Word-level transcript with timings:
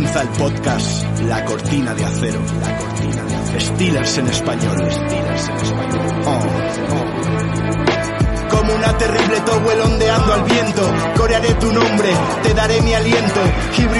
Comienza 0.00 0.22
el 0.22 0.28
podcast 0.30 1.20
La 1.28 1.44
Cortina 1.44 1.92
de 1.92 2.02
Acero. 2.02 2.40
La 2.58 2.78
Cortina 2.78 3.22
de 3.22 3.36
Acero. 3.36 3.60
Steelers 3.60 4.16
en 4.16 4.28
español. 4.28 4.90
Steelers 4.90 5.48
en 5.48 5.56
español. 5.56 6.22
Oh, 6.24 6.40
oh. 6.94 8.56
Como 8.56 8.74
una 8.76 8.96
terrible 8.96 9.40
towel 9.40 9.80
ondeando 9.80 10.32
al 10.32 10.44
viento, 10.44 10.94
corearé 11.18 11.52
tu 11.52 11.70
nombre, 11.70 12.08
te 12.42 12.54
daré 12.54 12.80
mi 12.80 12.94
aliento. 12.94 13.40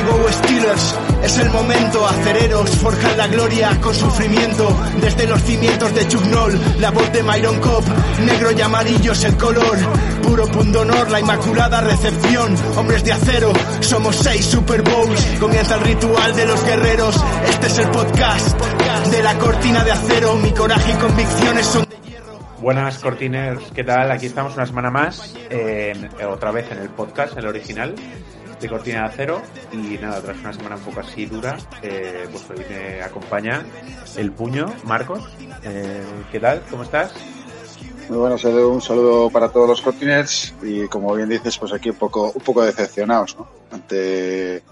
Go 0.07 0.33
Steelers, 0.33 0.95
es 1.23 1.39
el 1.39 1.51
momento. 1.51 2.07
Acereros 2.07 2.71
forjan 2.77 3.17
la 3.17 3.27
gloria 3.29 3.79
con 3.81 3.95
sufrimiento. 3.95 4.77
Desde 5.01 5.27
los 5.27 5.43
cimientos 5.43 5.95
de 5.95 6.09
Chuck 6.09 6.25
Noll, 6.27 6.59
la 6.81 6.91
voz 6.91 7.13
de 7.13 7.23
Myron 7.23 7.59
Cop, 7.61 7.85
negro 8.25 8.51
y 8.53 8.61
amarillo 8.61 9.13
es 9.13 9.25
el 9.25 9.37
color. 9.37 9.77
Puro 10.23 10.47
pundonor, 10.49 11.11
la 11.11 11.21
inmaculada 11.21 11.81
recepción. 11.81 12.55
Hombres 12.77 13.05
de 13.05 13.13
acero, 13.13 13.53
somos 13.81 14.17
seis 14.17 14.45
Super 14.47 14.83
Bowls. 14.83 15.25
Comienza 15.39 15.75
el 15.77 15.81
ritual 15.83 16.35
de 16.37 16.47
los 16.47 16.65
guerreros. 16.65 17.17
Este 17.49 17.67
es 17.67 17.79
el 17.79 17.91
podcast 17.91 18.59
de 19.11 19.23
la 19.23 19.35
cortina 19.39 19.85
de 19.85 19.93
acero. 19.93 20.37
Mi 20.37 20.51
coraje 20.53 20.93
y 20.93 20.95
convicciones 20.97 21.67
son 21.67 21.83
de 21.89 21.97
hierro. 22.09 22.39
Buenas 22.61 22.99
cortiners, 22.99 23.63
¿qué 23.75 23.83
tal? 23.85 24.11
Aquí 24.13 24.27
estamos 24.27 24.55
una 24.55 24.67
semana 24.67 24.91
más, 24.91 25.35
en- 25.49 26.11
otra 26.29 26.51
vez 26.53 26.71
en 26.71 26.79
el 26.79 26.91
podcast, 26.91 27.37
el 27.39 27.47
original 27.47 27.95
de 28.61 28.69
Cortina 28.69 29.01
de 29.01 29.07
Acero. 29.07 29.43
Y 29.73 29.99
nada, 29.99 30.21
tras 30.23 30.39
una 30.39 30.53
semana 30.53 30.77
un 30.77 30.83
poco 30.83 31.01
así 31.01 31.27
dura, 31.27 31.57
eh, 31.83 32.27
pues 32.31 32.49
hoy 32.51 32.65
me 32.69 33.03
acompaña 33.03 33.65
el 34.17 34.33
puño, 34.33 34.67
Marcos. 34.85 35.25
Eh, 35.63 36.03
¿Qué 36.31 36.41
tal? 36.41 36.63
¿Cómo 36.71 36.83
estás? 36.85 37.13
Muy 38.09 38.19
buenas, 38.19 38.45
Edu. 38.45 38.71
Un 38.71 38.83
saludo 38.83 39.31
para 39.31 39.49
todos 39.51 39.69
los 39.69 39.81
cortiners 39.83 40.53
y 40.63 40.87
como 40.89 41.15
bien 41.15 41.29
dices, 41.29 41.57
pues 41.59 41.73
aquí 41.73 41.91
un 41.91 41.97
poco, 41.97 42.33
un 42.35 42.43
poco 42.43 42.63
decepcionados, 42.63 43.37
¿no? 43.39 43.49
Ante 43.71 44.63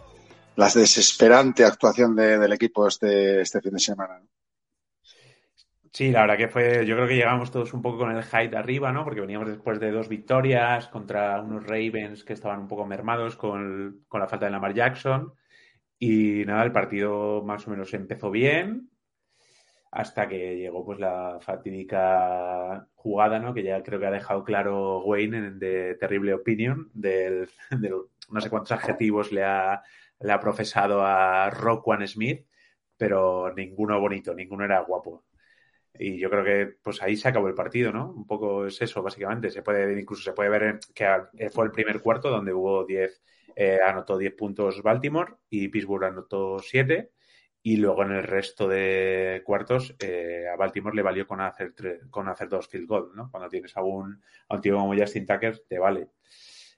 la 0.56 0.68
desesperante 0.68 1.64
actuación 1.64 2.16
de- 2.16 2.36
del 2.38 2.52
equipo 2.52 2.88
este, 2.88 3.40
este 3.42 3.60
fin 3.60 3.72
de 3.74 3.78
semana. 3.78 4.20
Sí, 5.98 6.12
la 6.12 6.20
verdad 6.20 6.36
que 6.36 6.46
fue, 6.46 6.86
yo 6.86 6.94
creo 6.94 7.08
que 7.08 7.16
llegamos 7.16 7.50
todos 7.50 7.74
un 7.74 7.82
poco 7.82 7.98
con 7.98 8.16
el 8.16 8.22
hype 8.22 8.56
arriba, 8.56 8.92
¿no? 8.92 9.02
Porque 9.02 9.20
veníamos 9.20 9.48
después 9.48 9.80
de 9.80 9.90
dos 9.90 10.08
victorias 10.08 10.86
contra 10.86 11.42
unos 11.42 11.66
Ravens 11.66 12.22
que 12.22 12.34
estaban 12.34 12.60
un 12.60 12.68
poco 12.68 12.86
mermados 12.86 13.34
con, 13.34 14.04
con 14.06 14.20
la 14.20 14.28
falta 14.28 14.46
de 14.46 14.52
Lamar 14.52 14.74
Jackson. 14.74 15.34
Y 15.98 16.44
nada, 16.46 16.62
el 16.62 16.70
partido 16.70 17.42
más 17.42 17.66
o 17.66 17.72
menos 17.72 17.92
empezó 17.94 18.30
bien 18.30 18.90
hasta 19.90 20.28
que 20.28 20.56
llegó 20.56 20.84
pues 20.84 21.00
la 21.00 21.38
fatídica 21.40 22.86
jugada, 22.94 23.40
¿no? 23.40 23.52
Que 23.52 23.64
ya 23.64 23.82
creo 23.82 23.98
que 23.98 24.06
ha 24.06 24.12
dejado 24.12 24.44
claro 24.44 25.00
Wayne 25.00 25.38
en 25.38 25.58
de 25.58 25.96
terrible 25.96 26.32
opinion 26.32 26.92
del, 26.94 27.50
del 27.70 27.94
no 28.30 28.40
sé 28.40 28.50
cuántos 28.50 28.70
adjetivos 28.70 29.32
le 29.32 29.42
ha, 29.42 29.82
le 30.20 30.32
ha 30.32 30.38
profesado 30.38 31.04
a 31.04 31.50
Roquan 31.50 32.06
Smith, 32.06 32.46
pero 32.96 33.52
ninguno 33.52 33.98
bonito, 33.98 34.32
ninguno 34.32 34.64
era 34.64 34.78
guapo. 34.82 35.24
Y 35.94 36.18
yo 36.18 36.30
creo 36.30 36.44
que 36.44 36.76
pues 36.82 37.02
ahí 37.02 37.16
se 37.16 37.28
acabó 37.28 37.48
el 37.48 37.54
partido, 37.54 37.92
¿no? 37.92 38.10
Un 38.12 38.26
poco 38.26 38.66
es 38.66 38.80
eso, 38.82 39.02
básicamente. 39.02 39.50
Se 39.50 39.62
puede, 39.62 40.00
incluso 40.00 40.22
se 40.22 40.32
puede 40.32 40.48
ver 40.50 40.78
que 40.94 41.06
fue 41.50 41.64
el 41.66 41.72
primer 41.72 42.00
cuarto 42.00 42.30
donde 42.30 42.52
hubo 42.52 42.84
10, 42.84 43.22
eh, 43.56 43.78
anotó 43.84 44.16
10 44.18 44.34
puntos 44.34 44.82
Baltimore 44.82 45.34
y 45.50 45.68
Pittsburgh 45.68 46.04
anotó 46.04 46.58
7. 46.60 47.10
Y 47.62 47.76
luego 47.76 48.02
en 48.04 48.12
el 48.12 48.22
resto 48.22 48.68
de 48.68 49.42
cuartos 49.44 49.94
eh, 49.98 50.46
a 50.52 50.56
Baltimore 50.56 50.94
le 50.96 51.02
valió 51.02 51.26
con 51.26 51.40
hacer, 51.40 51.74
tre- 51.74 52.08
con 52.08 52.28
hacer 52.28 52.48
dos 52.48 52.68
field 52.68 52.86
goal, 52.86 53.10
¿no? 53.14 53.30
Cuando 53.30 53.48
tienes 53.48 53.76
a 53.76 53.82
un, 53.82 54.22
a 54.48 54.54
un 54.54 54.60
tío 54.60 54.76
como 54.78 54.94
Justin 54.96 55.26
Tucker, 55.26 55.58
te 55.68 55.78
vale. 55.78 56.08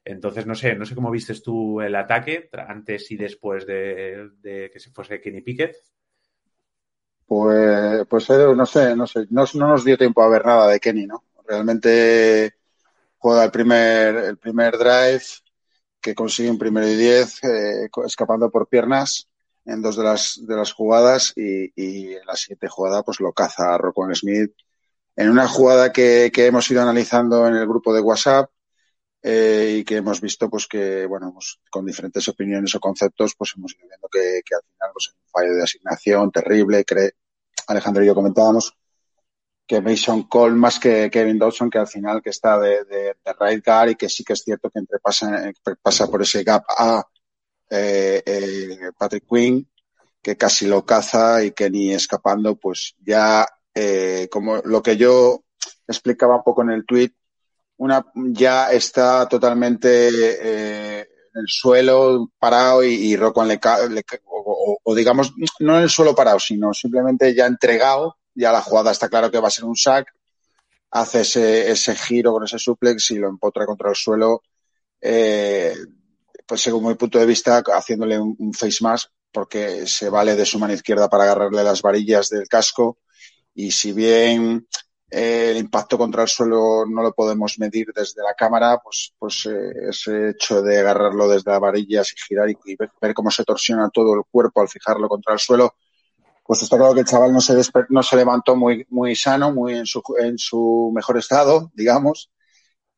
Entonces, 0.05 0.47
no 0.47 0.55
sé, 0.55 0.74
no 0.77 0.86
sé 0.86 0.95
cómo 0.95 1.11
vistes 1.11 1.42
tú 1.42 1.80
el 1.80 1.95
ataque 1.95 2.48
antes 2.52 3.11
y 3.11 3.17
después 3.17 3.67
de, 3.67 4.30
de 4.41 4.70
que 4.72 4.80
se 4.80 4.91
fuese 4.91 5.20
Kenny 5.20 5.42
Pickett. 5.42 5.77
Pues, 7.31 8.06
pues 8.09 8.28
Edu, 8.31 8.56
no 8.56 8.67
sé, 8.67 8.97
no 8.97 9.06
sé, 9.06 9.27
no, 9.31 9.45
no 9.55 9.69
nos 9.69 9.84
dio 9.84 9.97
tiempo 9.97 10.20
a 10.23 10.28
ver 10.28 10.45
nada 10.45 10.67
de 10.68 10.80
Kenny, 10.80 11.07
¿no? 11.07 11.23
Realmente 11.46 12.55
juega 13.18 13.45
el 13.45 13.51
primer, 13.52 14.17
el 14.17 14.39
primer 14.39 14.79
drive 14.79 15.23
que 16.01 16.14
consigue 16.14 16.51
un 16.51 16.58
primero 16.58 16.89
y 16.89 16.96
diez, 16.96 17.42
eh, 17.45 17.89
escapando 18.07 18.51
por 18.51 18.69
piernas 18.69 19.29
en 19.67 19.83
dos 19.83 19.96
de 19.96 20.05
las, 20.05 20.40
de 20.46 20.57
las 20.57 20.73
jugadas 20.73 21.33
y, 21.36 21.73
en 22.14 22.27
la 22.27 22.36
siguiente 22.36 22.69
jugada 22.69 23.02
pues 23.05 23.20
lo 23.20 23.33
caza 23.33 23.79
Roquan 23.79 24.14
Smith 24.14 24.52
en 25.17 25.30
una 25.30 25.48
jugada 25.48 25.92
que, 25.92 26.30
que 26.35 26.46
hemos 26.46 26.70
ido 26.70 26.83
analizando 26.83 27.46
en 27.48 27.57
el 27.57 27.67
grupo 27.69 27.95
de 27.95 28.01
WhatsApp 28.02 28.51
eh, 29.23 29.77
y 29.80 29.85
que 29.85 29.96
hemos 29.96 30.20
visto 30.20 30.48
pues 30.48 30.67
que 30.67 31.07
bueno 31.07 31.33
pues, 31.35 31.58
con 31.70 31.85
diferentes 31.86 32.27
opiniones 32.29 32.74
o 32.74 32.80
conceptos 32.80 33.35
pues 33.36 33.52
hemos 33.57 33.74
ido 33.77 33.86
viendo 33.89 34.08
que, 34.08 34.40
que 34.45 34.55
al 34.55 34.63
final 34.63 34.90
pues 34.95 35.08
un 35.14 35.29
fallo 35.30 35.55
de 35.55 35.63
asignación 35.64 36.30
terrible 36.33 36.85
cre- 36.86 37.13
Alejandro 37.70 38.03
y 38.03 38.07
yo 38.07 38.14
comentábamos 38.14 38.75
que 39.67 39.81
Mason 39.81 40.25
Cole 40.25 40.57
más 40.57 40.81
que 40.81 41.08
Kevin 41.11 41.39
Dawson 41.39 41.70
que 41.70 41.79
al 41.79 41.86
final 41.86 42.20
que 42.23 42.31
está 42.31 42.58
de, 42.58 42.85
de, 42.85 43.14
right 43.39 43.64
guard 43.64 43.91
y 43.91 43.95
que 43.95 44.08
sí 44.08 44.25
que 44.25 44.33
es 44.33 44.42
cierto 44.42 44.69
que 44.69 44.81
entre 44.81 44.98
pasa, 44.98 45.51
pasa 45.81 46.08
por 46.08 46.23
ese 46.23 46.42
gap 46.42 46.64
a 46.77 47.05
eh, 47.70 48.23
eh, 48.27 48.91
Patrick 48.98 49.25
Quinn 49.29 49.69
que 50.20 50.36
casi 50.36 50.67
lo 50.67 50.85
caza 50.85 51.45
y 51.45 51.53
que 51.53 51.70
ni 51.70 51.92
escapando 51.92 52.57
pues 52.57 52.97
ya 52.98 53.47
eh, 53.75 54.29
como 54.31 54.57
lo 54.57 54.83
que 54.83 54.97
yo 54.97 55.45
explicaba 55.87 56.37
un 56.37 56.42
poco 56.42 56.63
en 56.63 56.70
el 56.70 56.85
tweet 56.85 57.13
una 57.77 58.05
ya 58.14 58.70
está 58.73 59.29
totalmente 59.29 60.08
eh, 60.42 61.08
en 61.35 61.41
el 61.42 61.48
suelo 61.48 62.30
parado 62.39 62.83
y, 62.85 62.95
y 62.95 63.17
Roquan 63.17 63.48
le, 63.48 63.61
le 63.91 64.05
o, 64.27 64.95
digamos 64.95 65.33
no 65.61 65.77
en 65.77 65.83
el 65.83 65.91
suelo 65.91 66.14
parado 66.14 66.39
sino 66.39 66.73
simplemente 66.73 67.35
ya 67.35 67.46
entregado 67.46 68.17
ya 68.35 68.52
la 68.52 68.63
jugada 68.63 68.91
está 68.91 69.08
claro 69.08 69.30
que 69.30 69.39
va 69.39 69.48
a 69.48 69.52
ser 69.52 69.64
un 69.64 69.77
sack 69.77 70.13
hace 70.90 71.20
ese, 71.20 71.70
ese 71.70 71.95
giro 71.95 72.33
con 72.33 72.45
ese 72.45 72.58
suplex 72.58 73.11
y 73.13 73.17
lo 73.17 73.29
empotra 73.29 73.67
contra 73.67 73.90
el 73.90 73.96
suelo 73.96 74.42
eh, 75.01 75.74
pues 76.46 76.61
según 76.61 76.89
mi 76.89 76.95
punto 76.95 77.19
de 77.19 77.27
vista 77.27 77.63
haciéndole 77.74 78.19
un, 78.19 78.35
un 78.39 78.52
face 78.52 78.79
mask 78.83 79.11
porque 79.33 79.86
se 79.86 80.08
vale 80.08 80.35
de 80.35 80.45
su 80.45 80.58
mano 80.58 80.73
izquierda 80.73 81.08
para 81.08 81.24
agarrarle 81.24 81.63
las 81.63 81.83
varillas 81.83 82.29
del 82.29 82.48
casco 82.48 82.98
y 83.55 83.70
si 83.70 83.92
bien 83.92 84.67
el 85.10 85.56
impacto 85.56 85.98
contra 85.98 86.22
el 86.22 86.28
suelo 86.28 86.86
no 86.86 87.02
lo 87.02 87.12
podemos 87.12 87.58
medir 87.58 87.88
desde 87.94 88.22
la 88.22 88.34
cámara, 88.34 88.80
pues, 88.82 89.12
pues 89.18 89.46
eh, 89.46 89.88
ese 89.90 90.30
hecho 90.30 90.62
de 90.62 90.78
agarrarlo 90.78 91.28
desde 91.28 91.50
las 91.50 91.60
varillas 91.60 92.12
y 92.12 92.20
girar 92.28 92.48
y, 92.48 92.76
ver, 92.76 93.14
cómo 93.14 93.30
se 93.30 93.44
torsiona 93.44 93.90
todo 93.90 94.14
el 94.14 94.22
cuerpo 94.30 94.60
al 94.60 94.68
fijarlo 94.68 95.08
contra 95.08 95.34
el 95.34 95.40
suelo, 95.40 95.74
pues 96.46 96.62
está 96.62 96.76
claro 96.76 96.94
que 96.94 97.00
el 97.00 97.06
chaval 97.06 97.32
no 97.32 97.40
se, 97.40 97.54
no 97.88 98.02
se 98.02 98.16
levantó 98.16 98.54
muy, 98.54 98.86
muy 98.90 99.16
sano, 99.16 99.52
muy 99.52 99.74
en 99.74 99.86
su, 99.86 100.02
en 100.18 100.38
su 100.38 100.92
mejor 100.94 101.18
estado, 101.18 101.70
digamos. 101.74 102.30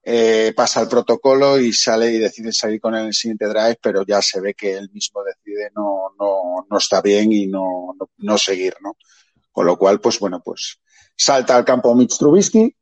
Eh, 0.05 0.53
pasa 0.57 0.81
el 0.81 0.89
protocolo 0.89 1.59
y 1.61 1.73
sale 1.73 2.11
y 2.13 2.19
decide 2.19 2.53
salir 2.53 2.81
con 2.81 2.95
el 2.95 3.15
siguiente 3.15 3.47
drive, 3.47 3.79
pero 3.81 4.05
ya 4.05 4.21
se 4.21 4.41
ve 4.41 4.55
que 4.55 4.77
él 4.77 4.91
mismo 4.93 5.23
decide 5.23 5.71
no, 5.77 6.13
no, 6.19 6.67
no 6.69 6.79
está 6.79 7.01
bien 7.01 7.33
y 7.33 7.47
no, 7.47 7.95
no, 7.99 8.11
no 8.19 8.39
seguir, 8.39 8.75
¿no? 8.83 8.97
Con 9.53 9.67
lo 9.67 9.79
cual, 9.79 10.01
pues 10.01 10.19
bueno, 10.19 10.43
pues 10.45 10.81
salta 11.17 11.57
al 11.57 11.65
campo 11.65 11.95
Mitch 11.95 12.19
Trubisky, 12.19 12.75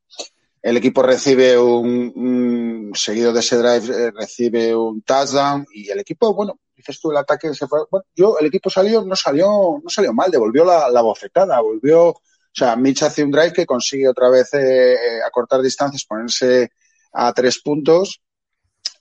el 0.63 0.77
equipo 0.77 1.03
recibe 1.03 1.59
un, 1.59 2.93
seguido 2.95 3.33
de 3.33 3.41
ese 3.41 3.57
drive, 3.57 4.07
eh, 4.07 4.11
recibe 4.11 4.75
un 4.75 5.03
touchdown 5.03 5.67
y 5.73 5.89
el 5.91 6.01
equipo, 6.01 6.35
bueno, 6.35 6.59
dices 6.77 7.01
tú 7.01 7.11
el 7.11 7.17
ataque 7.17 7.55
se 7.55 7.67
fue, 7.67 7.81
bueno, 7.91 8.05
yo, 8.15 8.39
el 8.39 8.47
equipo 8.47 8.69
salió, 8.69 9.03
no 9.05 9.17
salió, 9.17 9.81
no 9.83 9.89
salió 9.89 10.13
mal, 10.13 10.31
devolvió 10.31 10.65
la, 10.65 10.91
la 10.91 11.01
bofetada, 11.03 11.61
volvió, 11.61 12.09
o 12.09 12.23
sea, 12.53 12.77
Mitch 12.77 13.03
hace 13.03 13.23
un 13.23 13.31
drive 13.31 13.53
que 13.53 13.67
consigue 13.67 14.09
otra 14.09 14.29
vez 14.29 14.53
eh, 14.55 14.95
eh, 14.95 15.21
acortar 15.27 15.63
distancias, 15.63 16.05
ponerse 16.05 16.71
a 17.13 17.33
tres 17.33 17.61
puntos, 17.61 18.21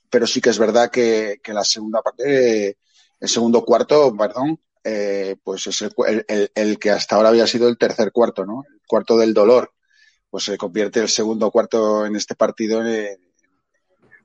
pero 0.09 0.25
sí 0.27 0.41
que 0.41 0.49
es 0.49 0.59
verdad 0.59 0.89
que, 0.89 1.39
que 1.43 1.53
la 1.53 1.63
segunda 1.63 2.01
parte, 2.01 2.67
eh, 2.69 2.77
el 3.19 3.29
segundo 3.29 3.63
cuarto, 3.65 4.15
perdón, 4.15 4.59
eh, 4.83 5.35
pues 5.43 5.67
es 5.67 5.81
el- 5.81 6.25
el- 6.27 6.51
el 6.55 6.79
que 6.79 6.89
hasta 6.91 7.15
ahora 7.15 7.29
había 7.29 7.47
sido 7.47 7.67
el 7.67 7.77
tercer 7.77 8.11
cuarto, 8.11 8.45
¿no? 8.45 8.63
Cuarto 8.89 9.15
del 9.15 9.33
dolor. 9.33 9.71
Pues 10.31 10.45
se 10.45 10.57
convierte 10.57 10.99
el 10.99 11.09
segundo 11.09 11.51
cuarto 11.51 12.05
en 12.05 12.15
este 12.15 12.33
partido 12.35 12.83
en 12.85 13.19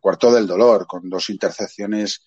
cuarto 0.00 0.32
del 0.32 0.46
dolor, 0.46 0.86
con 0.86 1.08
dos 1.08 1.30
intercepciones 1.30 2.26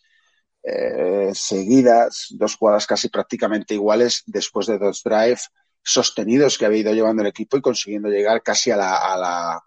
eh, 0.63 1.31
seguidas, 1.33 2.27
dos 2.31 2.55
jugadas 2.55 2.85
casi 2.85 3.09
prácticamente 3.09 3.73
iguales 3.73 4.23
después 4.25 4.67
de 4.67 4.77
dos 4.77 5.01
drives 5.03 5.49
sostenidos 5.83 6.57
que 6.57 6.65
había 6.65 6.81
ido 6.81 6.93
llevando 6.93 7.21
el 7.21 7.29
equipo 7.29 7.57
y 7.57 7.61
consiguiendo 7.61 8.09
llegar 8.09 8.43
casi 8.43 8.71
a 8.71 8.77
la, 8.77 8.97
a 8.97 9.17
la, 9.17 9.63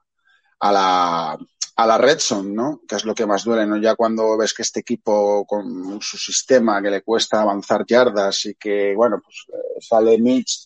a 0.58 0.72
la, 0.72 1.38
a 1.76 1.86
la 1.86 1.98
red 1.98 2.18
zone, 2.18 2.52
¿no? 2.52 2.80
Que 2.86 2.96
es 2.96 3.04
lo 3.04 3.14
que 3.14 3.24
más 3.24 3.44
duele, 3.44 3.66
¿no? 3.66 3.78
Ya 3.78 3.94
cuando 3.94 4.36
ves 4.36 4.52
que 4.52 4.62
este 4.62 4.80
equipo 4.80 5.46
con 5.46 5.98
su 6.02 6.18
sistema 6.18 6.82
que 6.82 6.90
le 6.90 7.02
cuesta 7.02 7.40
avanzar 7.40 7.86
yardas 7.86 8.44
y 8.44 8.54
que, 8.54 8.94
bueno, 8.94 9.20
pues 9.24 9.46
eh, 9.48 9.80
sale 9.80 10.18
Mitch 10.18 10.59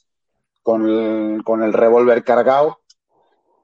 con 0.64 0.88
el, 0.88 1.44
con 1.44 1.62
el 1.62 1.72
revólver 1.72 2.24
cargado 2.24 2.80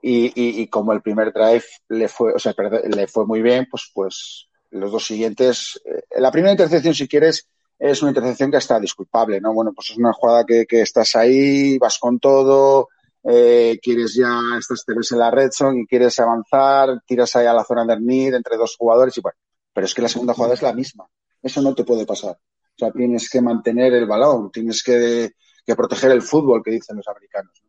y, 0.03 0.33
y, 0.63 0.67
como 0.69 0.93
el 0.93 1.03
primer 1.03 1.33
drive 1.33 1.65
le 1.89 2.09
fue, 2.09 2.33
o 2.35 2.39
sea, 2.39 2.55
le 2.85 3.07
fue 3.07 3.27
muy 3.27 3.43
bien, 3.43 3.67
pues, 3.71 3.91
pues 3.93 4.49
los 4.71 4.93
dos 4.93 5.07
siguientes, 5.07 5.81
eh, 5.85 6.21
la 6.21 6.31
primera 6.31 6.53
intercepción, 6.53 6.95
si 6.95 7.09
quieres, 7.09 7.49
es 7.79 8.03
una 8.03 8.11
intercepción 8.11 8.51
que 8.51 8.59
está 8.59 8.79
disculpable, 8.79 9.41
¿no? 9.41 9.53
Bueno, 9.53 9.73
pues 9.75 9.91
es 9.91 9.97
una 9.97 10.13
jugada 10.13 10.45
que, 10.45 10.67
que 10.67 10.83
estás 10.83 11.17
ahí, 11.17 11.79
vas 11.79 11.99
con 11.99 12.19
todo, 12.19 12.89
eh, 13.25 13.79
quieres 13.83 14.15
ya, 14.15 14.41
estás, 14.59 14.85
te 14.85 14.95
ves 14.95 15.13
en 15.13 15.19
la 15.19 15.31
red 15.31 15.51
zone 15.51 15.83
y 15.83 15.87
quieres 15.87 16.19
avanzar, 16.21 17.03
tiras 17.07 17.35
ahí 17.37 17.47
a 17.47 17.55
la 17.55 17.65
zona 17.65 17.85
de 17.85 17.99
need 18.01 18.35
entre 18.35 18.57
dos 18.57 18.77
jugadores 18.77 19.17
y 19.17 19.21
bueno, 19.21 19.39
pero 19.73 19.87
es 19.87 19.95
que 19.95 20.03
la 20.03 20.09
segunda 20.09 20.35
jugada 20.35 20.55
es 20.55 20.63
la 20.63 20.75
misma. 20.75 21.07
Eso 21.43 21.63
no 21.63 21.75
te 21.75 21.85
puede 21.85 22.05
pasar. 22.05 22.33
O 22.33 22.79
sea, 22.79 22.93
tienes 22.93 23.29
que 23.29 23.41
mantener 23.41 23.93
el 23.95 24.07
balón, 24.07 24.51
tienes 24.51 24.83
que, 24.83 25.33
que 25.71 25.77
proteger 25.77 26.11
el 26.11 26.23
fútbol 26.23 26.63
que 26.65 26.73
dicen 26.73 26.97
los 26.97 27.07
americanos. 27.07 27.63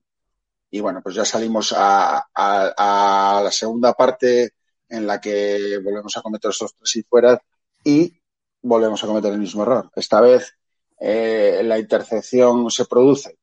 Y 0.72 0.80
bueno, 0.80 1.02
pues 1.04 1.16
ya 1.16 1.26
salimos 1.26 1.74
a, 1.78 2.26
a, 2.34 3.42
la 3.44 3.52
segunda 3.52 3.94
parte 3.94 4.54
en 4.90 5.06
la 5.06 5.22
que 5.22 5.80
volvemos 5.84 6.18
a 6.18 6.22
cometer 6.22 6.50
esos 6.50 6.74
tres 6.76 6.96
y 6.96 7.04
fuera 7.04 7.40
y 7.84 8.20
volvemos 8.64 9.04
a 9.04 9.08
cometer 9.08 9.34
el 9.34 9.40
mismo 9.40 9.64
error. 9.64 9.92
Esta 9.96 10.20
vez 10.20 10.58
eh, 11.00 11.62
la 11.64 11.78
intercepción 11.78 12.72
se 12.72 12.86
produce 12.86 13.38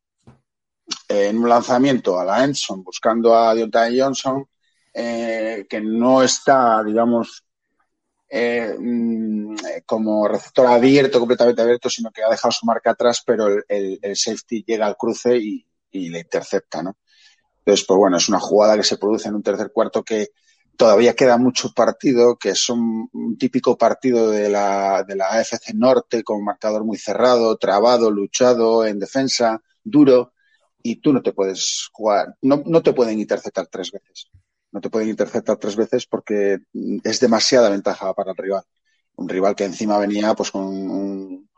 en 1.07 1.39
un 1.39 1.49
lanzamiento 1.49 2.19
a 2.19 2.25
la 2.25 2.43
Enson 2.43 2.83
buscando 2.83 3.35
a 3.37 3.55
Deontay 3.55 4.01
Johnson 4.01 4.45
eh, 4.93 5.67
que 5.69 5.81
no 5.81 6.23
está, 6.23 6.83
digamos, 6.83 7.45
eh, 8.31 8.77
mm, 8.79 9.57
como 9.87 10.29
receptor 10.29 10.67
abierto, 10.67 11.19
completamente 11.19 11.63
abierto, 11.63 11.89
sino 11.89 12.11
que 12.11 12.23
ha 12.23 12.31
dejado 12.31 12.53
su 12.53 12.67
marca 12.67 12.91
atrás, 12.91 13.23
pero 13.25 13.49
el, 13.67 13.99
safety 14.15 14.65
llega 14.67 14.87
al 14.87 14.97
cruce 14.97 15.37
y, 15.37 15.65
le 15.91 16.21
intercepta, 16.21 16.83
¿no? 16.83 16.99
Entonces, 17.61 17.87
pues 17.87 17.99
bueno, 17.99 18.19
es 18.19 18.29
una 18.29 18.39
jugada 18.39 18.77
que 18.77 18.85
se 18.85 18.99
produce 18.99 19.29
en 19.29 19.35
un 19.35 19.43
tercer 19.43 19.73
cuarto 19.73 20.05
que 20.05 20.29
todavía 20.77 21.15
queda 21.15 21.39
mucho 21.39 21.73
partido, 21.75 22.37
que 22.37 22.51
es 22.51 22.69
un, 22.69 23.09
típico 23.39 23.77
partido 23.77 24.31
de 24.31 24.49
la, 24.49 24.99
AFC 24.99 25.75
Norte 25.75 26.23
con 26.23 26.45
marcador 26.45 26.85
muy 26.85 26.99
cerrado, 26.99 27.57
trabado, 27.57 28.11
luchado, 28.11 28.87
en 28.87 28.99
defensa, 28.99 29.61
duro, 29.83 30.35
y 30.83 30.97
tú 30.97 31.13
no 31.13 31.23
te 31.23 31.33
puedes 31.33 31.89
jugar, 31.93 32.37
no 32.43 32.83
te 32.83 32.93
pueden 32.93 33.19
interceptar 33.19 33.67
tres 33.67 33.91
veces. 33.91 34.31
No 34.73 34.81
te 34.81 34.91
pueden 34.91 35.09
interceptar 35.09 35.57
tres 35.57 35.77
veces 35.77 36.07
porque 36.07 36.59
es 37.05 37.21
demasiada 37.21 37.71
ventaja 37.71 38.13
para 38.15 38.33
el 38.33 38.37
rival. 38.37 38.63
Un 39.17 39.29
rival 39.29 39.57
que 39.57 39.65
encima 39.65 39.99
venía 39.99 40.35
pues 40.35 40.51
con 40.51 40.65
un, 40.65 41.49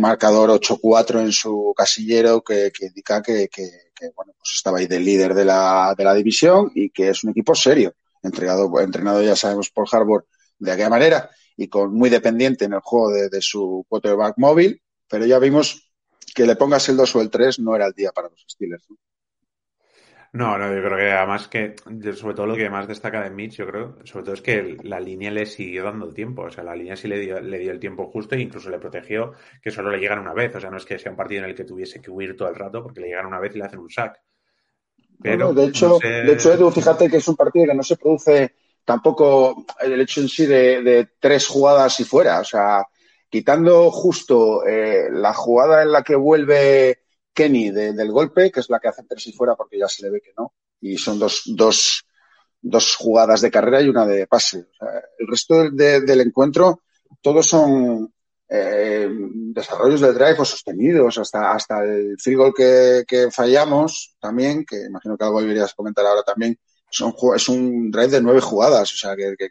marcador 0.00 0.50
8-4 0.50 1.20
en 1.20 1.32
su 1.32 1.74
casillero 1.76 2.42
que, 2.42 2.70
indica 2.80 3.22
que, 3.22 3.48
bueno, 4.14 4.32
pues 4.38 4.52
estaba 4.54 4.78
ahí 4.78 4.86
del 4.86 5.04
líder 5.04 5.34
de 5.34 5.44
la, 5.44 5.94
de 5.96 6.04
la 6.04 6.14
división 6.14 6.70
y 6.74 6.90
que 6.90 7.08
es 7.08 7.24
un 7.24 7.30
equipo 7.30 7.54
serio 7.54 7.94
entregado, 8.22 8.80
entrenado 8.80 9.22
ya 9.22 9.34
sabemos 9.34 9.70
por 9.70 9.88
Harbour 9.90 10.26
de 10.58 10.72
aquella 10.72 10.90
manera 10.90 11.30
y 11.56 11.68
con 11.68 11.92
muy 11.92 12.08
dependiente 12.10 12.66
en 12.66 12.74
el 12.74 12.80
juego 12.80 13.10
de, 13.10 13.28
de 13.28 13.42
su 13.42 13.84
quarterback 13.88 14.34
móvil, 14.36 14.80
pero 15.08 15.26
ya 15.26 15.38
vimos 15.40 15.90
que 16.34 16.46
le 16.46 16.56
pongas 16.56 16.88
el 16.88 16.96
2 16.96 17.16
o 17.16 17.20
el 17.20 17.30
3 17.30 17.58
no 17.58 17.74
era 17.74 17.86
el 17.86 17.92
día 17.94 18.12
para 18.12 18.28
los 18.28 18.44
Steelers. 18.48 18.86
No, 20.32 20.58
no, 20.58 20.74
yo 20.74 20.82
creo 20.82 20.98
que 20.98 21.10
además 21.10 21.48
que, 21.48 21.74
sobre 22.14 22.34
todo 22.34 22.46
lo 22.46 22.54
que 22.54 22.68
más 22.68 22.86
destaca 22.86 23.22
de 23.22 23.30
Mitch, 23.30 23.56
yo 23.56 23.66
creo, 23.66 23.96
sobre 24.04 24.24
todo 24.24 24.34
es 24.34 24.42
que 24.42 24.76
la 24.82 25.00
línea 25.00 25.30
le 25.30 25.46
siguió 25.46 25.84
dando 25.84 26.06
el 26.06 26.12
tiempo, 26.14 26.42
o 26.42 26.50
sea, 26.50 26.62
la 26.64 26.76
línea 26.76 26.96
sí 26.96 27.08
le 27.08 27.18
dio, 27.18 27.40
le 27.40 27.58
dio 27.58 27.72
el 27.72 27.80
tiempo 27.80 28.10
justo 28.10 28.34
e 28.34 28.40
incluso 28.40 28.68
le 28.68 28.78
protegió 28.78 29.32
que 29.62 29.70
solo 29.70 29.90
le 29.90 29.98
llegan 29.98 30.18
una 30.18 30.34
vez, 30.34 30.54
o 30.54 30.60
sea, 30.60 30.70
no 30.70 30.76
es 30.76 30.84
que 30.84 30.98
sea 30.98 31.10
un 31.10 31.16
partido 31.16 31.44
en 31.44 31.50
el 31.50 31.56
que 31.56 31.64
tuviese 31.64 32.02
que 32.02 32.10
huir 32.10 32.36
todo 32.36 32.48
el 32.48 32.56
rato 32.56 32.82
porque 32.82 33.00
le 33.00 33.08
llegan 33.08 33.26
una 33.26 33.40
vez 33.40 33.54
y 33.54 33.58
le 33.58 33.64
hacen 33.64 33.80
un 33.80 33.90
sack. 33.90 34.20
Pero, 35.20 35.46
bueno, 35.46 35.60
de 35.60 35.68
hecho, 35.68 35.88
no 35.88 35.98
sé... 35.98 36.08
de 36.08 36.32
hecho, 36.32 36.52
Edu, 36.52 36.70
fíjate 36.70 37.08
que 37.08 37.16
es 37.16 37.28
un 37.28 37.36
partido 37.36 37.66
que 37.66 37.74
no 37.74 37.82
se 37.82 37.96
produce 37.96 38.54
tampoco 38.84 39.64
el 39.80 40.00
hecho 40.00 40.20
en 40.20 40.28
sí 40.28 40.46
de, 40.46 40.82
de 40.82 41.08
tres 41.18 41.46
jugadas 41.46 41.98
y 42.00 42.04
fuera, 42.04 42.40
o 42.40 42.44
sea, 42.44 42.84
quitando 43.28 43.90
justo 43.90 44.66
eh, 44.66 45.08
la 45.10 45.32
jugada 45.34 45.82
en 45.82 45.92
la 45.92 46.02
que 46.02 46.16
vuelve 46.16 47.00
Kenny 47.38 47.70
de, 47.70 47.92
del 47.92 48.10
golpe, 48.10 48.50
que 48.50 48.58
es 48.58 48.68
la 48.68 48.80
que 48.80 48.88
hace 48.88 49.04
tres 49.04 49.28
y 49.28 49.32
fuera 49.32 49.54
porque 49.54 49.78
ya 49.78 49.86
se 49.86 50.02
le 50.02 50.10
ve 50.10 50.20
que 50.20 50.32
no. 50.36 50.54
Y 50.80 50.98
son 50.98 51.20
dos, 51.20 51.42
dos, 51.46 52.04
dos 52.60 52.96
jugadas 52.96 53.40
de 53.42 53.50
carrera 53.50 53.80
y 53.80 53.88
una 53.88 54.04
de 54.04 54.26
pase. 54.26 54.58
O 54.58 54.74
sea, 54.74 54.88
el 55.16 55.26
resto 55.28 55.54
de, 55.62 55.70
de, 55.70 56.00
del 56.00 56.22
encuentro, 56.22 56.82
todos 57.22 57.46
son 57.46 58.12
eh, 58.48 59.08
desarrollos 59.08 60.00
del 60.00 60.14
drive 60.14 60.40
o 60.40 60.44
sostenidos, 60.44 61.16
hasta, 61.18 61.52
hasta 61.52 61.84
el 61.84 62.16
field 62.18 62.38
goal 62.38 62.54
que, 62.56 63.04
que, 63.06 63.30
fallamos 63.30 64.16
también, 64.18 64.64
que 64.64 64.86
imagino 64.86 65.16
que 65.16 65.24
algo 65.24 65.40
deberías 65.40 65.74
comentar 65.74 66.04
ahora 66.04 66.24
también, 66.24 66.58
son, 66.90 67.14
es 67.36 67.48
un 67.48 67.88
drive 67.92 68.08
de 68.08 68.20
nueve 68.20 68.40
jugadas, 68.40 68.92
o 68.92 68.96
sea, 68.96 69.14
que, 69.14 69.36
que 69.38 69.50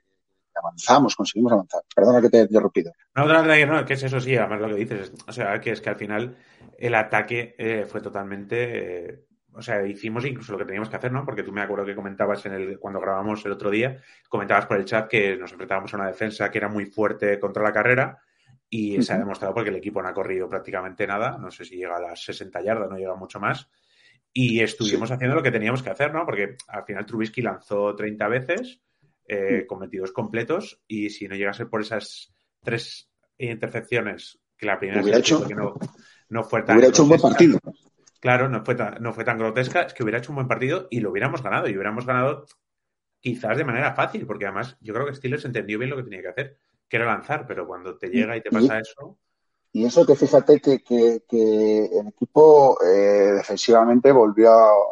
avanzamos, 0.62 1.16
conseguimos 1.16 1.52
avanzar. 1.54 1.82
Perdona 1.96 2.22
que 2.22 2.30
te 2.30 2.40
he 2.40 2.42
interrumpido. 2.42 2.92
No, 3.16 3.26
no, 3.26 3.44
no, 3.44 3.66
no, 3.66 3.86
que 3.86 3.94
es 3.94 4.04
eso 4.04 4.20
sí, 4.20 4.36
además 4.36 4.62
lo 4.62 4.70
que 4.70 4.76
dices, 4.76 5.12
o 5.28 5.32
sea, 5.32 5.60
que 5.60 5.72
es 5.72 5.82
que 5.82 5.90
al 5.90 5.96
final 5.96 6.36
el 6.78 6.96
ataque 6.96 7.56
eh, 7.58 7.86
fue 7.88 8.02
totalmente, 8.02 9.10
eh, 9.10 9.26
o 9.54 9.62
sea, 9.62 9.86
hicimos 9.86 10.26
incluso 10.26 10.52
lo 10.52 10.58
que 10.60 10.66
teníamos 10.66 10.90
que 10.90 10.96
hacer, 10.96 11.12
¿no? 11.12 11.26
Porque 11.26 11.44
tú 11.44 11.52
me 11.52 11.62
acuerdo 11.62 11.86
que 11.86 11.96
comentabas 11.96 12.46
en 12.46 12.54
el, 12.54 12.80
cuando 12.80 13.00
grabamos 13.00 13.46
el 13.46 13.52
otro 13.52 13.70
día, 13.70 14.02
comentabas 14.30 14.66
por 14.66 14.78
el 14.78 14.86
chat 14.86 15.08
que 15.08 15.36
nos 15.38 15.52
enfrentábamos 15.52 15.94
a 15.94 15.98
una 15.98 16.08
defensa 16.08 16.52
que 16.52 16.58
era 16.58 16.70
muy 16.70 16.86
fuerte 16.86 17.40
contra 17.40 17.64
la 17.64 17.72
carrera 17.72 18.20
y 18.70 18.98
uh 18.98 19.00
-huh. 19.00 19.04
se 19.04 19.14
ha 19.14 19.18
demostrado 19.18 19.54
porque 19.54 19.70
el 19.70 19.76
equipo 19.78 20.02
no 20.02 20.10
ha 20.10 20.14
corrido 20.14 20.50
prácticamente 20.50 21.08
nada, 21.08 21.38
no 21.38 21.52
sé 21.52 21.66
si 21.66 21.78
llega 21.78 21.98
a 21.98 22.02
las 22.02 22.24
60 22.24 22.62
yardas, 22.62 22.90
no 22.90 22.98
llega 22.98 23.16
mucho 23.16 23.40
más. 23.40 23.70
Y 24.34 24.60
estuvimos 24.62 25.10
sí. 25.10 25.16
haciendo 25.16 25.36
lo 25.36 25.42
que 25.42 25.52
teníamos 25.52 25.82
que 25.82 25.90
hacer, 25.90 26.14
¿no? 26.14 26.26
Porque 26.26 26.58
al 26.68 26.84
final 26.84 27.06
Trubisky 27.06 27.42
lanzó 27.42 27.96
30 27.96 28.28
veces, 28.28 28.82
eh, 29.28 29.66
con 29.68 29.80
22 29.80 30.12
completos 30.12 30.82
y 30.88 31.10
si 31.10 31.28
no 31.28 31.36
llegase 31.36 31.66
por 31.66 31.82
esas 31.82 32.34
tres 32.64 33.10
intercepciones, 33.38 34.40
que 34.58 34.66
la 34.66 34.80
primera 34.80 35.02
hubiera 35.02 35.20
hecho, 35.20 35.46
que 35.46 35.54
no, 35.54 35.76
no 36.30 36.44
fue 36.44 36.64
tan 36.64 36.78
hubiera 36.78 36.90
hecho 36.90 37.04
un 37.04 37.10
buen 37.10 37.22
partido. 37.22 37.60
Claro, 38.20 38.50
no 38.50 38.66
fue, 38.66 38.76
tan, 38.76 39.02
no 39.02 39.14
fue 39.14 39.24
tan 39.24 39.38
grotesca, 39.38 39.82
es 39.84 39.94
que 39.94 40.04
hubiera 40.04 40.18
hecho 40.18 40.32
un 40.32 40.38
buen 40.38 40.48
partido 40.48 40.88
y 40.90 41.02
lo 41.02 41.12
hubiéramos 41.12 41.44
ganado. 41.44 41.68
Y 41.68 41.74
hubiéramos 41.74 42.06
ganado 42.06 42.46
quizás 43.20 43.58
de 43.58 43.66
manera 43.66 43.94
fácil, 43.94 44.26
porque 44.26 44.46
además 44.46 44.78
yo 44.82 44.94
creo 44.94 45.06
que 45.06 45.14
Steelers 45.14 45.46
entendió 45.46 45.78
bien 45.78 45.92
lo 45.92 45.98
que 45.98 46.04
tenía 46.04 46.22
que 46.22 46.30
hacer, 46.30 46.58
que 46.88 46.98
era 46.98 47.06
lanzar, 47.06 47.46
pero 47.46 47.68
cuando 47.68 47.98
te 47.98 48.08
llega 48.08 48.36
y 48.36 48.42
te 48.42 48.50
pasa 48.50 48.80
eso. 48.80 49.20
Y 49.74 49.86
eso 49.86 50.06
que 50.06 50.16
fíjate 50.16 50.60
que, 50.60 50.80
que, 50.80 51.86
el 51.86 52.08
equipo 52.08 52.78
eh, 52.84 53.34
defensivamente 53.36 54.12
volvió, 54.12 54.50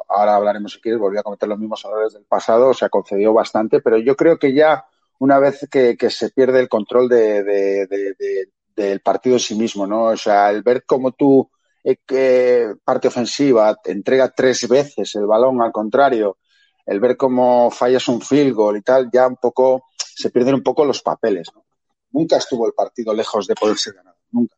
ahora 0.08 0.36
hablaremos 0.36 0.74
si 0.74 0.82
quieres, 0.82 1.00
volvió 1.00 1.22
a 1.22 1.24
cometer 1.24 1.50
los 1.50 1.58
mismos 1.58 1.84
errores 1.86 2.14
del 2.14 2.26
pasado, 2.26 2.70
o 2.70 2.74
sea, 2.74 2.90
concedió 2.90 3.34
bastante, 3.34 3.82
pero 3.82 3.98
yo 3.98 4.16
creo 4.16 4.38
que 4.38 4.54
ya 4.54 4.86
una 5.20 5.40
vez 5.40 5.68
que, 5.72 5.98
se 6.10 6.30
pierde 6.30 6.60
el 6.60 6.70
control 6.70 7.10
de, 7.10 7.44
de, 7.44 7.88
de, 7.88 8.50
del 8.76 9.00
partido 9.02 9.38
en 9.38 9.40
sí 9.40 9.56
mismo, 9.56 9.88
¿no? 9.88 10.06
O 10.06 10.18
sea, 10.18 10.50
el 10.52 10.62
ver 10.62 10.84
cómo 10.86 11.14
tú, 11.14 11.50
eh, 11.84 12.76
parte 12.84 13.08
ofensiva, 13.08 13.76
te 13.76 13.92
entrega 13.92 14.30
tres 14.30 14.68
veces 14.68 15.16
el 15.16 15.26
balón 15.26 15.62
al 15.62 15.72
contrario, 15.72 16.38
el 16.86 17.00
ver 17.00 17.18
cómo 17.18 17.72
fallas 17.72 18.08
un 18.08 18.22
field 18.22 18.54
goal 18.54 18.78
y 18.78 18.82
tal, 18.82 19.10
ya 19.12 19.28
un 19.28 19.38
poco, 19.38 19.86
se 19.98 20.30
pierden 20.30 20.56
un 20.56 20.64
poco 20.64 20.86
los 20.86 21.02
papeles, 21.02 21.48
¿no? 21.54 21.66
Nunca 22.12 22.38
estuvo 22.38 22.68
el 22.68 22.74
partido 22.74 23.14
lejos 23.14 23.48
de 23.48 23.56
poderse 23.56 23.92
ganar, 23.92 24.16
nunca. 24.32 24.56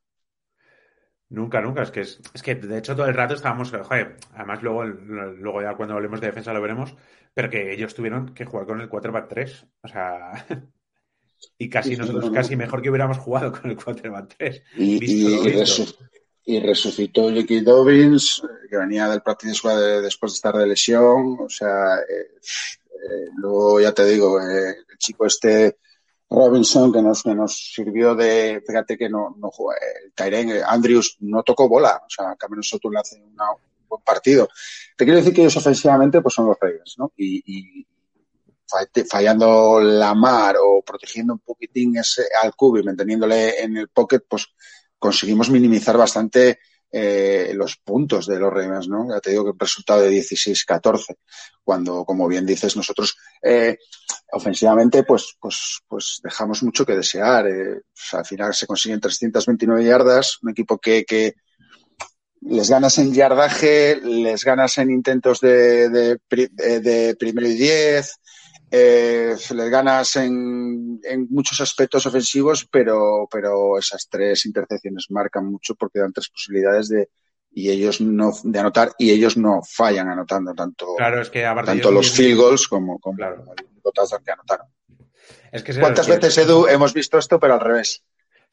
Nunca, 1.29 1.61
nunca. 1.61 1.83
Es 1.83 1.91
que, 1.91 2.01
es, 2.01 2.19
es, 2.33 2.41
que 2.41 2.55
de 2.55 2.77
hecho 2.77 2.95
todo 2.95 3.05
el 3.05 3.13
rato 3.13 3.33
estábamos, 3.33 3.71
joder, 3.71 4.17
además 4.33 4.63
luego, 4.63 4.85
luego 4.85 5.61
ya 5.61 5.75
cuando 5.75 5.95
hablemos 5.95 6.21
de 6.21 6.27
defensa 6.27 6.53
lo 6.53 6.61
veremos, 6.61 6.95
pero 7.33 7.49
que 7.49 7.73
ellos 7.73 7.93
tuvieron 7.93 8.33
que 8.33 8.45
jugar 8.45 8.65
con 8.65 8.79
el 8.79 8.87
4 8.87 9.27
3. 9.27 9.65
O 9.81 9.87
sea, 9.87 10.45
y 11.57 11.69
casi 11.69 11.91
sí, 11.91 11.97
nosotros, 11.97 12.25
no, 12.25 12.31
casi 12.31 12.55
mejor 12.55 12.81
que 12.81 12.89
hubiéramos 12.89 13.17
jugado 13.17 13.51
con 13.51 13.69
el 13.69 13.77
4 13.77 14.27
3. 14.37 14.63
Y, 14.77 15.03
y, 15.03 15.51
resu 15.51 15.85
y, 16.45 16.59
resucitó 16.61 17.23
J.K. 17.23 17.61
Dobbins, 17.61 18.41
que 18.69 18.77
venía 18.77 19.09
del 19.09 19.21
partido 19.21 19.53
de, 19.77 20.01
después 20.01 20.31
de 20.31 20.35
estar 20.35 20.55
de 20.55 20.65
lesión. 20.65 21.37
O 21.41 21.49
sea, 21.49 21.97
eh, 21.99 22.37
eh, 22.39 23.29
luego 23.35 23.81
ya 23.81 23.91
te 23.93 24.05
digo, 24.05 24.39
eh, 24.39 24.77
el 24.89 24.97
chico 24.97 25.25
este 25.25 25.77
Robinson 26.29 26.91
que 26.91 27.01
nos, 27.01 27.23
que 27.23 27.33
nos 27.33 27.71
sirvió 27.73 28.13
de, 28.15 28.61
fíjate 28.65 28.97
que 28.97 29.09
no, 29.09 29.35
no 29.37 29.49
jugó, 29.49 29.73
el 29.73 30.11
Tyren, 30.13 30.61
Andrews 30.65 31.17
no 31.21 31.43
tocó 31.43 31.69
bola, 31.69 32.01
o 32.05 32.09
sea, 32.09 32.35
Cameron 32.35 32.63
Sutton 32.63 32.93
le 32.93 32.99
hace 32.99 33.21
una, 33.21 33.51
un 33.51 33.87
buen 33.87 34.01
partido. 34.03 34.49
Te 34.95 35.05
quiero 35.05 35.19
decir 35.19 35.33
que 35.33 35.41
ellos 35.41 35.57
ofensivamente 35.57 36.21
pues 36.21 36.33
son 36.33 36.47
los 36.47 36.57
Ravens, 36.59 36.95
¿no? 36.97 37.13
Y, 37.15 37.43
y 37.45 37.87
fallando 39.09 39.79
la 39.79 40.13
mar 40.13 40.57
o 40.61 40.81
protegiendo 40.81 41.33
un 41.33 41.39
poquitín 41.39 41.97
ese, 41.97 42.23
al 42.41 42.53
cubo 42.55 42.79
y 42.79 42.83
manteniéndole 42.83 43.61
en 43.61 43.77
el 43.77 43.87
pocket, 43.87 44.21
pues 44.27 44.47
conseguimos 44.99 45.49
minimizar 45.49 45.97
bastante 45.97 46.59
eh, 46.91 47.51
los 47.53 47.77
puntos 47.77 48.27
de 48.27 48.39
los 48.39 48.51
Ravens, 48.51 48.87
¿no? 48.87 49.07
Ya 49.09 49.19
te 49.19 49.31
digo 49.31 49.43
que 49.43 49.51
el 49.51 49.59
resultado 49.59 50.01
de 50.01 50.11
16-14, 50.11 51.17
cuando, 51.63 52.03
como 52.05 52.27
bien 52.27 52.45
dices, 52.45 52.75
nosotros 52.75 53.17
eh, 53.41 53.77
ofensivamente, 54.31 55.03
pues, 55.03 55.35
pues, 55.39 55.79
pues 55.87 56.19
dejamos 56.23 56.63
mucho 56.63 56.85
que 56.85 56.95
desear. 56.95 57.47
Eh, 57.47 57.81
al 58.13 58.25
final 58.25 58.53
se 58.53 58.67
consiguen 58.67 58.99
329 58.99 59.83
yardas, 59.83 60.39
un 60.41 60.49
equipo 60.49 60.77
que, 60.77 61.05
que 61.05 61.35
les 62.41 62.69
ganas 62.69 62.97
en 62.97 63.13
yardaje, 63.13 63.99
les 64.01 64.43
ganas 64.43 64.77
en 64.77 64.91
intentos 64.91 65.39
de, 65.39 65.89
de, 65.89 66.19
de 66.79 67.15
primero 67.17 67.47
y 67.47 67.53
diez, 67.53 68.19
eh, 68.69 69.35
les 69.55 69.69
ganas 69.69 70.15
en, 70.17 70.99
muchos 71.29 71.61
aspectos 71.61 72.05
ofensivos, 72.05 72.67
pero, 72.69 73.27
pero 73.31 73.77
esas 73.77 74.07
tres 74.09 74.45
intercepciones 74.45 75.07
marcan 75.09 75.45
mucho 75.45 75.75
porque 75.75 75.99
dan 75.99 76.11
tres 76.11 76.29
posibilidades 76.29 76.89
de 76.89 77.09
y 77.49 77.69
ellos 77.69 78.01
no 78.01 78.33
de 78.43 78.59
anotar 78.59 78.91
y 78.99 79.09
ellos 79.09 79.37
no 79.37 79.61
fallan 79.63 80.09
anotando 80.09 80.53
tanto, 80.53 80.93
claro, 80.95 81.21
es 81.21 81.29
que 81.29 81.41
tanto 81.65 81.91
los 81.91 82.11
field 82.11 82.37
goals 82.37 82.67
como, 82.67 82.99
como, 82.99 83.17
claro. 83.17 83.45
El 83.95 84.23
que 84.23 84.31
anotaron. 84.31 84.67
Es 85.51 85.63
que 85.63 85.79
¿Cuántas 85.79 86.07
veces, 86.07 86.37
Edu, 86.37 86.67
hemos 86.67 86.93
visto 86.93 87.17
esto, 87.17 87.39
pero 87.39 87.53
al 87.53 87.59
revés? 87.59 88.03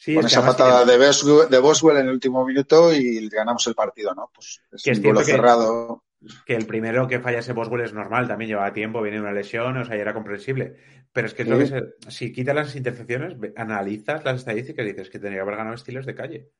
con 0.04 0.26
esa 0.26 0.44
patada 0.44 0.84
de, 0.84 1.60
Boswell, 1.60 1.98
en 1.98 2.06
el 2.06 2.12
último 2.12 2.44
minuto 2.44 2.92
y 2.92 3.28
ganamos 3.28 3.66
el 3.66 3.74
partido, 3.74 4.14
¿no? 4.14 4.30
Pues 4.34 4.60
es 4.72 4.98
un 4.98 5.24
cerrado. 5.24 6.04
Que 6.46 6.54
el 6.54 6.66
primero 6.66 7.06
que 7.06 7.20
falla 7.20 7.40
ese 7.40 7.52
Boswell 7.52 7.82
es 7.82 7.92
normal, 7.92 8.26
también 8.26 8.48
llevaba 8.48 8.72
tiempo, 8.72 9.02
viene 9.02 9.20
una 9.20 9.32
lesión, 9.32 9.76
o 9.76 9.84
sea, 9.84 9.94
ya 9.94 10.02
era 10.02 10.14
comprensible. 10.14 10.74
Pero 11.12 11.26
es 11.26 11.34
que, 11.34 11.42
es 11.42 11.70
que 11.70 11.84
si 12.08 12.32
quitas 12.32 12.54
las 12.54 12.74
intercepciones, 12.74 13.36
analizas 13.56 14.24
las 14.24 14.36
estadísticas 14.36 14.86
y 14.86 14.88
dices 14.88 15.10
que 15.10 15.18
tendría 15.18 15.38
que 15.38 15.42
haber 15.42 15.56
ganado 15.56 15.74
estilos 15.74 16.06
de 16.06 16.14
calle. 16.14 16.50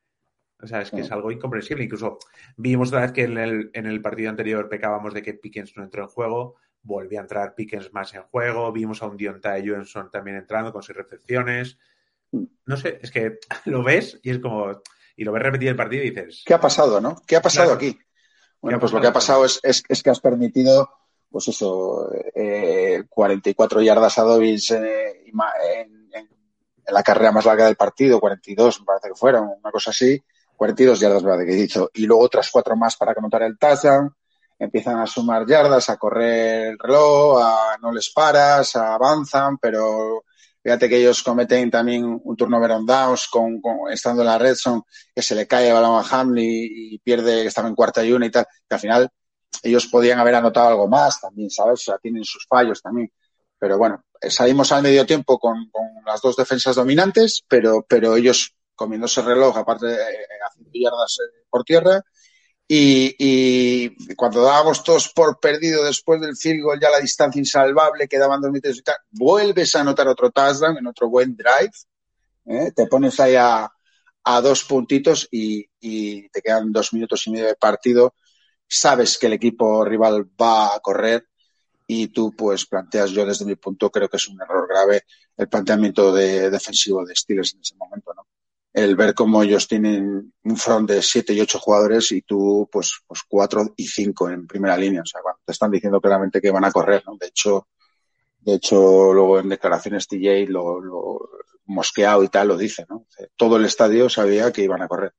O 0.60 0.66
sea, 0.66 0.82
es 0.82 0.90
que 0.90 1.00
es 1.00 1.10
algo 1.10 1.30
incomprensible. 1.30 1.84
Incluso 1.84 2.18
vimos 2.56 2.88
otra 2.88 3.00
vez 3.00 3.12
que 3.12 3.24
en 3.24 3.38
el, 3.38 3.70
en 3.72 3.86
el 3.86 4.02
partido 4.02 4.30
anterior 4.30 4.68
pecábamos 4.68 5.14
de 5.14 5.22
que 5.22 5.34
Pickens 5.34 5.76
no 5.76 5.82
entró 5.82 6.02
en 6.02 6.08
juego, 6.08 6.56
volvió 6.84 7.18
a 7.18 7.22
entrar 7.22 7.54
Pickens 7.54 7.92
más 7.92 8.14
en 8.14 8.22
juego, 8.22 8.70
vimos 8.70 9.02
a 9.02 9.06
un 9.06 9.16
Dionta 9.16 9.56
Johnson 9.64 10.10
también 10.10 10.36
entrando 10.36 10.72
con 10.72 10.82
sus 10.82 10.94
recepciones 10.96 11.76
no 12.66 12.76
sé, 12.76 12.98
es 13.02 13.10
que 13.10 13.38
lo 13.66 13.82
ves 13.82 14.18
y 14.22 14.30
es 14.30 14.38
como, 14.38 14.80
y 15.16 15.24
lo 15.24 15.32
ves 15.32 15.42
repetir 15.42 15.68
el 15.68 15.76
partido 15.76 16.04
y 16.04 16.10
dices... 16.10 16.42
¿Qué 16.44 16.54
ha 16.54 16.60
pasado, 16.60 17.00
no? 17.00 17.16
¿Qué 17.26 17.36
ha 17.36 17.42
pasado 17.42 17.72
aquí? 17.72 17.98
Bueno, 18.60 18.80
pues 18.80 18.92
lo 18.92 19.00
que 19.00 19.06
ha 19.06 19.12
pasado 19.12 19.44
es, 19.44 19.82
que 20.02 20.10
has 20.10 20.20
permitido, 20.20 20.88
pues 21.30 21.48
eso, 21.48 22.10
44 23.10 23.80
eh, 23.80 23.84
yardas 23.84 24.18
a 24.18 24.22
Dobbins 24.22 24.70
eh, 24.70 25.22
en, 25.26 26.08
la 26.86 27.02
carrera 27.02 27.30
más 27.32 27.44
larga 27.44 27.66
del 27.66 27.76
partido, 27.76 28.20
42 28.20 28.80
me 28.80 28.86
parece 28.86 29.08
que 29.08 29.14
fueron, 29.14 29.48
una 29.60 29.70
cosa 29.70 29.90
así, 29.90 30.22
42 30.56 30.98
yardas 30.98 31.22
me 31.22 31.30
parece 31.30 31.50
que 31.50 31.58
hizo, 31.58 31.90
y 31.92 32.06
luego 32.06 32.22
otras 32.22 32.50
cuatro 32.50 32.74
más 32.74 32.96
para 32.96 33.12
anotar 33.12 33.42
el 33.42 33.58
touchdown, 33.58 34.14
empiezan 34.58 34.98
a 34.98 35.06
sumar 35.06 35.46
yardas, 35.46 35.88
a 35.90 35.96
correr 35.96 36.68
el 36.68 36.78
reloj, 36.78 37.42
a 37.42 37.76
no 37.80 37.92
les 37.92 38.10
paras, 38.10 38.76
avanzan, 38.76 39.58
pero 39.58 40.24
Fíjate 40.64 40.88
que 40.88 40.96
ellos 40.96 41.22
cometen 41.22 41.70
también 41.70 42.22
un 42.24 42.36
turnover 42.36 42.70
on 42.70 42.86
downs 42.86 43.28
con, 43.30 43.60
estando 43.92 44.22
en 44.22 44.28
la 44.28 44.38
red 44.38 44.54
son 44.54 44.82
que 45.14 45.20
se 45.20 45.34
le 45.34 45.46
cae 45.46 45.68
el 45.68 45.74
balón 45.74 46.02
a 46.02 46.08
Hamley 46.08 46.94
y 46.94 46.98
pierde, 47.00 47.44
estaba 47.44 47.68
en 47.68 47.74
cuarta 47.74 48.02
y 48.02 48.12
una 48.12 48.24
y 48.24 48.30
tal, 48.30 48.46
que 48.66 48.74
al 48.74 48.80
final 48.80 49.10
ellos 49.62 49.86
podían 49.88 50.18
haber 50.20 50.36
anotado 50.36 50.68
algo 50.68 50.88
más 50.88 51.20
también, 51.20 51.50
¿sabes? 51.50 51.80
O 51.80 51.84
sea, 51.84 51.98
tienen 51.98 52.24
sus 52.24 52.46
fallos 52.48 52.80
también. 52.80 53.12
Pero 53.58 53.76
bueno, 53.76 54.02
salimos 54.22 54.72
al 54.72 54.82
medio 54.82 55.04
tiempo 55.04 55.38
con, 55.38 55.70
las 56.06 56.22
dos 56.22 56.34
defensas 56.34 56.76
dominantes, 56.76 57.44
pero, 57.46 57.84
pero 57.86 58.16
ellos 58.16 58.54
comiéndose 58.74 59.20
el 59.20 59.26
reloj, 59.26 59.58
aparte 59.58 59.92
eh, 59.92 60.26
haciendo 60.48 60.70
yardas 60.72 61.18
eh, 61.20 61.44
por 61.50 61.62
tierra, 61.64 62.02
y, 62.66 64.14
cuando 64.14 64.42
dábamos 64.42 64.82
todos 64.82 65.10
por 65.10 65.38
perdido 65.38 65.84
después 65.84 66.20
del 66.20 66.36
field 66.36 66.64
ya 66.80 66.90
la 66.90 67.00
distancia 67.00 67.38
insalvable, 67.38 68.08
quedaban 68.08 68.40
dos 68.40 68.50
minutos 68.50 68.78
y 68.78 68.82
tal, 68.82 68.96
vuelves 69.10 69.74
a 69.74 69.80
anotar 69.80 70.08
otro 70.08 70.30
touchdown 70.30 70.78
en 70.78 70.86
otro 70.86 71.08
buen 71.08 71.36
drive, 71.36 71.72
¿eh? 72.46 72.72
te 72.74 72.86
pones 72.86 73.20
ahí 73.20 73.34
a, 73.36 73.70
dos 74.42 74.64
puntitos 74.64 75.28
y, 75.30 75.68
te 76.28 76.40
quedan 76.40 76.72
dos 76.72 76.92
minutos 76.94 77.26
y 77.26 77.30
medio 77.30 77.46
de 77.46 77.56
partido, 77.56 78.14
sabes 78.66 79.18
que 79.18 79.26
el 79.26 79.34
equipo 79.34 79.84
rival 79.84 80.24
va 80.40 80.74
a 80.74 80.80
correr 80.80 81.28
y 81.86 82.08
tú 82.08 82.34
pues 82.34 82.64
planteas, 82.64 83.10
yo 83.10 83.26
desde 83.26 83.44
mi 83.44 83.56
punto 83.56 83.90
creo 83.90 84.08
que 84.08 84.16
es 84.16 84.26
un 84.28 84.40
error 84.40 84.66
grave 84.66 85.02
el 85.36 85.48
planteamiento 85.48 86.12
de, 86.14 86.48
defensivo 86.48 87.04
de 87.04 87.14
Steelers 87.14 87.54
en 87.54 87.60
ese 87.60 87.76
momento, 87.76 88.14
¿no? 88.14 88.26
El 88.74 88.96
ver 88.96 89.14
cómo 89.14 89.40
ellos 89.42 89.68
tienen 89.68 90.32
un 90.42 90.56
front 90.56 90.90
de 90.90 91.00
siete 91.00 91.32
y 91.32 91.40
ocho 91.40 91.60
jugadores 91.60 92.10
y 92.10 92.22
tú, 92.22 92.68
pues, 92.70 93.00
pues 93.06 93.20
cuatro 93.26 93.72
y 93.76 93.86
cinco 93.86 94.28
en 94.28 94.48
primera 94.48 94.76
línea. 94.76 95.02
O 95.02 95.06
sea, 95.06 95.20
te 95.44 95.52
están 95.52 95.70
diciendo 95.70 96.00
claramente 96.00 96.40
que 96.40 96.50
van 96.50 96.64
a 96.64 96.72
correr, 96.72 97.04
¿no? 97.06 97.16
De 97.16 97.28
hecho, 97.28 97.68
de 98.40 98.54
hecho, 98.54 99.12
luego 99.12 99.38
en 99.38 99.48
declaraciones 99.48 100.08
TJ 100.08 100.48
lo, 100.48 100.80
lo 100.80 101.30
mosqueado 101.66 102.24
y 102.24 102.28
tal 102.28 102.48
lo 102.48 102.56
dice, 102.56 102.84
¿no? 102.88 103.06
Todo 103.36 103.56
el 103.56 103.64
estadio 103.64 104.08
sabía 104.08 104.52
que 104.52 104.62
iban 104.62 104.82
a 104.82 104.88
correr. 104.88 105.14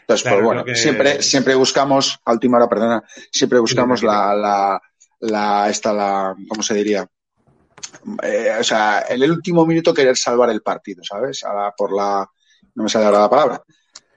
Entonces, 0.00 0.28
pues 0.28 0.42
bueno, 0.42 0.64
siempre, 0.74 1.22
siempre 1.22 1.54
buscamos, 1.54 2.18
a 2.24 2.32
última 2.32 2.58
hora, 2.58 2.68
perdona, 2.68 3.02
siempre 3.30 3.60
buscamos 3.60 4.02
la, 4.02 4.34
la, 4.34 4.80
la, 5.20 5.70
esta, 5.70 5.92
la, 5.92 6.34
¿cómo 6.48 6.62
se 6.62 6.74
diría? 6.74 7.08
Eh, 8.22 8.56
o 8.60 8.64
sea, 8.64 9.04
en 9.08 9.22
el 9.22 9.30
último 9.30 9.64
minuto 9.64 9.94
querer 9.94 10.16
salvar 10.16 10.50
el 10.50 10.62
partido, 10.62 11.02
¿sabes? 11.02 11.42
por 11.76 11.92
la, 11.92 12.28
no 12.76 12.84
me 12.84 12.88
sale 12.88 13.06
ahora 13.06 13.20
la 13.20 13.30
palabra. 13.30 13.62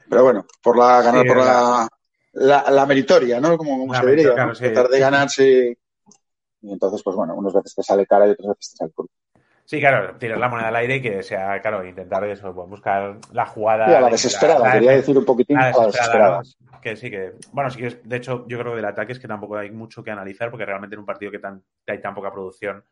Pero 0.09 0.23
bueno, 0.23 0.45
por 0.61 0.77
la 0.77 1.01
ganar 1.01 1.25
por 1.25 1.37
la, 1.37 1.89
la, 2.69 2.85
meritoria, 2.85 3.39
¿no? 3.39 3.57
Como, 3.57 3.93
se 3.93 4.05
diría, 4.05 4.33
tratar 4.35 4.87
de 4.87 4.99
ganarse. 4.99 5.77
Y 6.61 6.71
entonces, 6.71 7.01
pues 7.01 7.15
bueno, 7.15 7.35
unas 7.35 7.53
veces 7.53 7.73
te 7.73 7.83
sale 7.83 8.05
cara 8.05 8.27
y 8.27 8.31
otras 8.31 8.49
veces 8.49 8.71
te 8.71 8.77
sale 8.77 8.91
curva. 8.91 9.11
Sí, 9.63 9.79
claro, 9.79 10.17
tirar 10.17 10.39
la 10.39 10.49
moneda 10.49 10.69
al 10.69 10.75
aire 10.77 10.95
y 10.95 11.01
que 11.01 11.21
sea, 11.21 11.61
claro, 11.61 11.85
intentar 11.85 12.23
eso, 12.23 12.53
pues, 12.53 12.67
buscar 12.67 13.19
la 13.31 13.45
jugada. 13.45 13.87
Sí, 13.87 13.93
a 13.93 14.01
la 14.01 14.09
desesperada, 14.09 14.71
quería 14.71 14.91
decir 14.93 15.15
un 15.15 15.25
poquitín 15.25 15.59
a 15.59 15.69
la 15.69 15.85
desesperada. 15.85 16.41
Que 16.81 16.95
sí, 16.95 17.11
que, 17.11 17.33
bueno, 17.51 17.69
sí 17.69 17.79
que, 17.79 18.01
de 18.03 18.15
hecho, 18.15 18.45
yo 18.47 18.57
creo 18.57 18.71
que 18.71 18.77
del 18.77 18.85
ataque 18.85 19.11
es 19.11 19.19
que 19.19 19.27
tampoco 19.27 19.57
hay 19.57 19.69
mucho 19.69 20.03
que 20.03 20.09
analizar, 20.09 20.49
porque 20.49 20.65
realmente 20.65 20.95
en 20.95 21.01
un 21.01 21.05
partido 21.05 21.31
que 21.31 21.37
tan, 21.37 21.63
hay 21.85 22.01
tan 22.01 22.15
poca 22.15 22.31
producción, 22.31 22.83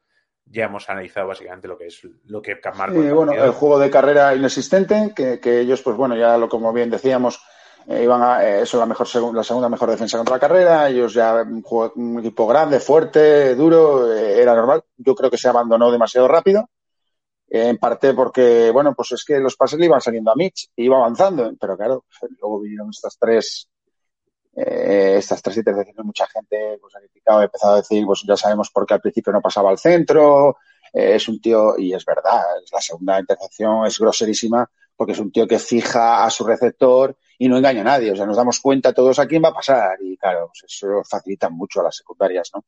ya 0.49 0.65
hemos 0.65 0.89
analizado 0.89 1.27
básicamente 1.27 1.67
lo 1.67 1.77
que 1.77 1.87
es 1.87 2.01
lo 2.25 2.41
que 2.41 2.59
marca. 2.75 2.97
el 2.97 3.13
bueno, 3.13 3.33
el 3.33 3.51
juego 3.51 3.79
de 3.79 3.89
carrera 3.89 4.35
inexistente, 4.35 5.13
que, 5.15 5.39
que, 5.39 5.59
ellos, 5.61 5.81
pues 5.81 5.97
bueno, 5.97 6.15
ya 6.15 6.37
lo 6.37 6.47
como 6.49 6.71
bien 6.73 6.89
decíamos, 6.89 7.41
eh, 7.87 8.03
iban 8.03 8.21
a, 8.21 8.43
eh, 8.43 8.61
eso 8.61 8.77
la 8.79 8.85
mejor 8.85 9.07
la 9.33 9.43
segunda 9.43 9.69
mejor 9.69 9.89
defensa 9.89 10.17
contra 10.17 10.35
la 10.35 10.39
carrera, 10.39 10.89
ellos 10.89 11.13
ya 11.13 11.41
un, 11.43 11.63
un 11.95 12.19
equipo 12.19 12.47
grande, 12.47 12.79
fuerte, 12.79 13.55
duro, 13.55 14.13
eh, 14.13 14.41
era 14.41 14.55
normal. 14.55 14.83
Yo 14.97 15.15
creo 15.15 15.29
que 15.29 15.37
se 15.37 15.47
abandonó 15.47 15.91
demasiado 15.91 16.27
rápido. 16.27 16.69
en 17.49 17.77
parte 17.77 18.13
porque, 18.13 18.71
bueno, 18.71 18.93
pues 18.93 19.13
es 19.13 19.23
que 19.23 19.39
los 19.39 19.55
pases 19.55 19.79
le 19.79 19.85
iban 19.85 20.01
saliendo 20.01 20.31
a 20.31 20.35
Mitch, 20.35 20.69
y 20.75 20.85
iba 20.85 20.97
avanzando, 20.97 21.49
pero 21.59 21.77
claro, 21.77 22.05
luego 22.41 22.61
vinieron 22.61 22.89
estas 22.89 23.17
tres 23.17 23.69
eh, 24.59 25.17
estas 25.17 25.39
tres 25.39 25.57
intercepciones 25.57 26.03
mucha 26.03 26.25
gente 26.25 26.79
pues, 26.81 26.95
ha 26.95 26.99
criticado, 26.99 27.39
ha 27.39 27.43
empezado 27.43 27.73
a 27.73 27.77
decir, 27.77 28.03
pues 28.07 28.23
ya 28.27 28.35
sabemos 28.35 28.71
por 28.71 28.87
qué 28.87 28.95
al 28.95 29.01
principio 29.01 29.31
no 29.31 29.39
pasaba 29.39 29.69
al 29.69 29.77
centro, 29.77 30.57
eh, 30.91 31.15
es 31.15 31.27
un 31.27 31.39
tío, 31.39 31.77
y 31.77 31.93
es 31.93 32.03
verdad, 32.03 32.41
la 32.71 32.81
segunda 32.81 33.19
intercepción 33.19 33.85
es 33.85 33.99
groserísima 33.99 34.67
porque 34.95 35.13
es 35.13 35.19
un 35.19 35.31
tío 35.31 35.47
que 35.47 35.59
fija 35.59 36.25
a 36.25 36.29
su 36.31 36.43
receptor 36.43 37.15
y 37.37 37.47
no 37.47 37.57
engaña 37.57 37.81
a 37.81 37.83
nadie, 37.83 38.11
o 38.11 38.15
sea, 38.15 38.25
nos 38.25 38.37
damos 38.37 38.59
cuenta 38.59 38.93
todos 38.93 39.19
a 39.19 39.27
quién 39.27 39.43
va 39.43 39.49
a 39.49 39.53
pasar 39.53 39.99
y 40.01 40.17
claro, 40.17 40.47
pues 40.47 40.63
eso 40.73 41.03
facilita 41.07 41.51
mucho 41.51 41.81
a 41.81 41.83
las 41.83 41.97
secundarias, 41.97 42.49
¿no? 42.55 42.65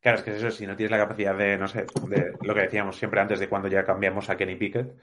Claro, 0.00 0.18
es 0.18 0.24
que 0.24 0.36
eso, 0.36 0.50
si 0.50 0.66
no 0.66 0.74
tienes 0.74 0.90
la 0.90 0.98
capacidad 0.98 1.38
de, 1.38 1.56
no 1.56 1.68
sé, 1.68 1.86
de 2.08 2.32
lo 2.40 2.54
que 2.54 2.62
decíamos 2.62 2.96
siempre 2.96 3.20
antes 3.20 3.38
de 3.38 3.48
cuando 3.48 3.68
ya 3.68 3.84
cambiamos 3.84 4.28
a 4.28 4.36
Kenny 4.36 4.56
Pickett, 4.56 4.96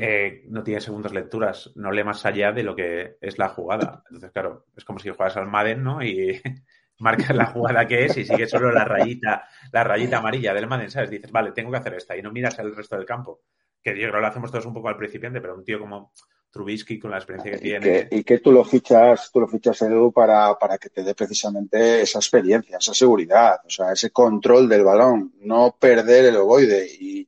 eh, 0.00 0.44
no 0.46 0.62
tiene 0.62 0.80
segundas 0.80 1.12
lecturas, 1.12 1.72
no 1.74 1.90
lee 1.90 2.04
más 2.04 2.24
allá 2.24 2.52
de 2.52 2.62
lo 2.62 2.76
que 2.76 3.16
es 3.20 3.36
la 3.36 3.48
jugada. 3.48 4.04
Entonces, 4.06 4.30
claro, 4.30 4.66
es 4.76 4.84
como 4.84 5.00
si 5.00 5.10
juegas 5.10 5.36
al 5.36 5.48
Madden, 5.48 5.82
¿no? 5.82 6.00
Y 6.04 6.40
marcas 6.98 7.34
la 7.34 7.46
jugada 7.46 7.84
que 7.84 8.04
es 8.04 8.16
y 8.16 8.24
sigues 8.24 8.48
solo 8.48 8.70
la 8.70 8.84
rayita, 8.84 9.48
la 9.72 9.82
rayita 9.82 10.18
amarilla 10.18 10.54
del 10.54 10.68
Madden, 10.68 10.92
¿sabes? 10.92 11.10
Dices, 11.10 11.32
vale, 11.32 11.50
tengo 11.50 11.72
que 11.72 11.78
hacer 11.78 11.94
esta 11.94 12.16
y 12.16 12.22
no 12.22 12.30
miras 12.30 12.56
el 12.60 12.76
resto 12.76 12.94
del 12.94 13.04
campo. 13.04 13.40
Que 13.82 13.90
yo 13.90 14.02
creo 14.02 14.12
que 14.12 14.20
lo 14.20 14.26
hacemos 14.28 14.52
todos 14.52 14.66
un 14.66 14.74
poco 14.74 14.88
al 14.88 14.96
principiante, 14.96 15.40
pero 15.40 15.56
un 15.56 15.64
tío 15.64 15.80
como 15.80 16.12
Trubisky 16.48 17.00
con 17.00 17.10
la 17.10 17.16
experiencia 17.16 17.52
que 17.52 17.58
tiene. 17.58 18.08
y 18.12 18.22
que 18.22 18.38
tú 18.38 18.52
lo 18.52 18.64
fichas, 18.64 19.32
tú 19.32 19.40
lo 19.40 19.48
fichas 19.48 19.82
Edu 19.82 20.12
para, 20.12 20.56
para 20.56 20.78
que 20.78 20.90
te 20.90 21.02
dé 21.02 21.16
precisamente 21.16 22.02
esa 22.02 22.20
experiencia, 22.20 22.78
esa 22.78 22.94
seguridad, 22.94 23.60
o 23.66 23.70
sea, 23.70 23.90
ese 23.90 24.12
control 24.12 24.68
del 24.68 24.84
balón, 24.84 25.34
no 25.40 25.76
perder 25.76 26.26
el 26.26 26.36
ovoide 26.36 26.86
y 26.86 27.26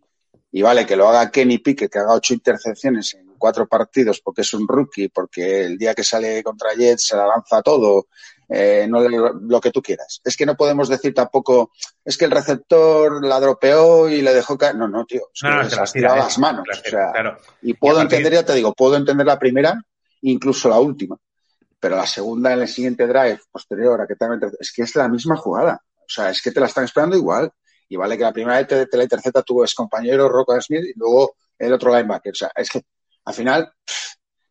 y 0.53 0.63
vale 0.63 0.87
que 0.87 0.97
lo 0.97 1.09
haga 1.09 1.31
Kenny 1.31 1.59
Pickett, 1.59 1.91
que 1.91 1.99
haga 1.99 2.15
ocho 2.15 2.35
intercepciones 2.35 3.15
en 3.15 3.35
cuatro 3.39 3.67
partidos 3.67 4.21
porque 4.21 4.43
es 4.43 4.53
un 4.55 4.67
rookie, 4.67 5.09
porque 5.09 5.65
el 5.65 5.79
día 5.79 5.95
que 5.95 6.05
sale 6.05 6.43
contra 6.43 6.75
Jets 6.75 7.07
se 7.07 7.17
la 7.17 7.27
lanza 7.27 7.63
todo, 7.63 8.09
eh, 8.49 8.87
no 8.89 9.01
lo 9.01 9.61
que 9.61 9.71
tú 9.71 9.81
quieras. 9.81 10.21
Es 10.25 10.37
que 10.37 10.45
no 10.45 10.57
podemos 10.57 10.89
decir 10.89 11.15
tampoco, 11.15 11.71
es 12.05 12.19
que 12.19 12.25
el 12.25 12.33
receptor 12.33 13.25
la 13.25 13.39
dropeó 13.39 14.09
y 14.09 14.23
le 14.23 14.35
dejó 14.35 14.59
caer. 14.59 14.75
No, 14.75 14.89
no, 14.89 15.05
tío. 15.07 15.23
Es 15.33 15.43
no, 15.43 15.69
que 15.69 15.77
las 15.77 15.93
tirado 15.93 16.17
las 16.17 16.39
manos. 16.39 16.67
Y 17.63 17.75
puedo 17.75 18.01
entender, 18.01 18.33
ya 18.33 18.45
te 18.45 18.55
digo, 18.55 18.75
puedo 18.75 18.97
entender 18.97 19.27
la 19.27 19.39
primera, 19.39 19.81
incluso 20.23 20.69
la 20.69 20.81
última. 20.81 21.17
Pero 21.79 21.97
la 21.97 22.07
segunda 22.07 22.53
en 22.53 22.61
el 22.61 22.69
siguiente 22.69 23.07
drive 23.07 23.41
posterior 23.53 24.01
a 24.01 24.07
que 24.07 24.17
también 24.17 24.53
es 24.59 24.73
que 24.73 24.83
es 24.83 24.97
la 24.97 25.09
misma 25.09 25.37
jugada. 25.37 25.81
O 25.99 26.13
sea, 26.13 26.31
es 26.31 26.43
que 26.43 26.51
te 26.51 26.59
la 26.59 26.67
están 26.67 26.85
esperando 26.85 27.17
igual. 27.17 27.53
Y 27.91 27.97
vale 27.97 28.17
que 28.17 28.23
la 28.23 28.33
primera 28.33 28.57
vez 28.57 28.89
te, 28.89 28.97
la 28.97 29.03
intercepta 29.03 29.43
tu 29.43 29.63
ex 29.63 29.75
compañero 29.75 30.29
Rocco 30.29 30.59
Smith 30.61 30.85
y 30.85 30.93
luego 30.97 31.35
el 31.59 31.73
otro 31.73 31.95
linebacker. 31.95 32.33
O 32.33 32.37
sea, 32.37 32.51
es 32.55 32.71
que 32.71 32.83
al 33.25 33.35
final 33.35 33.73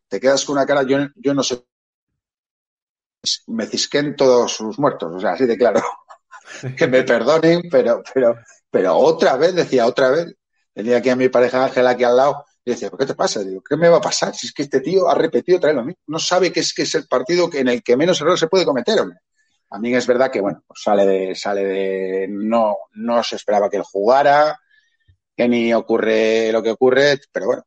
te 0.06 0.20
quedas 0.20 0.44
con 0.44 0.56
una 0.56 0.66
cara, 0.66 0.82
yo, 0.82 0.98
yo 1.16 1.34
no 1.34 1.42
sé, 1.42 1.64
me 3.48 3.66
cisquen 3.66 4.14
todos 4.14 4.52
sus 4.52 4.78
muertos, 4.78 5.12
o 5.14 5.20
sea, 5.20 5.32
así 5.32 5.46
de 5.46 5.56
claro. 5.56 5.82
que 6.76 6.86
me 6.86 7.02
perdonen, 7.02 7.62
pero, 7.70 8.02
pero, 8.12 8.36
pero 8.70 8.96
otra 8.96 9.36
vez, 9.36 9.54
decía, 9.54 9.86
otra 9.86 10.10
vez. 10.10 10.34
Tenía 10.72 10.98
aquí 10.98 11.08
a 11.08 11.16
mi 11.16 11.28
pareja 11.28 11.64
Ángela 11.64 11.90
aquí 11.90 12.04
al 12.04 12.16
lado 12.16 12.44
y 12.64 12.70
decía, 12.70 12.90
¿qué 12.96 13.06
te 13.06 13.14
pasa? 13.14 13.42
Digo, 13.42 13.62
¿qué 13.68 13.76
me 13.76 13.88
va 13.88 13.96
a 13.96 14.02
pasar? 14.02 14.34
Si 14.34 14.46
es 14.46 14.52
que 14.52 14.62
este 14.62 14.80
tío 14.80 15.08
ha 15.08 15.14
repetido 15.14 15.58
otra 15.58 15.70
vez 15.70 15.76
lo 15.76 15.84
mismo. 15.84 16.02
No 16.06 16.18
sabe 16.18 16.52
que 16.52 16.60
es 16.60 16.72
que 16.72 16.82
es 16.82 16.94
el 16.94 17.08
partido 17.08 17.50
en 17.52 17.68
el 17.68 17.82
que 17.82 17.96
menos 17.96 18.20
error 18.20 18.38
se 18.38 18.48
puede 18.48 18.64
cometer, 18.64 19.00
hombre. 19.00 19.18
A 19.70 19.78
mí 19.78 19.94
es 19.94 20.06
verdad 20.06 20.30
que, 20.30 20.40
bueno, 20.40 20.62
pues 20.66 20.82
sale 20.82 21.06
de, 21.06 21.34
sale 21.34 21.64
de, 21.64 22.26
no, 22.28 22.76
no 22.94 23.22
se 23.22 23.36
esperaba 23.36 23.70
que 23.70 23.76
él 23.76 23.84
jugara, 23.84 24.58
que 25.36 25.48
ni 25.48 25.72
ocurre 25.72 26.50
lo 26.52 26.62
que 26.62 26.70
ocurre, 26.70 27.20
pero 27.32 27.46
bueno, 27.46 27.62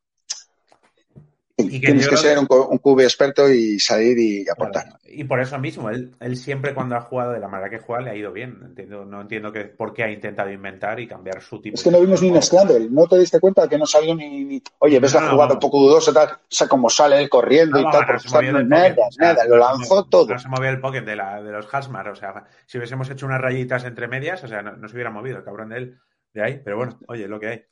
y 1.56 1.80
Tienes 1.80 2.08
que 2.08 2.16
ser 2.16 2.36
un, 2.38 2.48
un 2.48 3.00
experto 3.00 3.48
y 3.48 3.78
salir 3.78 4.18
y 4.18 4.48
aportar. 4.48 4.98
Y 5.04 5.22
por 5.22 5.40
eso 5.40 5.56
mismo, 5.58 5.88
él, 5.88 6.12
él 6.18 6.36
siempre 6.36 6.74
cuando 6.74 6.96
ha 6.96 7.00
jugado 7.00 7.32
de 7.32 7.38
la 7.38 7.46
manera 7.46 7.70
que 7.70 7.78
juega 7.78 8.02
le 8.02 8.10
ha 8.10 8.16
ido 8.16 8.32
bien. 8.32 8.58
Entiendo, 8.64 9.04
no 9.04 9.20
entiendo 9.20 9.52
que, 9.52 9.66
por 9.66 9.92
qué 9.92 10.02
ha 10.02 10.10
intentado 10.10 10.50
inventar 10.50 10.98
y 10.98 11.06
cambiar 11.06 11.40
su 11.42 11.60
tipo. 11.60 11.76
Es 11.76 11.84
que 11.84 11.92
no 11.92 12.00
vimos 12.00 12.20
ni 12.22 12.30
un 12.30 12.42
scramble, 12.42 12.88
no 12.90 13.06
te 13.06 13.18
diste 13.18 13.38
cuenta 13.38 13.68
que 13.68 13.78
no 13.78 13.86
salió 13.86 14.16
ni. 14.16 14.60
Oye, 14.78 14.98
ves 14.98 15.14
la 15.14 15.30
jugada 15.30 15.54
un 15.54 15.60
poco 15.60 15.78
dudosa, 15.78 16.12
tal, 16.12 16.28
o 16.28 16.38
sea, 16.48 16.66
como 16.66 16.90
sale 16.90 17.20
él 17.20 17.28
corriendo 17.28 17.78
y 17.78 17.84
tal, 17.84 18.04
no 18.52 18.62
nada, 18.64 18.96
nada, 19.18 19.44
lo 19.44 19.56
lanzó 19.56 20.04
todo. 20.06 20.32
No 20.32 20.38
se 20.40 20.48
movía 20.48 20.70
el 20.70 20.80
pocket 20.80 21.02
de, 21.02 21.14
la, 21.14 21.40
de 21.40 21.52
los 21.52 21.72
Hasmar, 21.72 22.08
o 22.08 22.16
sea, 22.16 22.46
si 22.66 22.78
hubiésemos 22.78 23.08
hecho 23.10 23.26
unas 23.26 23.40
rayitas 23.40 23.84
entre 23.84 24.08
medias, 24.08 24.42
o 24.42 24.48
sea, 24.48 24.62
no, 24.62 24.88
se 24.88 24.94
hubiera 24.94 25.10
movido 25.10 25.38
el 25.38 25.44
cabrón 25.44 25.68
de 25.68 25.76
él 25.76 25.98
de 26.32 26.42
ahí, 26.42 26.60
pero 26.64 26.78
bueno, 26.78 26.98
oye, 27.06 27.28
lo 27.28 27.38
que 27.38 27.46
hay. 27.46 27.64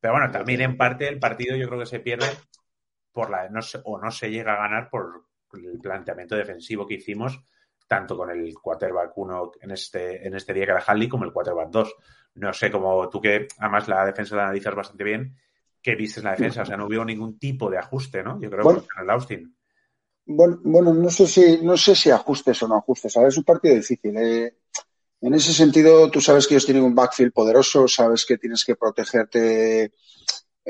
Pero 0.00 0.14
bueno, 0.14 0.30
también 0.32 0.60
en 0.60 0.76
parte 0.76 1.08
el 1.08 1.20
partido 1.20 1.56
yo 1.56 1.68
creo 1.68 1.80
que 1.80 1.86
se 1.86 2.00
pierde 2.00 2.26
por 3.18 3.30
la 3.30 3.48
no 3.48 3.58
o 3.82 3.98
no 3.98 4.12
se 4.12 4.30
llega 4.30 4.52
a 4.52 4.68
ganar 4.68 4.88
por 4.88 5.24
el 5.54 5.80
planteamiento 5.80 6.36
defensivo 6.36 6.86
que 6.86 6.94
hicimos 6.94 7.42
tanto 7.88 8.16
con 8.16 8.30
el 8.30 8.54
quarterback 8.54 9.10
1 9.16 9.52
en 9.60 9.72
este, 9.72 10.24
en 10.24 10.36
este 10.36 10.54
día 10.54 10.66
que 10.66 10.70
era 10.70 10.84
Hadley 10.86 11.08
como 11.08 11.24
el 11.24 11.32
quarterback 11.32 11.68
2. 11.68 11.94
No 12.34 12.52
sé 12.52 12.70
cómo 12.70 13.08
tú 13.08 13.20
que 13.20 13.48
además 13.58 13.88
la 13.88 14.06
defensa 14.06 14.36
la 14.36 14.44
analizas 14.44 14.72
bastante 14.72 15.02
bien, 15.02 15.34
¿qué 15.82 15.96
viste 15.96 16.20
en 16.20 16.26
la 16.26 16.30
defensa? 16.30 16.62
O 16.62 16.64
sea, 16.64 16.76
no 16.76 16.86
hubo 16.86 17.04
ningún 17.04 17.40
tipo 17.40 17.68
de 17.68 17.78
ajuste, 17.78 18.22
¿no? 18.22 18.40
Yo 18.40 18.48
creo 18.50 18.62
que 18.62 18.74
en 18.76 19.02
el 19.02 19.10
Austin. 19.10 19.56
Bueno, 20.24 20.60
bueno, 20.62 20.94
no 20.94 21.10
sé 21.10 21.26
si, 21.26 21.58
no 21.60 21.76
sé 21.76 21.96
si 21.96 22.12
ajustes 22.12 22.62
o 22.62 22.68
no 22.68 22.76
ajustes. 22.76 23.16
A 23.16 23.20
ver, 23.20 23.30
es 23.30 23.38
un 23.38 23.44
partido 23.44 23.74
difícil. 23.74 24.16
Eh. 24.16 24.58
En 25.22 25.34
ese 25.34 25.52
sentido, 25.52 26.08
tú 26.08 26.20
sabes 26.20 26.46
que 26.46 26.54
ellos 26.54 26.66
tienen 26.66 26.84
un 26.84 26.94
backfield 26.94 27.32
poderoso, 27.32 27.88
sabes 27.88 28.24
que 28.24 28.38
tienes 28.38 28.64
que 28.64 28.76
protegerte 28.76 29.92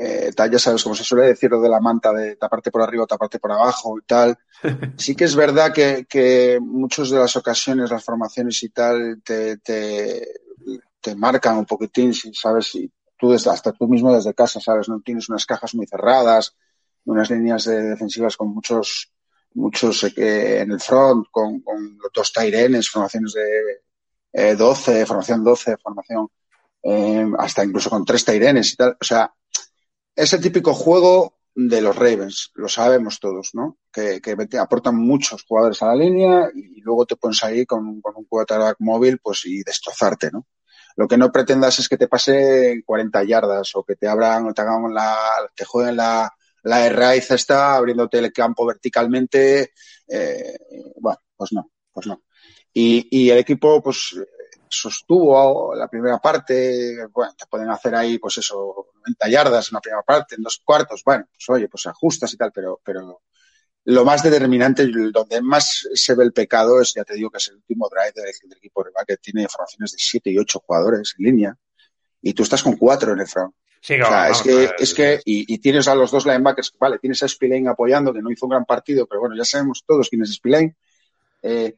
eh, 0.01 0.31
tal, 0.33 0.49
ya 0.49 0.59
sabes, 0.59 0.81
como 0.81 0.95
se 0.95 1.03
suele 1.03 1.27
decir 1.27 1.51
lo 1.51 1.59
de 1.59 1.67
la 1.67 1.81
manta, 1.81 2.13
de 2.13 2.37
taparte 2.37 2.71
por 2.71 2.81
arriba, 2.81 3.05
taparte 3.05 3.37
por 3.37 3.51
abajo 3.51 3.97
y 3.99 4.05
tal. 4.05 4.37
Sí 4.97 5.13
que 5.13 5.25
es 5.25 5.35
verdad 5.35 5.73
que, 5.73 6.05
que 6.07 6.57
muchas 6.61 7.09
de 7.09 7.19
las 7.19 7.35
ocasiones, 7.35 7.91
las 7.91 8.05
formaciones 8.05 8.63
y 8.63 8.69
tal, 8.69 9.21
te, 9.25 9.57
te, 9.57 10.25
te 11.01 11.15
marcan 11.15 11.57
un 11.57 11.65
poquitín, 11.65 12.13
si 12.13 12.33
sabes, 12.33 12.67
si 12.67 12.89
tú 13.17 13.31
desde, 13.31 13.49
hasta 13.49 13.73
tú 13.73 13.89
mismo 13.89 14.15
desde 14.15 14.33
casa, 14.33 14.61
sabes, 14.61 14.87
no 14.87 15.01
tienes 15.01 15.27
unas 15.27 15.45
cajas 15.45 15.75
muy 15.75 15.85
cerradas, 15.85 16.55
unas 17.03 17.29
líneas 17.29 17.65
de 17.65 17.81
defensivas 17.89 18.37
con 18.37 18.53
muchos, 18.53 19.11
muchos 19.55 20.05
eh, 20.15 20.61
en 20.61 20.71
el 20.71 20.79
front, 20.79 21.27
con, 21.29 21.59
con 21.59 21.97
dos 22.13 22.31
tairenes, 22.31 22.89
formaciones 22.89 23.33
de 23.33 23.81
eh, 24.31 24.55
12, 24.55 25.05
formación 25.05 25.43
12, 25.43 25.75
formación 25.75 26.29
eh, 26.83 27.29
hasta 27.37 27.65
incluso 27.65 27.89
con 27.89 28.05
tres 28.05 28.23
tairenes 28.23 28.71
y 28.71 28.75
tal. 28.77 28.95
O 28.99 29.03
sea, 29.03 29.29
es 30.15 30.33
el 30.33 30.41
típico 30.41 30.73
juego 30.73 31.39
de 31.55 31.81
los 31.81 31.95
Ravens, 31.95 32.51
lo 32.55 32.69
sabemos 32.69 33.19
todos, 33.19 33.51
¿no? 33.53 33.77
Que, 33.91 34.21
aportan 34.59 34.95
muchos 34.95 35.43
jugadores 35.43 35.81
a 35.81 35.87
la 35.87 35.95
línea 35.95 36.49
y 36.53 36.81
luego 36.81 37.05
te 37.05 37.15
pones 37.15 37.43
ahí 37.43 37.65
con, 37.65 38.01
con 38.01 38.15
un 38.15 38.25
quarterback 38.25 38.77
móvil 38.79 39.19
pues 39.19 39.45
y 39.45 39.63
destrozarte, 39.63 40.29
¿no? 40.31 40.45
Lo 40.95 41.07
que 41.07 41.17
no 41.17 41.31
pretendas 41.31 41.79
es 41.79 41.89
que 41.89 41.97
te 41.97 42.07
pase 42.07 42.81
40 42.85 43.23
yardas 43.23 43.75
o 43.75 43.83
que 43.83 43.95
te 43.95 44.07
abran 44.07 44.47
o 44.47 44.53
te 44.53 44.61
hagan 44.61 44.93
la, 44.93 45.17
te 45.55 45.65
jueguen 45.65 45.97
la, 45.97 46.31
la 46.63 46.89
raíz 46.89 47.31
está 47.31 47.75
abriéndote 47.75 48.19
el 48.19 48.33
campo 48.33 48.65
verticalmente, 48.65 49.71
eh, 50.07 50.57
bueno, 50.99 51.19
pues 51.35 51.53
no, 51.53 51.71
pues 51.91 52.07
no. 52.07 52.23
Y, 52.73 53.07
y 53.11 53.29
el 53.29 53.39
equipo, 53.39 53.81
pues 53.81 54.15
sostuvo 54.69 55.73
la 55.73 55.87
primera 55.87 56.19
parte, 56.19 57.07
bueno, 57.11 57.33
te 57.35 57.45
pueden 57.47 57.69
hacer 57.69 57.95
ahí, 57.95 58.19
pues 58.19 58.37
eso, 58.37 58.87
90 58.95 59.29
yardas 59.29 59.69
en 59.69 59.75
la 59.75 59.81
primera 59.81 60.03
parte, 60.03 60.35
en 60.35 60.43
dos 60.43 60.61
cuartos, 60.63 61.03
bueno, 61.03 61.25
pues 61.31 61.49
oye, 61.49 61.67
pues 61.67 61.87
ajustas 61.87 62.33
y 62.33 62.37
tal, 62.37 62.51
pero, 62.53 62.79
pero 62.83 63.21
lo 63.85 64.05
más 64.05 64.21
determinante, 64.21 64.87
donde 65.11 65.41
más 65.41 65.87
se 65.93 66.13
ve 66.13 66.23
el 66.23 66.33
pecado 66.33 66.79
es, 66.79 66.93
ya 66.93 67.03
te 67.03 67.15
digo, 67.15 67.31
que 67.31 67.37
es 67.37 67.47
el 67.47 67.55
último 67.55 67.89
drive 67.89 68.13
del, 68.15 68.57
equipo 68.57 68.83
rival, 68.83 69.05
que 69.07 69.17
tiene 69.17 69.47
formaciones 69.47 69.93
de 69.93 69.97
7 69.99 70.29
y 70.29 70.37
8 70.37 70.59
jugadores 70.59 71.15
en 71.17 71.25
línea, 71.25 71.57
y 72.21 72.33
tú 72.33 72.43
estás 72.43 72.61
con 72.61 72.75
4 72.75 73.13
en 73.13 73.19
el 73.19 73.27
front. 73.27 73.55
Sí, 73.81 73.99
o 73.99 74.05
sea, 74.05 74.29
es 74.29 74.41
que, 74.41 74.69
es 74.77 74.93
que, 74.93 75.21
y, 75.23 75.57
tienes 75.59 75.87
a 75.87 75.95
los 75.95 76.11
dos 76.11 76.25
linebackers, 76.25 76.73
vale, 76.77 76.99
tienes 76.99 77.23
a 77.23 77.27
Spillane 77.29 77.69
apoyando, 77.69 78.13
que 78.13 78.21
no 78.21 78.29
hizo 78.29 78.45
un 78.45 78.51
gran 78.51 78.65
partido, 78.65 79.07
pero 79.07 79.21
bueno, 79.21 79.37
ya 79.37 79.45
sabemos 79.45 79.83
todos 79.87 80.09
quién 80.09 80.21
es 80.21 80.33
Spillane. 80.33 80.75
Eh, 81.41 81.77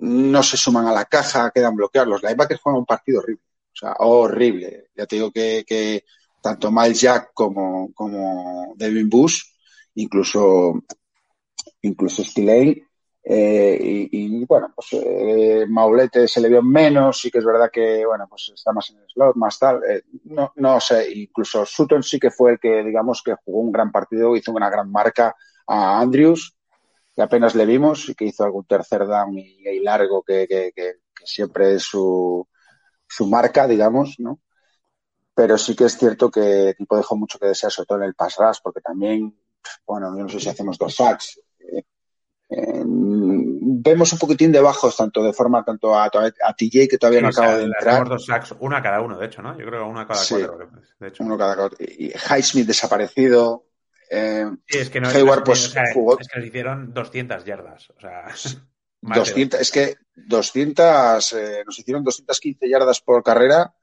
no 0.00 0.42
se 0.42 0.56
suman 0.56 0.86
a 0.86 0.92
la 0.92 1.04
caja, 1.04 1.50
quedan 1.54 1.76
bloqueados. 1.76 2.08
Los 2.08 2.22
linebackers 2.22 2.60
juegan 2.60 2.80
un 2.80 2.86
partido 2.86 3.20
horrible. 3.20 3.42
O 3.72 3.76
sea, 3.76 3.92
horrible. 3.98 4.90
Ya 4.94 5.06
te 5.06 5.16
digo 5.16 5.30
que, 5.30 5.64
que 5.66 6.04
tanto 6.42 6.70
Miles 6.70 7.00
Jack 7.00 7.30
como, 7.34 7.92
como 7.92 8.74
Devin 8.76 9.08
Bush, 9.08 9.42
incluso, 9.94 10.82
incluso 11.82 12.22
eh, 13.28 14.08
y, 14.12 14.44
bueno, 14.44 14.72
pues 14.72 14.88
eh, 14.92 15.66
Maulete 15.68 16.28
se 16.28 16.40
le 16.40 16.48
vio 16.48 16.62
menos, 16.62 17.20
sí 17.20 17.28
que 17.28 17.38
es 17.38 17.44
verdad 17.44 17.68
que, 17.72 18.06
bueno, 18.06 18.26
pues 18.30 18.52
está 18.54 18.72
más 18.72 18.88
en 18.90 18.98
el 18.98 19.08
slot, 19.08 19.34
más 19.34 19.58
tal. 19.58 19.82
Eh, 19.82 20.02
no, 20.26 20.52
no 20.54 20.80
sé, 20.80 21.12
incluso 21.12 21.66
Sutton 21.66 22.04
sí 22.04 22.20
que 22.20 22.30
fue 22.30 22.52
el 22.52 22.60
que, 22.60 22.84
digamos, 22.84 23.22
que 23.24 23.34
jugó 23.44 23.60
un 23.60 23.72
gran 23.72 23.90
partido, 23.90 24.36
hizo 24.36 24.52
una 24.52 24.70
gran 24.70 24.92
marca 24.92 25.34
a 25.66 26.00
Andrews 26.00 26.55
que 27.16 27.22
apenas 27.22 27.54
le 27.54 27.64
vimos 27.64 28.10
y 28.10 28.14
que 28.14 28.26
hizo 28.26 28.44
algún 28.44 28.66
tercer 28.66 29.06
down 29.06 29.38
y, 29.38 29.80
largo 29.80 30.22
que, 30.22 30.46
que, 30.46 30.72
que, 30.76 30.96
siempre 31.24 31.74
es 31.74 31.82
su, 31.82 32.46
su 33.08 33.26
marca, 33.26 33.66
digamos, 33.66 34.16
¿no? 34.18 34.40
Pero 35.34 35.56
sí 35.56 35.74
que 35.74 35.84
es 35.84 35.96
cierto 35.96 36.30
que 36.30 36.62
el 36.62 36.68
equipo 36.68 36.96
dejó 36.96 37.16
mucho 37.16 37.38
que 37.38 37.46
desear, 37.46 37.72
sobre 37.72 37.86
todo 37.86 37.98
en 37.98 38.04
el 38.04 38.14
pass 38.14 38.36
rush, 38.38 38.58
porque 38.62 38.82
también, 38.82 39.34
bueno, 39.86 40.14
yo 40.16 40.24
no 40.24 40.28
sé 40.28 40.40
si 40.40 40.50
hacemos 40.50 40.78
dos 40.78 40.94
sacks. 40.94 41.40
Eh, 41.58 41.84
eh, 42.50 42.82
vemos 42.84 44.12
un 44.12 44.18
poquitín 44.18 44.52
de 44.52 44.60
bajos, 44.60 44.96
tanto 44.96 45.22
de 45.22 45.32
forma, 45.32 45.64
tanto 45.64 45.94
a, 45.94 46.04
a 46.04 46.54
TJ, 46.54 46.86
que 46.88 46.98
todavía 46.98 47.22
no 47.22 47.28
acaba 47.28 47.56
de 47.56 47.64
entrar. 47.64 48.08
dos 48.08 48.26
sacks, 48.26 48.54
uno 48.60 48.76
a 48.76 48.82
cada 48.82 49.00
uno, 49.00 49.18
de 49.18 49.26
hecho, 49.26 49.42
¿no? 49.42 49.58
Yo 49.58 49.66
creo 49.66 49.84
que 49.84 49.90
uno 49.90 50.00
a 50.00 50.06
cada 50.06 50.20
cuatro. 50.28 50.70
De 51.00 51.08
hecho. 51.08 51.24
Uno 51.24 51.38
cada 51.38 51.56
cuatro. 51.56 51.78
Y 51.80 52.12
Highsmith 52.12 52.66
desaparecido. 52.66 53.64
Eh, 54.10 54.46
sí, 54.66 54.78
es 54.78 54.90
que 54.90 55.00
no 55.00 55.08
Hayward, 55.08 55.44
pues, 55.44 55.74
jugó... 55.92 56.18
es 56.18 56.28
que 56.28 56.38
nos 56.38 56.48
hicieron 56.48 56.92
200 56.92 57.44
yardas. 57.44 57.90
O 57.90 58.00
sea, 58.00 58.26
200, 59.02 59.60
es 59.60 59.70
que 59.70 59.96
200, 60.14 61.32
eh, 61.32 61.62
nos 61.66 61.78
hicieron 61.78 62.04
215 62.04 62.68
yardas 62.68 63.00
por 63.00 63.22
carrera 63.22 63.74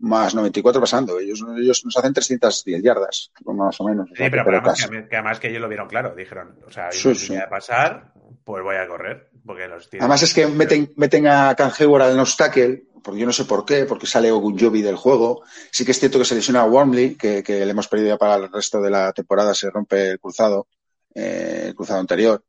más 0.00 0.34
94 0.34 0.80
pasando. 0.80 1.18
Ellos, 1.18 1.44
ellos 1.56 1.84
nos 1.84 1.96
hacen 1.96 2.12
310 2.12 2.82
yardas, 2.82 3.30
más 3.44 3.80
o 3.80 3.84
menos. 3.84 4.08
Sí, 4.08 4.24
pero, 4.30 4.42
además, 4.42 4.86
que, 4.88 5.16
además, 5.16 5.38
que, 5.38 5.48
ellos 5.48 5.60
lo 5.60 5.68
vieron 5.68 5.88
claro. 5.88 6.14
Dijeron, 6.14 6.58
o 6.66 6.70
sea, 6.70 6.90
si 6.90 7.14
sí, 7.14 7.36
a 7.36 7.48
pasar, 7.48 8.12
pues 8.44 8.62
voy 8.62 8.76
a 8.76 8.88
correr. 8.88 9.30
Porque 9.44 9.66
los 9.68 9.88
Además 9.98 10.22
es 10.22 10.34
que 10.34 10.46
meten, 10.46 10.92
meten 10.96 11.26
a 11.26 11.54
Can 11.54 11.72
Hayward 11.78 12.02
al 12.02 12.20
obstacle 12.20 12.84
porque 13.02 13.20
yo 13.20 13.26
no 13.26 13.32
sé 13.32 13.44
por 13.44 13.64
qué, 13.64 13.84
porque 13.84 14.06
sale 14.06 14.30
Ogunjobi 14.30 14.82
del 14.82 14.96
juego. 14.96 15.42
Sí 15.70 15.84
que 15.84 15.92
es 15.92 15.98
cierto 15.98 16.18
que 16.18 16.24
se 16.24 16.34
lesiona 16.34 16.60
a 16.60 16.66
Wormley, 16.66 17.16
que, 17.16 17.42
que, 17.42 17.64
le 17.64 17.70
hemos 17.70 17.88
perdido 17.88 18.10
ya 18.10 18.18
para 18.18 18.36
el 18.36 18.52
resto 18.52 18.80
de 18.80 18.90
la 18.90 19.12
temporada, 19.12 19.54
se 19.54 19.70
rompe 19.70 20.10
el 20.10 20.20
cruzado, 20.20 20.68
eh, 21.14 21.64
el 21.68 21.74
cruzado 21.74 22.00
anterior, 22.00 22.44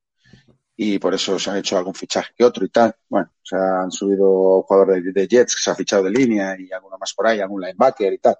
y 0.75 0.99
por 0.99 1.13
eso 1.13 1.37
se 1.37 1.49
han 1.49 1.57
hecho 1.57 1.77
algún 1.77 1.93
fichaje 1.93 2.33
que 2.35 2.43
otro 2.43 2.65
y 2.65 2.69
tal. 2.69 2.95
Bueno, 3.07 3.31
se 3.43 3.55
han 3.55 3.91
subido 3.91 4.63
jugador 4.63 5.01
de, 5.01 5.27
Jets 5.27 5.55
que 5.55 5.63
se 5.63 5.71
ha 5.71 5.75
fichado 5.75 6.03
de 6.03 6.11
línea 6.11 6.55
y 6.59 6.71
alguno 6.71 6.97
más 6.97 7.13
por 7.13 7.27
ahí, 7.27 7.39
algún 7.39 7.61
linebacker 7.61 8.13
y 8.13 8.17
tal. 8.17 8.37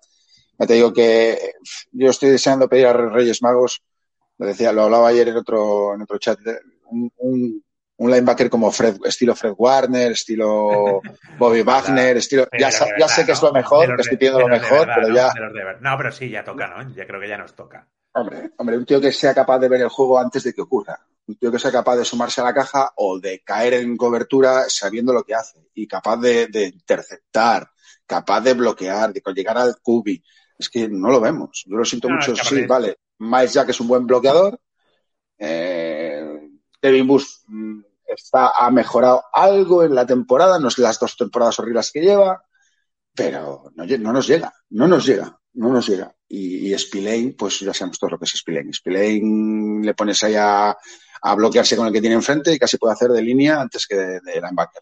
Ya 0.57 0.67
te 0.67 0.73
digo 0.73 0.93
que 0.93 1.53
yo 1.91 2.09
estoy 2.09 2.29
deseando 2.29 2.69
pedir 2.69 2.87
a 2.87 2.93
Reyes 2.93 3.41
Magos, 3.41 3.81
lo 4.37 4.45
decía, 4.45 4.71
lo 4.71 4.83
hablaba 4.83 5.09
ayer 5.09 5.27
en 5.27 5.37
otro, 5.37 5.93
en 5.93 6.01
otro 6.01 6.17
chat, 6.17 6.39
un 6.89 7.63
un 8.01 8.09
linebacker 8.09 8.49
como 8.49 8.71
Fred, 8.71 8.97
estilo 9.05 9.35
Fred 9.35 9.53
Warner, 9.55 10.13
estilo 10.13 11.01
Bobby 11.37 11.61
Wagner, 11.61 12.17
estilo. 12.17 12.47
Ya, 12.57 12.71
sé 12.71 13.25
que 13.25 13.31
es 13.31 13.41
lo 13.43 13.53
mejor, 13.53 13.95
que 13.95 14.01
estoy 14.01 14.17
pidiendo 14.17 14.39
lo 14.39 14.47
mejor, 14.47 14.89
pero 14.95 15.13
ya. 15.13 15.31
No, 15.79 15.97
pero 15.97 16.11
sí, 16.11 16.27
ya 16.27 16.43
toca, 16.43 16.67
¿no? 16.67 16.95
Ya 16.95 17.05
creo 17.05 17.21
que 17.21 17.27
ya 17.27 17.37
nos 17.37 17.53
toca. 17.53 17.87
Hombre, 18.13 18.51
hombre, 18.57 18.77
un 18.77 18.85
tío 18.85 18.99
que 18.99 19.11
sea 19.11 19.35
capaz 19.35 19.59
de 19.59 19.69
ver 19.69 19.81
el 19.81 19.89
juego 19.89 20.17
antes 20.17 20.43
de 20.43 20.51
que 20.51 20.61
ocurra. 20.61 20.99
Un 21.27 21.35
tío 21.35 21.51
que 21.51 21.59
sea 21.59 21.71
capaz 21.71 21.97
de 21.97 22.05
sumarse 22.05 22.41
a 22.41 22.45
la 22.45 22.53
caja 22.53 22.91
o 22.97 23.19
de 23.19 23.41
caer 23.43 23.75
en 23.75 23.95
cobertura 23.95 24.65
sabiendo 24.67 25.13
lo 25.13 25.23
que 25.23 25.35
hace. 25.35 25.69
Y 25.73 25.87
capaz 25.87 26.17
de, 26.17 26.73
interceptar, 26.73 27.69
capaz 28.05 28.41
de 28.41 28.53
bloquear, 28.53 29.13
de 29.13 29.21
llegar 29.33 29.57
al 29.57 29.77
cubi. 29.81 30.21
Es 30.57 30.69
que 30.69 30.87
no 30.89 31.09
lo 31.09 31.21
vemos. 31.21 31.63
Yo 31.65 31.77
lo 31.77 31.85
siento 31.85 32.09
mucho. 32.09 32.35
Sí, 32.35 32.65
vale. 32.65 32.97
Miles 33.19 33.53
Jack 33.53 33.69
es 33.69 33.79
un 33.79 33.87
buen 33.87 34.05
bloqueador. 34.05 34.59
Eh, 35.37 36.49
Devin 36.81 37.07
Bush 37.07 37.25
mm, 37.47 37.81
está, 38.07 38.51
ha 38.55 38.69
mejorado 38.71 39.23
algo 39.33 39.83
en 39.83 39.95
la 39.95 40.05
temporada, 40.05 40.59
no 40.59 40.67
es 40.67 40.77
las 40.77 40.99
dos 40.99 41.15
temporadas 41.15 41.59
horribles 41.59 41.91
que 41.91 42.01
lleva. 42.01 42.43
pero 43.13 43.71
no, 43.75 43.85
no 43.85 44.13
nos 44.13 44.27
llega, 44.27 44.53
no 44.69 44.87
nos 44.87 45.05
llega, 45.05 45.37
no 45.53 45.69
nos 45.69 45.87
llega. 45.87 46.15
Y, 46.27 46.73
y 46.73 46.77
Spillane, 46.77 47.35
pues 47.37 47.59
ya 47.59 47.73
sabemos 47.73 47.99
todo 47.99 48.11
lo 48.11 48.19
que 48.19 48.25
es 48.25 48.31
Spillane. 48.31 48.73
Spillane 48.73 49.85
le 49.85 49.93
pones 49.93 50.23
ahí 50.23 50.35
a, 50.37 50.75
a, 51.21 51.35
bloquearse 51.35 51.75
con 51.75 51.87
el 51.87 51.93
que 51.93 52.01
tiene 52.01 52.15
enfrente 52.15 52.53
y 52.53 52.59
casi 52.59 52.77
puede 52.77 52.93
hacer 52.93 53.09
de 53.09 53.21
línea 53.21 53.61
antes 53.61 53.87
que 53.87 53.95
de, 53.95 54.19
de 54.19 54.35
linebacker. 54.35 54.81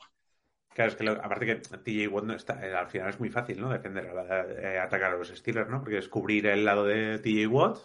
Claro, 0.74 0.92
es 0.92 0.98
que 0.98 1.04
lo, 1.04 1.12
aparte 1.12 1.46
que 1.46 1.56
TJ 1.56 2.08
Watt 2.08 2.24
no 2.24 2.34
está, 2.34 2.66
eh, 2.66 2.74
al 2.74 2.88
final 2.88 3.10
es 3.10 3.20
muy 3.20 3.30
fácil, 3.30 3.60
¿no? 3.60 3.70
Defender, 3.70 4.14
eh, 4.62 4.80
atacar 4.80 5.12
a 5.12 5.18
los 5.18 5.28
Steelers, 5.28 5.70
¿no? 5.70 5.82
Porque 5.82 5.98
es 5.98 6.08
cubrir 6.08 6.46
el 6.48 6.64
lado 6.64 6.86
de 6.86 7.20
TJ 7.20 7.48
Watt 7.48 7.80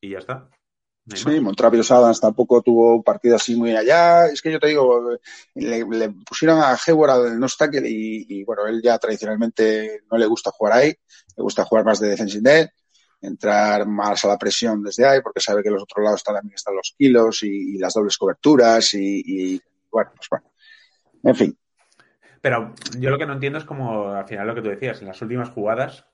y 0.00 0.10
ya 0.10 0.18
está. 0.18 0.48
No 1.04 1.16
sí, 1.16 1.40
Montravius 1.40 1.90
Adams 1.92 2.20
tampoco 2.20 2.60
tuvo 2.60 2.96
un 2.96 3.02
partido 3.02 3.36
así 3.36 3.54
muy 3.54 3.74
allá. 3.76 4.26
Es 4.26 4.42
que 4.42 4.50
yo 4.50 4.58
te 4.58 4.66
digo, 4.66 5.16
le, 5.54 5.84
le 5.84 6.10
pusieron 6.10 6.58
a 6.58 6.76
Hayward 6.76 7.10
al 7.10 7.38
no 7.38 7.46
tackle 7.56 7.88
y, 7.88 8.26
y, 8.28 8.44
bueno, 8.44 8.66
él 8.66 8.82
ya 8.82 8.98
tradicionalmente 8.98 10.02
no 10.10 10.18
le 10.18 10.26
gusta 10.26 10.50
jugar 10.50 10.74
ahí, 10.74 10.88
le 10.88 11.42
gusta 11.42 11.64
jugar 11.64 11.84
más 11.84 12.00
de 12.00 12.08
defensive 12.08 12.60
end, 12.60 12.70
entrar 13.20 13.86
más 13.86 14.24
a 14.24 14.28
la 14.28 14.38
presión 14.38 14.82
desde 14.82 15.06
ahí 15.06 15.20
porque 15.22 15.40
sabe 15.40 15.62
que 15.62 15.70
los 15.70 15.82
otros 15.82 16.04
lados 16.04 16.24
también 16.24 16.54
están 16.54 16.74
los 16.74 16.94
kilos 16.96 17.42
y, 17.42 17.76
y 17.76 17.78
las 17.78 17.94
dobles 17.94 18.16
coberturas 18.16 18.94
y, 18.94 19.22
y, 19.24 19.62
bueno, 19.90 20.10
pues 20.16 20.28
bueno. 20.30 20.46
En 21.22 21.34
fin, 21.34 21.58
pero 22.40 22.74
yo 22.98 23.10
lo 23.10 23.18
que 23.18 23.26
no 23.26 23.34
entiendo 23.34 23.58
es 23.58 23.64
como 23.64 24.08
al 24.08 24.26
final 24.26 24.46
lo 24.46 24.54
que 24.54 24.62
tú 24.62 24.68
decías, 24.68 25.00
en 25.00 25.08
las 25.08 25.20
últimas 25.20 25.50
jugadas, 25.50 26.06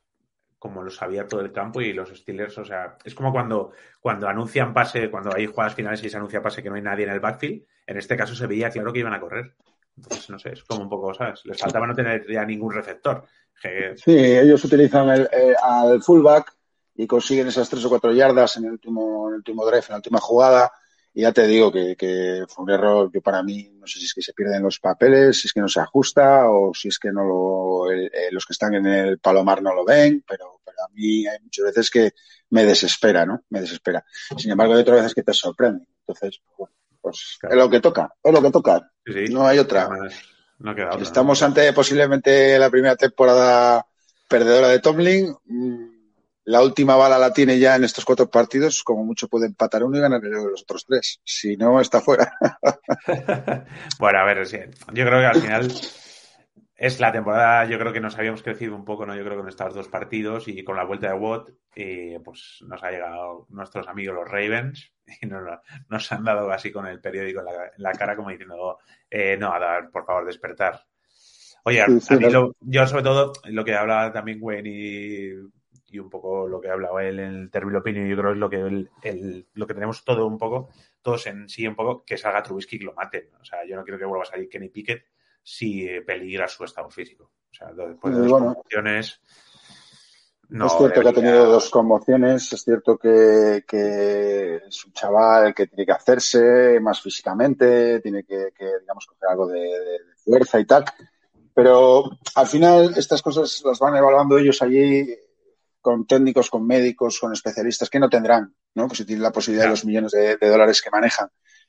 como 0.59 0.83
lo 0.83 0.90
sabía 0.90 1.29
todo 1.29 1.40
el 1.40 1.53
campo 1.53 1.81
y 1.81 1.92
los 1.92 2.09
Steelers, 2.11 2.59
o 2.59 2.64
sea, 2.64 2.97
es 3.05 3.14
como 3.14 3.31
cuando, 3.31 3.73
cuando 4.01 4.29
anuncian 4.29 4.75
pase, 4.75 5.11
cuando 5.11 5.35
hay 5.35 5.47
jugadas 5.47 5.75
finales 5.75 6.03
y 6.03 6.11
se 6.11 6.16
anuncia 6.16 6.42
pase 6.42 6.62
que 6.62 6.71
no 6.71 6.77
hay 6.77 6.83
nadie 6.83 7.05
en 7.05 7.12
el 7.12 7.21
backfield, 7.21 7.64
en 7.87 7.97
este 7.97 8.16
caso 8.16 8.35
se 8.35 8.47
veía 8.47 8.71
claro 8.71 8.92
que 8.92 9.01
iban 9.01 9.14
a 9.14 9.21
correr. 9.21 9.55
Entonces, 9.97 10.29
no 10.29 10.38
sé, 10.38 10.53
es 10.53 10.64
como 10.64 10.83
un 10.83 10.90
poco, 10.90 11.14
¿sabes? 11.14 11.45
Les 11.47 11.59
faltaba 11.59 11.87
no 11.87 11.95
tener 11.95 12.27
ya 12.31 12.45
ningún 12.45 12.75
receptor. 12.75 13.25
Que... 13.62 13.95
Sí, 13.97 14.14
ellos 14.14 14.62
utilizan 14.64 15.09
el, 15.09 15.29
eh, 15.33 15.55
al 15.62 16.03
fullback 16.03 16.55
y 16.97 17.07
consiguen 17.07 17.49
esas 17.49 17.69
tres 17.69 17.85
o 17.85 17.89
cuatro 17.89 18.13
yardas 18.13 18.57
en 18.57 18.65
el 18.65 18.73
último, 18.73 19.29
en 19.29 19.35
el 19.35 19.39
último 19.39 19.65
drive, 19.67 19.85
en 19.89 19.91
la 19.91 19.97
última 19.97 20.21
jugada 20.21 20.73
y 21.17 21.23
ya 21.23 21.33
te 21.33 21.47
digo 21.47 21.73
que, 21.73 21.97
que, 21.97 22.45
fue 22.47 22.65
un 22.65 22.71
error 22.71 23.11
que 23.11 23.23
para 23.23 23.43
mí, 23.43 23.71
no 23.81 23.87
sé 23.87 23.99
si 23.99 24.05
es 24.05 24.13
que 24.13 24.21
se 24.21 24.35
pierden 24.35 24.63
los 24.63 24.79
papeles, 24.79 25.41
si 25.41 25.49
es 25.49 25.55
que 25.55 25.63
no 25.63 25.69
se 25.69 25.81
ajusta 25.81 26.51
o 26.51 26.75
si 26.75 26.89
es 26.89 26.99
que 26.99 27.11
no 27.11 27.25
lo, 27.25 27.91
eh, 27.91 28.11
los 28.31 28.45
que 28.45 28.53
están 28.53 28.75
en 28.75 28.85
el 28.85 29.19
palomar 29.19 29.63
no 29.63 29.75
lo 29.75 29.83
ven, 29.83 30.23
pero, 30.29 30.61
pero 30.63 30.77
a 30.87 30.93
mí 30.93 31.27
hay 31.27 31.39
muchas 31.41 31.65
veces 31.65 31.91
que 31.91 32.13
me 32.51 32.67
desespera, 32.67 33.25
¿no? 33.25 33.43
Me 33.49 33.63
desespera. 33.63 34.05
Sin 34.37 34.51
embargo, 34.51 34.75
hay 34.75 34.83
otras 34.83 34.99
veces 34.99 35.15
que 35.15 35.23
te 35.23 35.33
sorprende. 35.33 35.87
Entonces, 36.07 36.43
bueno, 36.59 36.75
pues 37.01 37.39
claro. 37.41 37.55
es 37.55 37.63
lo 37.63 37.71
que 37.71 37.81
toca, 37.81 38.15
es 38.23 38.33
lo 38.35 38.43
que 38.43 38.51
toca. 38.51 38.93
Sí, 39.07 39.13
sí. 39.15 39.33
No 39.33 39.47
hay 39.47 39.59
otra. 39.59 39.89
No 40.59 40.75
queda 40.75 40.89
otra 40.89 41.03
Estamos 41.03 41.41
¿no? 41.41 41.47
ante 41.47 41.73
posiblemente 41.73 42.59
la 42.59 42.69
primera 42.69 42.95
temporada 42.95 43.87
perdedora 44.29 44.69
de 44.69 44.81
Tomlin 44.81 45.35
la 46.47 46.63
última 46.63 46.95
bala 46.95 47.19
la 47.19 47.33
tiene 47.33 47.59
ya 47.59 47.75
en 47.75 47.83
estos 47.83 48.05
cuatro 48.05 48.31
partidos, 48.31 48.85
como 48.85 49.05
mucho 49.05 49.27
puede 49.27 49.47
empatar 49.47 49.83
uno 49.83 49.99
y 49.99 50.01
ganar 50.01 50.23
los 50.23 50.63
otros 50.63 50.85
tres. 50.87 51.21
Si 51.25 51.57
no, 51.57 51.81
está 51.81 52.01
fuera. 52.01 52.33
bueno, 53.99 54.19
a 54.21 54.25
ver, 54.25 54.47
sí. 54.47 54.59
yo 54.93 55.05
creo 55.05 55.21
que 55.21 55.27
al 55.27 55.41
final 55.43 55.69
es 56.77 57.01
la 57.01 57.11
temporada, 57.11 57.65
yo 57.65 57.81
creo 57.81 57.93
que 57.93 58.01
nos 58.01 58.17
habíamos 58.17 58.45
crecido 58.45 58.77
un 58.77 58.85
poco, 58.85 59.05
¿no? 59.05 59.17
Yo 59.17 59.25
creo 59.25 59.33
que 59.33 59.41
con 59.41 59.49
estos 59.49 59.75
dos 59.75 59.89
partidos 59.89 60.47
y 60.47 60.63
con 60.63 60.77
la 60.77 60.85
vuelta 60.85 61.09
de 61.09 61.15
Watt, 61.15 61.49
eh, 61.75 62.21
pues 62.25 62.59
nos 62.65 62.81
ha 62.81 62.93
llegado 62.93 63.47
nuestros 63.49 63.89
amigos 63.89 64.15
los 64.15 64.29
Ravens 64.29 64.93
y 65.21 65.27
nos, 65.27 65.43
nos 65.89 66.13
han 66.13 66.23
dado 66.23 66.53
así 66.53 66.71
con 66.71 66.87
el 66.87 67.01
periódico 67.01 67.41
en 67.41 67.47
la, 67.47 67.53
en 67.77 67.83
la 67.83 67.93
cara 67.93 68.15
como 68.15 68.31
diciendo, 68.31 68.79
eh, 69.11 69.37
no, 69.37 69.53
a 69.53 69.59
dar, 69.59 69.91
por 69.91 70.07
favor, 70.07 70.25
despertar. 70.25 70.81
Oye, 71.65 71.85
sí, 71.87 72.01
sí, 72.01 72.15
a 72.15 72.19
mí 72.19 72.31
lo, 72.31 72.55
yo 72.61 72.87
sobre 72.87 73.03
todo, 73.03 73.33
lo 73.47 73.65
que 73.65 73.75
hablaba 73.75 74.13
también 74.13 74.39
Wayne 74.41 74.71
y 74.71 75.33
y 75.88 75.99
un 75.99 76.11
poco 76.11 76.49
lo 76.49 76.61
que 76.61 76.68
ha 76.68 76.72
hablado 76.72 76.99
él 77.01 77.18
en 77.20 77.35
el 77.35 77.51
Terrible 77.51 77.79
Opinion, 77.79 78.09
yo 78.09 78.16
creo 78.16 78.33
es 78.33 78.38
lo 78.38 78.51
que 78.51 78.57
el, 78.57 78.90
el, 79.03 79.46
lo 79.55 79.66
que 79.66 79.75
tenemos 79.75 80.05
todo 80.05 80.27
un 80.27 80.38
poco, 80.38 80.70
todos 81.01 81.27
en 81.27 81.49
sí 81.49 81.66
un 81.66 81.77
poco, 81.77 82.05
que 82.05 82.16
salga 82.16 82.42
Trubisky 82.42 82.77
y 82.77 82.81
lo 82.81 82.94
maten. 82.94 83.31
O 83.40 83.44
sea, 83.44 83.64
yo 83.64 83.77
no 83.77 83.85
quiero 83.85 83.99
que 83.99 84.05
vuelva 84.05 84.25
a 84.25 84.27
salir 84.27 84.49
Kenny 84.49 84.68
Pickett 84.68 85.05
si 85.42 85.88
peligra 86.05 86.49
su 86.49 86.64
estado 86.64 86.90
físico. 86.90 87.31
O 87.51 87.55
sea, 87.55 87.72
después 87.72 88.14
de 88.14 88.20
dos 88.20 88.31
bueno, 88.31 88.46
conmociones. 88.46 89.20
No 90.49 90.66
es 90.66 90.72
cierto 90.77 91.01
que 91.01 91.09
ha 91.09 91.12
tenido 91.12 91.46
dos 91.46 91.70
conmociones, 91.70 92.53
es 92.53 92.62
cierto 92.62 92.96
que, 92.96 93.64
que, 93.66 94.57
es 94.68 94.85
un 94.85 94.92
chaval 94.92 95.53
que 95.55 95.66
tiene 95.66 95.85
que 95.85 95.92
hacerse 95.92 96.79
más 96.81 97.01
físicamente, 97.01 98.01
tiene 98.01 98.22
que, 98.22 98.53
que 98.57 98.79
digamos, 98.81 99.07
coger 99.07 99.29
algo 99.29 99.49
de, 99.49 99.61
de, 99.61 99.99
fuerza 100.25 100.61
y 100.61 100.64
tal, 100.64 100.85
pero 101.53 102.11
al 102.37 102.46
final 102.46 102.94
estas 102.96 103.22
cosas 103.22 103.61
las 103.64 103.81
van 103.81 103.96
evaluando 103.96 104.38
ellos 104.38 104.62
allí 104.62 105.16
con 105.87 106.05
técnicos, 106.05 106.51
con 106.51 106.66
médicos, 106.66 107.20
con 107.20 107.33
especialistas 107.33 107.88
que 107.88 108.01
no 108.01 108.09
tendrán, 108.09 108.53
¿no? 108.75 108.88
Pues 108.88 108.99
si 108.99 109.05
tienen 109.05 109.22
la 109.22 109.31
posibilidad 109.31 109.66
de 109.66 109.70
los 109.70 109.85
millones 109.85 110.11
de, 110.11 110.37
de, 110.37 110.49
dólares 110.49 110.83
que 110.83 110.90
manejan, 110.90 111.29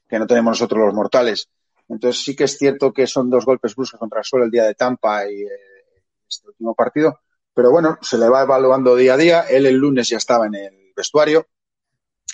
que 0.09 0.17
no 0.17 0.25
tenemos 0.25 0.53
nosotros 0.53 0.87
los 0.87 0.93
mortales. 0.95 1.49
Entonces 1.87 2.23
sí 2.23 2.35
que 2.35 2.45
es 2.45 2.57
cierto 2.57 2.91
que 2.91 3.05
son 3.05 3.29
dos 3.29 3.45
golpes 3.45 3.75
bruscos 3.75 3.99
contra 3.99 4.21
el 4.21 4.25
suelo 4.25 4.45
el 4.45 4.49
día 4.49 4.63
de 4.63 4.73
Tampa 4.73 5.29
y 5.29 5.43
eh, 5.43 5.49
este 6.27 6.47
último 6.47 6.73
partido, 6.73 7.19
pero 7.53 7.69
bueno, 7.69 7.99
se 8.01 8.17
le 8.17 8.27
va 8.27 8.41
evaluando 8.41 8.95
día 8.95 9.13
a 9.13 9.17
día. 9.17 9.41
Él 9.41 9.67
el 9.67 9.75
lunes 9.75 10.09
ya 10.09 10.17
estaba 10.17 10.47
en 10.47 10.55
el 10.55 10.93
vestuario, 10.95 11.45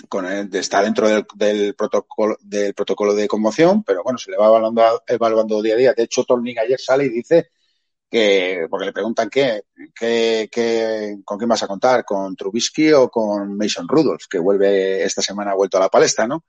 con 0.08 0.26
el, 0.26 0.56
está 0.56 0.84
dentro 0.84 1.10
del, 1.10 1.26
del, 1.36 1.76
protocolo, 1.76 2.38
del 2.40 2.74
protocolo 2.74 3.14
de 3.14 3.28
conmoción, 3.28 3.84
pero 3.84 4.04
bueno, 4.04 4.18
se 4.18 4.32
le 4.32 4.38
va 4.38 4.48
evaluando, 4.48 5.04
evaluando 5.06 5.62
día 5.62 5.74
a 5.74 5.78
día. 5.78 5.94
De 5.94 6.04
hecho, 6.04 6.24
Tolning 6.24 6.60
ayer 6.60 6.80
sale 6.80 7.08
y 7.08 7.10
dice 7.10 7.50
que, 8.14 8.68
porque 8.70 8.86
le 8.86 8.94
preguntan 8.94 9.28
qué, 9.28 9.64
qué, 9.96 10.48
qué, 10.52 11.18
con 11.26 11.40
quién 11.40 11.50
vas 11.50 11.64
a 11.64 11.68
contar, 11.68 12.06
con 12.06 12.36
Trubisky 12.36 12.92
o 12.92 13.10
con 13.10 13.58
Mason 13.58 13.88
Rudolph, 13.88 14.26
que 14.30 14.38
vuelve 14.38 15.04
esta 15.04 15.24
semana 15.24 15.50
ha 15.50 15.56
vuelto 15.56 15.78
a 15.78 15.80
la 15.80 15.90
palestra, 15.90 16.28
¿no? 16.28 16.46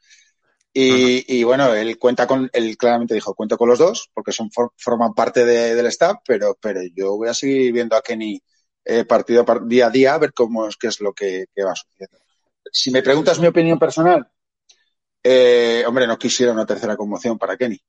Y, 0.75 1.25
y, 1.39 1.43
bueno, 1.43 1.73
él 1.73 1.99
cuenta 1.99 2.27
con, 2.27 2.51
él 2.53 2.77
claramente 2.77 3.15
dijo, 3.15 3.33
cuento 3.35 3.57
con 3.57 3.71
los 3.71 3.79
dos, 3.79 4.11
porque 4.13 4.33
son, 4.33 4.51
forman 4.77 5.15
parte 5.15 5.47
de, 5.47 5.75
del 5.75 5.87
staff, 5.87 6.19
pero, 6.27 6.55
pero 6.61 6.83
yo 6.95 7.17
voy 7.17 7.29
a 7.29 7.35
seguir 7.35 7.73
viendo 7.73 7.97
a 7.97 8.03
Kenny 8.03 8.43
eh, 8.85 9.07
partido 9.07 9.47
día 9.65 9.87
a 9.87 9.91
día 9.91 10.15
a 10.15 10.19
ver 10.19 10.35
cómo 10.35 10.67
es, 10.69 10.77
qué 10.77 10.89
es 10.89 11.01
lo 11.01 11.15
que, 11.15 11.47
que 11.55 11.65
va 11.65 11.75
sucediendo. 11.75 12.19
Si 12.71 12.91
me 12.91 13.03
preguntas 13.03 13.41
mi 13.41 13.47
opinión 13.47 13.79
personal, 13.79 14.29
eh, 15.23 15.83
hombre, 15.87 16.07
no 16.07 16.19
quisiera 16.19 16.53
una 16.53 16.67
tercera 16.67 16.95
conmoción 16.95 17.39
para 17.39 17.57
Kenny. 17.57 17.81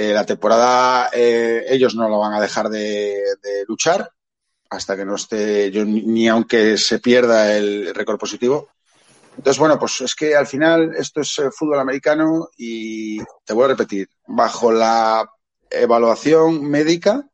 Eh, 0.00 0.12
la 0.12 0.24
temporada 0.24 1.10
eh, 1.12 1.64
ellos 1.70 1.96
no 1.96 2.08
lo 2.08 2.20
van 2.20 2.32
a 2.32 2.40
dejar 2.40 2.68
de, 2.68 3.20
de, 3.42 3.64
luchar 3.66 4.08
hasta 4.70 4.96
que 4.96 5.04
no 5.04 5.16
esté, 5.16 5.72
yo 5.72 5.84
ni, 5.84 6.28
aunque 6.28 6.78
se 6.78 7.00
pierda 7.00 7.56
el 7.56 7.92
récord 7.92 8.16
positivo. 8.16 8.68
Entonces, 9.36 9.58
bueno, 9.58 9.76
pues 9.76 10.00
es 10.02 10.14
que 10.14 10.36
al 10.36 10.46
final 10.46 10.94
esto 10.96 11.22
es 11.22 11.36
eh, 11.40 11.50
fútbol 11.50 11.80
americano 11.80 12.48
y 12.56 13.18
te 13.44 13.52
voy 13.54 13.64
a 13.64 13.68
repetir, 13.74 14.08
bajo 14.28 14.70
la 14.70 15.28
evaluación 15.68 16.62
médica, 16.62 17.28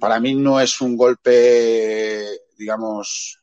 para 0.00 0.18
mí 0.18 0.34
no 0.34 0.60
es 0.60 0.80
un 0.80 0.96
golpe, 0.96 2.26
digamos, 2.58 3.40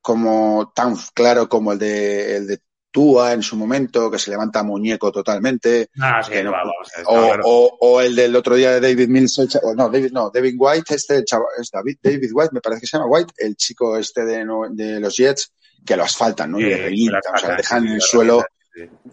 como 0.00 0.72
tan 0.74 0.96
claro 1.12 1.46
como 1.46 1.72
el 1.72 1.78
de, 1.78 2.36
el 2.36 2.46
de 2.46 2.62
Tua 2.90 3.32
en 3.32 3.42
su 3.42 3.56
momento, 3.56 4.10
que 4.10 4.18
se 4.18 4.30
levanta 4.30 4.62
muñeco 4.62 5.12
totalmente. 5.12 5.90
Ah, 6.00 6.22
sí, 6.22 6.34
no, 6.42 6.52
vamos, 6.52 6.74
o, 7.04 7.14
claro. 7.14 7.42
o, 7.46 7.78
o, 7.80 8.00
el 8.00 8.16
del 8.16 8.34
otro 8.34 8.54
día 8.54 8.72
de 8.72 8.80
David 8.80 9.08
Mills, 9.08 9.38
el, 9.38 9.48
no, 9.76 9.88
David, 9.88 10.12
no, 10.12 10.30
David 10.32 10.54
White, 10.58 10.94
este 10.94 11.24
chavo, 11.24 11.46
es 11.60 11.70
David, 11.70 11.98
David 12.02 12.30
White, 12.32 12.50
me 12.52 12.60
parece 12.60 12.82
que 12.82 12.86
se 12.86 12.96
llama 12.96 13.10
White, 13.10 13.32
el 13.38 13.56
chico 13.56 13.96
este 13.96 14.24
de, 14.24 14.46
de 14.70 15.00
los 15.00 15.16
Jets, 15.16 15.52
que 15.84 15.96
lo 15.96 16.04
asfaltan, 16.04 16.50
¿no? 16.50 16.58
Sí, 16.58 16.64
y 16.64 16.68
le 16.68 16.76
revientan, 16.76 17.34
o 17.34 17.38
sea, 17.38 17.50
le 17.50 17.56
dejan 17.56 17.86
en 17.86 17.92
el 17.94 18.00
suelo 18.00 18.44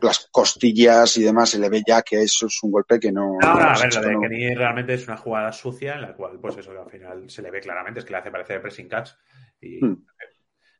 las 0.01 0.27
costillas 0.31 1.17
y 1.17 1.23
demás, 1.23 1.49
se 1.49 1.59
le 1.59 1.69
ve 1.69 1.81
ya 1.85 2.01
que 2.01 2.21
eso 2.21 2.47
es 2.47 2.63
un 2.63 2.71
golpe 2.71 2.99
que 2.99 3.11
no. 3.11 3.37
No, 3.41 3.53
no, 3.53 3.61
a 3.61 3.77
ver, 3.77 3.93
lo 3.93 4.01
de 4.01 4.11
no... 4.13 4.21
Kenny 4.21 4.55
realmente 4.55 4.93
es 4.93 5.07
una 5.07 5.17
jugada 5.17 5.51
sucia 5.51 5.95
en 5.95 6.01
la 6.01 6.13
cual, 6.13 6.39
pues 6.39 6.57
eso, 6.57 6.71
al 6.71 6.89
final 6.89 7.29
se 7.29 7.41
le 7.41 7.51
ve 7.51 7.61
claramente, 7.61 7.99
es 7.99 8.05
que 8.05 8.11
le 8.11 8.17
hace 8.17 8.31
parecer 8.31 8.61
pressing 8.61 8.87
catch. 8.87 9.09
Y, 9.59 9.83
hmm. 9.83 10.05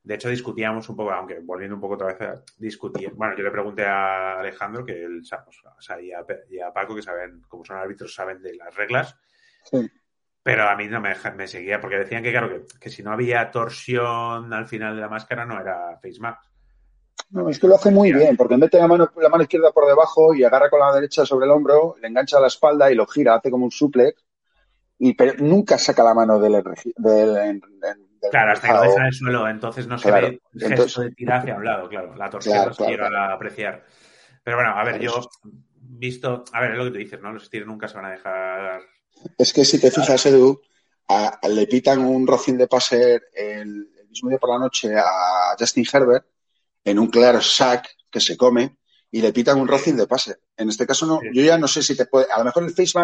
De 0.07 0.15
hecho, 0.15 0.29
discutíamos 0.29 0.87
un 0.87 0.95
poco, 0.95 1.11
aunque 1.11 1.41
volviendo 1.41 1.75
un 1.75 1.81
poco 1.81 1.95
otra 1.95 2.07
vez 2.07 2.21
a 2.21 2.41
discutir. 2.57 3.11
Bueno, 3.13 3.35
yo 3.37 3.43
le 3.43 3.51
pregunté 3.51 3.83
a 3.83 4.39
Alejandro, 4.39 4.85
que 4.85 5.03
él, 5.03 5.21
pues, 5.21 5.57
o 5.65 5.81
sea, 5.81 5.99
y, 5.99 6.13
a, 6.13 6.25
y, 6.49 6.61
a, 6.61 6.71
Paco, 6.71 6.95
que 6.95 7.01
saben, 7.01 7.41
como 7.49 7.65
son 7.65 7.75
árbitros, 7.75 8.13
saben 8.13 8.41
de 8.41 8.55
las 8.55 8.73
reglas. 8.73 9.17
Sí. 9.65 9.85
Pero 10.41 10.63
a 10.69 10.77
mí 10.77 10.87
no 10.87 11.01
me, 11.01 11.13
me, 11.35 11.45
seguía, 11.45 11.81
porque 11.81 11.97
decían 11.97 12.23
que, 12.23 12.31
claro, 12.31 12.47
que, 12.47 12.79
que, 12.79 12.89
si 12.89 13.03
no 13.03 13.11
había 13.11 13.51
torsión 13.51 14.53
al 14.53 14.65
final 14.65 14.95
de 14.95 15.01
la 15.01 15.09
máscara, 15.09 15.45
no 15.45 15.59
era 15.59 15.99
face 16.01 16.21
mask. 16.21 16.41
No, 17.31 17.49
es 17.49 17.59
que 17.59 17.67
lo 17.67 17.75
hace 17.75 17.91
muy 17.91 18.13
bien, 18.13 18.37
porque 18.37 18.55
mete 18.55 18.77
la 18.77 18.87
mano, 18.87 19.11
la 19.17 19.27
mano 19.27 19.43
izquierda 19.43 19.73
por 19.73 19.87
debajo 19.87 20.33
y 20.33 20.45
agarra 20.45 20.69
con 20.69 20.79
la 20.79 20.93
derecha 20.93 21.25
sobre 21.25 21.47
el 21.47 21.51
hombro, 21.51 21.97
le 22.01 22.07
engancha 22.07 22.39
la 22.39 22.47
espalda 22.47 22.89
y 22.89 22.95
lo 22.95 23.05
gira, 23.07 23.35
hace 23.35 23.51
como 23.51 23.65
un 23.65 23.71
suplex, 23.71 24.23
y 24.99 25.15
pero 25.15 25.33
nunca 25.39 25.77
saca 25.77 26.01
la 26.01 26.13
mano 26.13 26.39
del, 26.39 26.63
del, 26.95 27.59
del 27.59 28.06
Claro, 28.31 28.51
hasta 28.51 28.67
que 28.67 28.73
lo 28.73 28.81
deja 28.81 28.97
en 28.97 29.05
el 29.05 29.13
suelo, 29.13 29.47
entonces 29.47 29.87
no 29.87 29.97
se 29.97 30.11
ve 30.11 30.19
el 30.19 30.41
gesto 30.53 30.67
entonces, 30.67 31.03
de 31.03 31.11
tirar 31.11 31.39
hacia 31.39 31.55
un 31.55 31.65
lado, 31.65 31.87
claro. 31.87 32.15
La 32.15 32.29
torsión 32.29 32.65
no 32.65 32.73
se 32.73 32.85
llega 32.85 33.07
a 33.07 33.33
apreciar. 33.33 33.85
Pero 34.43 34.57
bueno, 34.57 34.71
a 34.71 34.83
ver, 34.83 34.99
yo 34.99 35.29
visto, 35.81 36.43
a 36.53 36.61
ver, 36.61 36.71
es 36.71 36.77
lo 36.77 36.85
que 36.85 36.91
tú 36.91 36.97
dices, 36.97 37.21
¿no? 37.21 37.33
Los 37.33 37.45
Steelers 37.45 37.67
nunca 37.67 37.87
se 37.87 37.95
van 37.95 38.05
a 38.05 38.11
dejar. 38.11 38.81
Es 39.37 39.53
que 39.53 39.65
si 39.65 39.79
te 39.79 39.91
fijas, 39.91 40.25
Edu, 40.25 40.61
le 41.49 41.67
pitan 41.67 41.99
un 41.99 42.27
rocín 42.27 42.57
de 42.57 42.67
pase 42.67 43.21
el, 43.33 43.89
mismo 44.09 44.29
día 44.29 44.39
por 44.39 44.51
la 44.51 44.59
noche 44.59 44.95
a 44.97 45.55
Justin 45.59 45.85
Herbert 45.91 46.25
en 46.83 46.97
un 46.97 47.07
claro 47.07 47.41
sack 47.41 47.87
que 48.09 48.19
se 48.19 48.37
come 48.37 48.77
y 49.11 49.21
le 49.21 49.33
pitan 49.33 49.59
un 49.59 49.67
rocín 49.67 49.97
de 49.97 50.07
pase. 50.07 50.37
En 50.55 50.69
este 50.69 50.87
caso 50.87 51.05
no, 51.05 51.19
yo 51.33 51.43
ya 51.43 51.57
no 51.57 51.67
sé 51.67 51.83
si 51.83 51.95
te 51.95 52.05
puede, 52.05 52.27
a 52.31 52.37
lo 52.39 52.45
mejor 52.45 52.63
el 52.63 52.73
face 52.73 52.97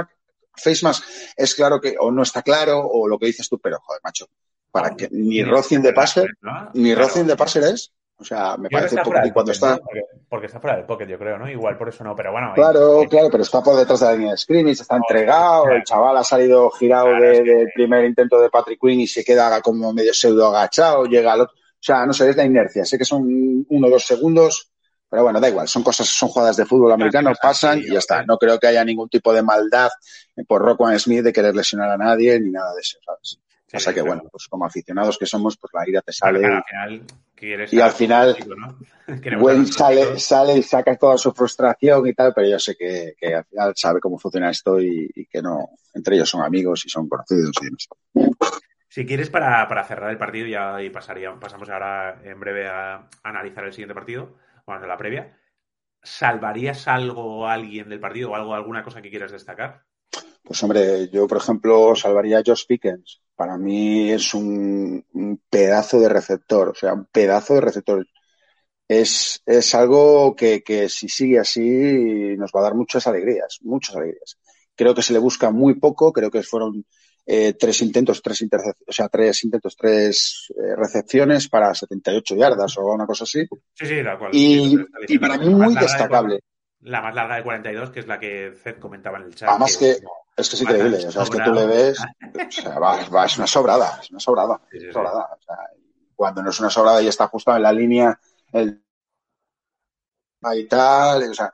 mask, 0.86 1.04
es 1.36 1.56
claro 1.56 1.82
que 1.82 1.96
o 2.00 2.12
no 2.12 2.24
está 2.24 2.42
claro 2.42 2.80
o 2.80 3.08
lo 3.08 3.20
que 3.20 3.28
dices 3.28 3.50
tú, 3.50 3.60
pero 3.60 3.80
joder, 3.80 4.02
macho, 4.04 4.28
para 4.74 4.96
que 4.96 5.08
ni 5.12 5.44
rocín 5.44 5.84
de 5.84 5.94
pase, 5.94 6.26
ni 6.74 6.96
rocín 6.96 7.28
de 7.28 7.36
pase 7.36 7.60
es. 7.60 7.94
O 8.18 8.26
sea, 8.26 8.58
me 8.58 8.70
parece 8.70 8.96
un 8.96 9.04
poco. 9.04 9.18
Y 9.24 9.32
cuando 9.32 9.52
está. 9.52 9.80
Porque, 10.28 10.48
está 10.48 10.60
fuera 10.60 10.78
del 10.78 10.86
pocket, 10.86 11.06
yo 11.06 11.20
creo, 11.20 11.38
¿no? 11.38 11.48
Igual 11.48 11.78
por 11.78 11.90
eso 11.90 12.04
no, 12.04 12.16
pero 12.16 12.32
bueno. 12.32 12.54
Claro, 12.56 13.04
claro, 13.08 13.30
pero 13.30 13.44
está 13.44 13.62
por 13.62 13.76
detrás 13.76 14.00
de 14.00 14.06
la 14.08 14.14
línea 14.14 14.32
de 14.32 14.38
scrimmage, 14.38 14.82
está 14.82 14.96
entregado. 14.96 15.70
El 15.70 15.84
chaval 15.84 16.18
ha 16.18 16.24
salido 16.24 16.72
girado 16.72 17.10
del 17.20 17.70
primer 17.76 18.04
intento 18.06 18.42
de 18.42 18.50
Patrick 18.50 18.80
Quinn 18.82 19.02
y 19.02 19.08
se 19.08 19.24
queda 19.24 19.62
como 19.62 19.94
medio 19.94 20.12
pseudo 20.12 20.48
agachado, 20.48 21.06
llega 21.06 21.34
al 21.34 21.42
otro. 21.42 21.56
O 21.56 21.86
sea, 21.86 22.06
no 22.08 22.14
sé, 22.14 22.32
es 22.32 22.36
la 22.36 22.46
inercia. 22.46 22.84
Sé 22.84 22.98
que 22.98 23.06
son 23.06 23.66
uno 23.70 23.88
o 23.88 23.92
dos 23.92 24.06
segundos, 24.06 24.72
pero 25.08 25.22
bueno, 25.22 25.40
da 25.40 25.50
igual. 25.50 25.68
Son 25.68 25.84
cosas, 25.84 26.08
son 26.08 26.30
jugadas 26.30 26.58
de 26.58 26.66
fútbol 26.66 26.94
americano, 26.94 27.32
pasan 27.40 27.78
y 27.78 27.92
ya 27.92 28.00
está. 28.00 28.24
No 28.24 28.38
creo 28.40 28.58
que 28.58 28.66
haya 28.66 28.84
ningún 28.84 29.10
tipo 29.10 29.34
de 29.34 29.44
maldad 29.44 29.92
por 30.48 30.64
Rockwell 30.64 31.00
Smith 31.00 31.24
de 31.24 31.32
querer 31.32 31.56
lesionar 31.56 31.92
a 31.92 31.98
nadie 31.98 32.40
ni 32.40 32.50
nada 32.50 32.74
de 32.74 32.82
eso, 32.82 32.98
¿sabes? 33.06 33.40
O 33.74 33.80
sea 33.80 33.94
que, 33.94 34.02
bueno, 34.02 34.24
pues 34.32 34.48
como 34.48 34.66
aficionados 34.66 35.18
que 35.18 35.26
somos, 35.26 35.58
pues 35.58 35.74
la 35.74 35.88
ira 35.88 36.02
te 36.02 36.14
sale. 36.14 36.42
y 37.72 37.80
al 37.80 37.92
final, 37.92 38.36
sale, 39.72 40.20
sale 40.20 40.58
y 40.58 40.64
saca 40.64 40.96
toda 40.96 41.18
su 41.18 41.32
frustración 41.32 42.06
y 42.08 42.14
tal, 42.14 42.34
pero 42.34 42.48
yo 42.48 42.60
sé 42.60 42.76
que, 42.76 43.16
al 43.36 43.46
final 43.46 43.74
sabe 43.76 44.00
cómo 44.00 44.20
funciona 44.20 44.52
esto 44.52 44.80
y, 44.80 45.28
que 45.30 45.42
no, 45.42 45.70
entre 45.94 46.16
ellos 46.16 46.30
son 46.30 46.44
amigos 46.44 46.86
y 46.86 46.90
son 46.90 47.10
conocidos 47.10 47.56
y 47.64 47.76
Si 48.90 49.06
quieres, 49.06 49.32
para, 49.32 49.84
cerrar 49.86 50.12
el 50.12 50.18
partido, 50.18 50.46
ya 50.46 50.82
y 50.82 50.92
pasaría, 50.92 51.34
pasamos 51.40 51.70
ahora 51.70 52.22
en 52.24 52.40
breve 52.40 52.68
a, 52.68 53.10
analizar 53.24 53.66
el 53.66 53.74
siguiente 53.74 53.96
partido, 53.96 54.36
a 54.68 54.80
la 54.80 54.98
previa. 54.98 55.36
¿Salvarías 56.04 56.88
algo 56.88 57.40
o 57.40 57.48
alguien 57.48 57.90
del 57.90 58.00
partido 58.00 58.32
o 58.32 58.36
algo, 58.36 58.54
alguna 58.54 58.84
cosa 58.84 59.02
que 59.02 59.10
quieras 59.10 59.32
destacar? 59.32 59.84
Pues 60.44 60.62
hombre, 60.62 61.10
yo 61.10 61.26
por 61.28 61.38
ejemplo 61.38 61.96
salvaría 61.96 62.40
a 62.40 62.44
Josh 62.46 62.66
Pickens. 62.68 63.22
Para 63.36 63.58
mí 63.58 64.12
es 64.12 64.34
un, 64.34 65.04
pedazo 65.50 66.00
de 66.00 66.10
receptor, 66.10 66.70
o 66.70 66.76
sea, 66.76 66.94
un 66.94 67.06
pedazo 67.06 67.56
de 67.56 67.62
receptor. 67.62 68.08
Es, 68.88 69.42
es 69.46 69.74
algo 69.74 70.36
que, 70.36 70.62
que, 70.62 70.90
si 70.90 71.08
sigue 71.08 71.40
así 71.40 72.36
nos 72.38 72.52
va 72.52 72.60
a 72.60 72.64
dar 72.64 72.76
muchas 72.76 73.08
alegrías, 73.08 73.60
muchas 73.62 73.96
alegrías. 73.96 74.38
Creo 74.76 74.94
que 74.94 75.02
se 75.02 75.14
le 75.14 75.20
busca 75.20 75.50
muy 75.50 75.76
poco, 75.76 76.12
creo 76.12 76.30
que 76.30 76.44
fueron 76.44 76.86
eh, 77.26 77.54
tres 77.54 77.82
intentos, 77.82 78.22
tres 78.22 78.46
o 78.86 78.92
sea, 78.92 79.08
tres 79.08 79.44
intentos, 79.46 79.78
tres 79.78 80.52
eh, 80.58 80.76
recepciones 80.76 81.48
para 81.48 81.74
78 81.74 82.36
yardas 82.36 82.78
o 82.78 82.86
una 82.92 83.06
cosa 83.06 83.24
así. 83.24 83.48
Sí, 83.74 83.86
sí, 83.86 84.04
la 84.04 84.18
cual. 84.18 84.32
Y, 84.36 84.78
y 85.08 85.20
para 85.20 85.38
mí 85.38 85.50
muy 85.50 85.74
destacable. 85.76 86.42
La 86.84 87.02
más 87.02 87.16
larga 87.16 87.36
de 87.36 87.44
42, 87.44 87.92
que 87.92 88.00
es 88.02 88.08
la 88.08 88.20
que 88.20 88.54
Zed 88.62 88.80
comentaba 88.80 89.18
en 89.18 89.24
el 89.26 89.36
chat. 89.36 89.50
Además 89.50 89.78
que, 89.78 89.92
es 89.92 90.50
que 90.50 90.56
es 90.56 90.62
increíble, 90.62 90.98
o 91.08 91.12
sea, 91.12 91.24
es 91.24 91.30
que 91.30 91.40
tú 91.40 91.54
le 91.54 91.66
ves, 91.66 92.00
o 92.00 92.52
sea, 92.52 92.80
va, 92.80 93.26
es 93.26 93.38
una 93.38 93.48
sobrada, 93.48 94.00
es 94.02 94.12
una 94.12 94.20
sobrada, 94.20 94.60
sobrada. 94.92 95.30
O 95.32 95.42
sea, 95.42 95.56
cuando 96.16 96.44
no 96.44 96.50
es 96.50 96.60
una 96.60 96.70
sobrada 96.70 97.02
y 97.02 97.08
está 97.08 97.28
justo 97.28 97.56
en 97.56 97.62
la 97.62 97.72
línea, 97.72 98.20
el 98.52 98.82
y 100.56 100.68
tal, 100.68 101.30
o 101.30 101.34
sea, 101.34 101.54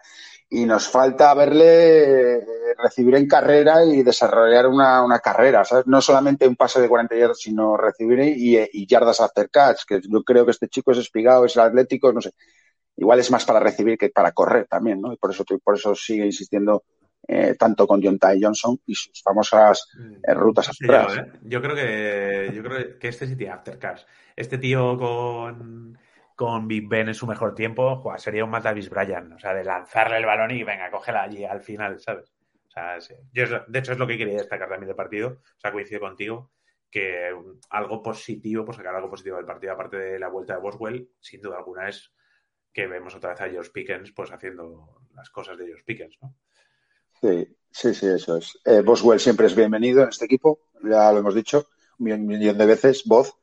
y 0.50 0.66
nos 0.66 0.88
falta 0.88 1.32
verle 1.36 2.40
eh, 2.40 2.46
recibir 2.76 3.16
en 3.16 3.28
carrera 3.28 3.86
y 3.86 4.02
desarrollar 4.02 4.66
una, 4.66 5.04
una, 5.04 5.20
carrera, 5.20 5.64
¿sabes? 5.64 5.86
No 5.86 6.02
solamente 6.02 6.48
un 6.48 6.56
pase 6.56 6.82
de 6.82 6.90
40 6.90 7.16
yardas, 7.16 7.40
sino 7.40 7.78
recibir 7.78 8.20
y, 8.20 8.58
y 8.58 8.88
yardas 8.88 9.22
after 9.22 9.48
catch, 9.52 9.84
que 9.88 10.02
yo 10.02 10.24
creo 10.24 10.46
que 10.46 10.52
este 10.52 10.68
chico 10.68 10.92
es 10.92 10.98
espigado, 10.98 11.46
es 11.46 11.56
atlético, 11.56 12.12
no 12.12 12.20
sé 12.20 12.34
igual 13.00 13.20
es 13.20 13.32
más 13.32 13.46
para 13.46 13.60
recibir 13.60 13.98
que 13.98 14.10
para 14.10 14.32
correr 14.32 14.68
también, 14.68 15.02
¿no? 15.02 15.14
Y 15.14 15.18
por 15.18 15.32
eso, 15.32 15.44
por 15.64 15.76
eso 15.76 15.96
sigue 15.96 16.26
insistiendo 16.26 16.84
eh, 17.28 17.56
tanto 17.58 17.88
con 17.88 18.02
John 18.04 18.20
Ty 18.20 18.42
Johnson 18.42 18.80
y 18.86 18.96
sus 18.96 19.22
famosas 19.24 19.88
eh, 20.24 20.34
rutas 20.34 20.70
atrás. 20.70 21.16
Yo, 21.16 21.22
¿eh? 21.22 21.32
yo, 21.44 21.62
creo 21.62 21.76
que 21.76 22.52
yo 22.54 22.64
creo 22.64 23.00
que 23.00 23.08
este 23.08 23.28
sí 23.28 23.36
tiene 23.36 23.54
aftercars. 23.54 24.06
Este 24.36 24.58
tío 24.58 24.98
con, 24.98 25.98
con 26.36 26.68
Big 26.68 26.88
Ben 26.88 27.08
en 27.08 27.14
su 27.14 27.28
mejor 27.28 27.56
tiempo, 27.56 28.04
sería 28.18 28.44
un 28.44 28.50
Matavis 28.50 28.90
Bryan, 28.90 29.34
o 29.34 29.40
sea, 29.40 29.54
de 29.54 29.64
lanzarle 29.64 30.18
el 30.18 30.26
balón 30.26 30.52
y 30.52 30.64
venga, 30.64 30.92
cógela 30.92 31.24
allí 31.24 31.46
al 31.46 31.62
final, 31.62 32.00
¿sabes? 32.00 32.34
O 32.68 32.72
sea, 32.72 32.98
yo, 33.34 33.46
de 33.68 33.80
hecho 33.80 33.94
es 33.94 33.98
lo 33.98 34.08
que 34.08 34.18
quería 34.18 34.38
destacar 34.38 34.70
también 34.70 34.88
del 34.88 34.96
partido, 34.96 35.30
o 35.30 35.60
sea, 35.60 35.72
coincido 35.72 36.02
contigo 36.02 36.52
que 36.92 37.32
algo 37.70 38.02
positivo, 38.02 38.66
por 38.66 38.76
sacar 38.76 38.96
algo 38.96 39.10
positivo 39.10 39.38
del 39.38 39.46
partido, 39.46 39.74
aparte 39.74 39.98
de 39.98 40.20
la 40.20 40.30
vuelta 40.30 40.56
de 40.56 40.62
Boswell, 40.62 41.10
sin 41.20 41.42
duda 41.42 41.58
alguna 41.58 41.88
es 41.88 42.12
que 42.74 42.88
vemos 42.88 43.16
otra 43.16 43.32
vez 43.32 43.42
a 43.42 43.50
George 43.50 43.72
Pickens 43.72 44.12
pues 44.12 44.32
haciendo 44.32 45.02
las 45.16 45.30
cosas 45.30 45.58
de 45.58 45.66
George 45.66 45.84
Pickens, 45.86 46.18
¿no? 46.22 46.36
Sí, 47.22 47.58
sí, 47.72 47.94
sí, 47.94 48.08
eso 48.08 48.38
es. 48.38 48.58
Eh, 48.66 48.82
Boswell 48.82 49.20
siempre 49.20 49.48
es 49.48 49.56
bienvenido 49.56 50.04
en 50.04 50.10
este 50.10 50.26
equipo, 50.26 50.60
ya 50.84 51.12
lo 51.12 51.20
hemos 51.20 51.36
dicho 51.36 51.68
un 52.00 52.28
millón 52.28 52.58
de 52.58 52.66
veces, 52.66 53.04
voz. 53.06 53.36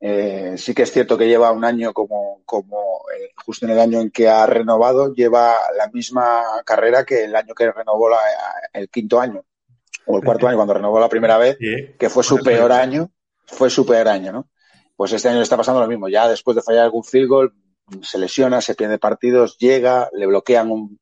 Eh, 0.00 0.56
sí 0.58 0.74
que 0.74 0.82
es 0.82 0.92
cierto 0.92 1.16
que 1.16 1.26
lleva 1.26 1.52
un 1.52 1.64
año 1.64 1.94
como, 1.94 2.42
como 2.44 3.04
eh, 3.16 3.30
justo 3.36 3.64
en 3.64 3.72
el 3.72 3.78
año 3.78 4.00
en 4.00 4.10
que 4.10 4.28
ha 4.28 4.44
renovado, 4.44 5.14
lleva 5.14 5.54
la 5.78 5.88
misma 5.88 6.42
carrera 6.66 7.04
que 7.04 7.24
el 7.24 7.34
año 7.34 7.54
que 7.54 7.72
renovó 7.72 8.10
la, 8.10 8.18
el 8.72 8.90
quinto 8.90 9.18
año, 9.18 9.44
o 10.06 10.18
el 10.18 10.24
cuarto 10.24 10.46
año 10.46 10.56
cuando 10.56 10.74
renovó 10.74 11.00
la 11.00 11.08
primera 11.08 11.38
vez, 11.38 11.56
que 11.58 12.10
fue 12.10 12.22
su 12.22 12.36
peor 12.38 12.72
año, 12.72 13.10
fue 13.46 13.70
su 13.70 13.86
peor 13.86 14.08
año, 14.08 14.32
¿no? 14.32 14.50
Pues 14.96 15.12
este 15.12 15.28
año 15.28 15.38
le 15.38 15.44
está 15.44 15.56
pasando 15.56 15.80
lo 15.80 15.88
mismo, 15.88 16.08
ya 16.08 16.28
después 16.28 16.54
de 16.54 16.62
fallar 16.62 16.84
algún 16.84 17.04
field 17.04 17.28
goal, 17.28 17.54
se 18.02 18.18
lesiona, 18.18 18.60
se 18.60 18.74
pierde 18.74 18.98
partidos, 18.98 19.56
llega, 19.58 20.08
le 20.12 20.26
bloquean 20.26 20.70
un, 20.70 20.98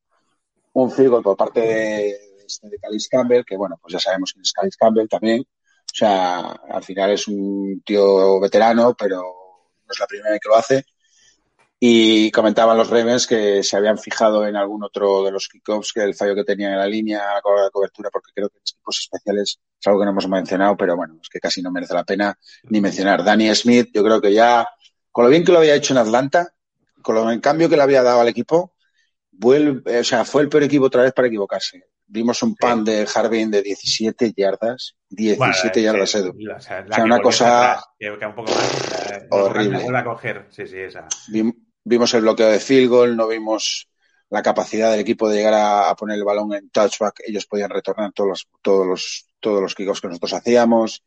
un 0.72 0.90
field 0.90 1.22
por 1.22 1.36
parte 1.36 1.60
de, 1.60 2.18
este, 2.46 2.68
de 2.68 2.78
Campbell, 3.10 3.44
que 3.44 3.56
bueno, 3.56 3.78
pues 3.80 3.92
ya 3.92 4.00
sabemos 4.00 4.32
quién 4.32 4.42
es 4.42 4.52
Calis 4.52 4.76
Campbell 4.76 5.08
también. 5.08 5.42
O 5.42 5.94
sea, 5.94 6.40
al 6.40 6.82
final 6.82 7.10
es 7.10 7.28
un 7.28 7.82
tío 7.84 8.40
veterano, 8.40 8.94
pero 8.98 9.20
no 9.20 9.92
es 9.92 9.98
la 9.98 10.06
primera 10.06 10.30
vez 10.30 10.40
que 10.40 10.48
lo 10.48 10.56
hace. 10.56 10.84
Y 11.78 12.30
comentaban 12.30 12.78
los 12.78 12.88
Ravens 12.88 13.26
que 13.26 13.62
se 13.64 13.76
habían 13.76 13.98
fijado 13.98 14.46
en 14.46 14.54
algún 14.54 14.84
otro 14.84 15.24
de 15.24 15.32
los 15.32 15.48
kickoffs, 15.48 15.92
que 15.92 16.02
el 16.02 16.14
fallo 16.14 16.34
que 16.34 16.44
tenían 16.44 16.72
en 16.72 16.78
la 16.78 16.86
línea, 16.86 17.34
la 17.34 17.42
cobertura, 17.42 18.08
porque 18.10 18.30
creo 18.32 18.48
que 18.48 18.58
en 18.58 18.62
equipos 18.62 19.00
especiales 19.00 19.58
es 19.80 19.86
algo 19.88 19.98
que 19.98 20.04
no 20.04 20.12
hemos 20.12 20.28
mencionado, 20.28 20.76
pero 20.76 20.96
bueno, 20.96 21.18
es 21.20 21.28
que 21.28 21.40
casi 21.40 21.60
no 21.60 21.72
merece 21.72 21.94
la 21.94 22.04
pena 22.04 22.38
ni 22.70 22.80
mencionar. 22.80 23.24
Danny 23.24 23.52
Smith, 23.54 23.90
yo 23.92 24.04
creo 24.04 24.20
que 24.20 24.32
ya, 24.32 24.66
con 25.10 25.24
lo 25.24 25.30
bien 25.30 25.44
que 25.44 25.50
lo 25.50 25.58
había 25.58 25.74
hecho 25.74 25.92
en 25.92 25.98
Atlanta, 25.98 26.54
con 27.02 27.30
el 27.30 27.40
cambio 27.40 27.68
que 27.68 27.76
le 27.76 27.82
había 27.82 28.02
dado 28.02 28.20
al 28.20 28.28
equipo, 28.28 28.74
vuelve, 29.30 29.98
o 29.98 30.04
sea, 30.04 30.24
fue 30.24 30.42
el 30.42 30.48
peor 30.48 30.62
equipo 30.64 30.86
otra 30.86 31.02
vez 31.02 31.12
para 31.12 31.28
equivocarse. 31.28 31.84
Vimos 32.06 32.42
un 32.42 32.54
pan 32.56 32.84
de 32.84 33.08
Harbin 33.12 33.50
de 33.50 33.62
17 33.62 34.34
yardas. 34.36 34.96
17 35.08 35.82
yardas, 35.82 36.14
Edu. 36.14 36.30
o 36.30 36.60
sea, 36.60 36.84
una 37.02 37.20
cosa. 37.20 37.82
un 38.00 38.34
poco 38.34 38.52
más, 38.52 39.24
horrible. 39.30 39.96
A 39.96 40.04
coger. 40.04 40.46
Sí, 40.50 40.66
sí, 40.66 40.78
esa. 40.78 41.06
Vimos 41.84 42.12
el 42.14 42.20
bloqueo 42.20 42.48
de 42.48 42.60
field 42.60 42.90
goal, 42.90 43.16
no 43.16 43.28
vimos 43.28 43.88
la 44.28 44.42
capacidad 44.42 44.90
del 44.90 45.00
equipo 45.00 45.28
de 45.28 45.36
llegar 45.36 45.54
a, 45.54 45.94
poner 45.94 46.18
el 46.18 46.24
balón 46.24 46.52
en 46.54 46.70
touchback. 46.70 47.22
Ellos 47.26 47.46
podían 47.46 47.70
retornar 47.70 48.12
todos 48.12 48.28
los, 48.28 48.48
todos 48.60 48.86
los, 48.86 49.26
todos 49.40 49.62
los 49.62 49.74
kickoffs 49.74 50.00
que 50.00 50.08
nosotros 50.08 50.34
hacíamos. 50.34 51.02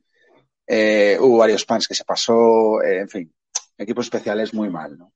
Eh, 0.67 1.17
hubo 1.19 1.37
varios 1.37 1.65
pans 1.65 1.87
que 1.87 1.95
se 1.95 2.03
pasó. 2.03 2.81
Eh, 2.81 2.99
en 3.01 3.09
fin, 3.09 3.33
equipo 3.77 4.01
especial 4.01 4.39
es 4.39 4.53
muy 4.53 4.69
mal, 4.69 4.97
¿no? 4.97 5.11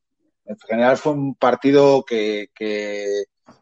En 0.49 0.57
general 0.57 0.97
fue 0.97 1.13
un 1.13 1.35
partido 1.35 2.03
que, 2.03 2.49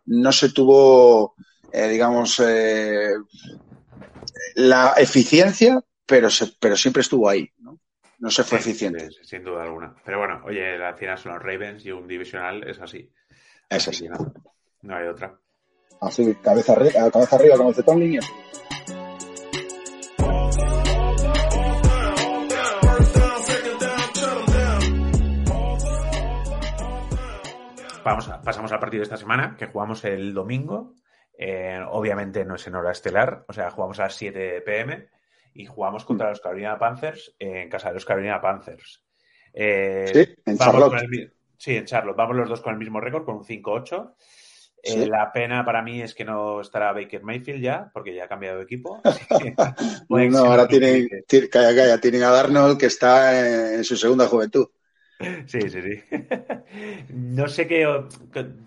no 0.06 0.32
se 0.32 0.52
tuvo, 0.54 1.36
eh, 1.72 1.90
digamos, 1.90 2.40
eh, 2.40 3.14
la 4.56 4.94
eficiencia, 4.98 5.82
pero, 6.06 6.30
pero 6.60 6.78
siempre 6.78 7.02
estuvo 7.02 7.28
ahí, 7.28 7.50
¿no? 7.60 7.78
No 8.20 8.32
se 8.32 8.44
fue 8.44 8.58
eficiente. 8.58 9.10
sin 9.22 9.44
duda 9.44 9.64
alguna. 9.64 9.94
Pero 10.04 10.20
bueno, 10.20 10.42
oye, 10.46 10.82
al 10.82 10.96
final 10.96 11.18
son 11.18 11.34
los 11.34 11.44
Ravens 11.44 11.86
y 11.86 11.92
un 11.92 12.08
divisional 12.08 12.68
es 12.68 12.80
así. 12.80 13.12
Es 13.70 13.88
así. 13.88 14.08
No, 14.82 14.96
hay 14.96 15.08
otra. 15.08 15.38
Así, 16.02 16.36
cabeza, 16.36 16.74
arriba, 16.74 17.12
cabeza 17.12 17.36
arriba, 17.36 17.58
como 17.58 17.70
dice 17.70 17.84
Tony, 28.16 28.44
pasamos 28.44 28.72
al 28.72 28.80
partido 28.80 29.02
de 29.02 29.04
esta 29.04 29.18
semana, 29.18 29.56
que 29.58 29.68
jugamos 29.68 30.04
el 30.06 30.34
domingo. 30.34 30.96
Eh, 31.38 31.80
obviamente 31.90 32.46
no 32.46 32.56
es 32.56 32.66
en 32.68 32.76
hora 32.76 32.92
estelar, 32.92 33.46
o 33.48 33.54
sea, 33.54 33.70
jugamos 33.70 34.00
a 34.00 34.04
las 34.04 34.16
7 34.16 34.62
pm 34.62 35.10
y 35.54 35.66
jugamos 35.66 36.04
contra 36.04 36.30
los 36.30 36.42
Carolina 36.42 36.80
Panthers 36.80 37.36
en 37.38 37.70
casa 37.70 37.90
de 37.90 37.96
los 37.96 38.06
Carolina 38.06 38.42
Panthers. 38.42 39.04
Eh, 39.54 40.12
sí, 40.14 40.36
en 40.46 40.58
Charlotte. 40.58 41.32
sí, 41.58 41.76
en 41.76 41.86
Charlotte. 41.86 42.16
Vamos 42.16 42.36
los 42.36 42.50
dos 42.50 42.62
con 42.62 42.74
el 42.74 42.80
mismo 42.80 43.00
récord, 43.00 43.26
con 43.26 43.38
un 43.38 43.44
5-8. 43.44 44.14
Eh, 44.84 45.08
la 45.08 45.32
pena 45.32 45.66
para 45.66 45.82
mí 45.82 46.02
es 46.02 46.14
que 46.14 46.24
no 46.24 46.62
estará 46.62 46.94
Baker 46.94 47.24
Mayfield 47.24 47.62
ya, 47.62 47.90
porque 47.94 48.14
ya 48.14 48.26
ha 48.26 48.28
cambiado 48.28 48.58
de 48.58 48.64
equipo. 48.64 49.02
no, 50.10 50.38
ahora 50.38 50.68
tienen, 50.68 51.10
tienen 51.28 52.24
a 52.24 52.30
Darnold 52.32 52.78
que 52.78 52.86
está 52.86 53.74
en 53.76 53.84
su 53.84 53.98
segunda 53.98 54.28
juventud. 54.28 54.68
Sí, 55.48 55.62
sí, 55.62 55.82
sí. 55.82 56.04
No 57.10 57.48
sé 57.48 57.68
qué. 57.68 57.86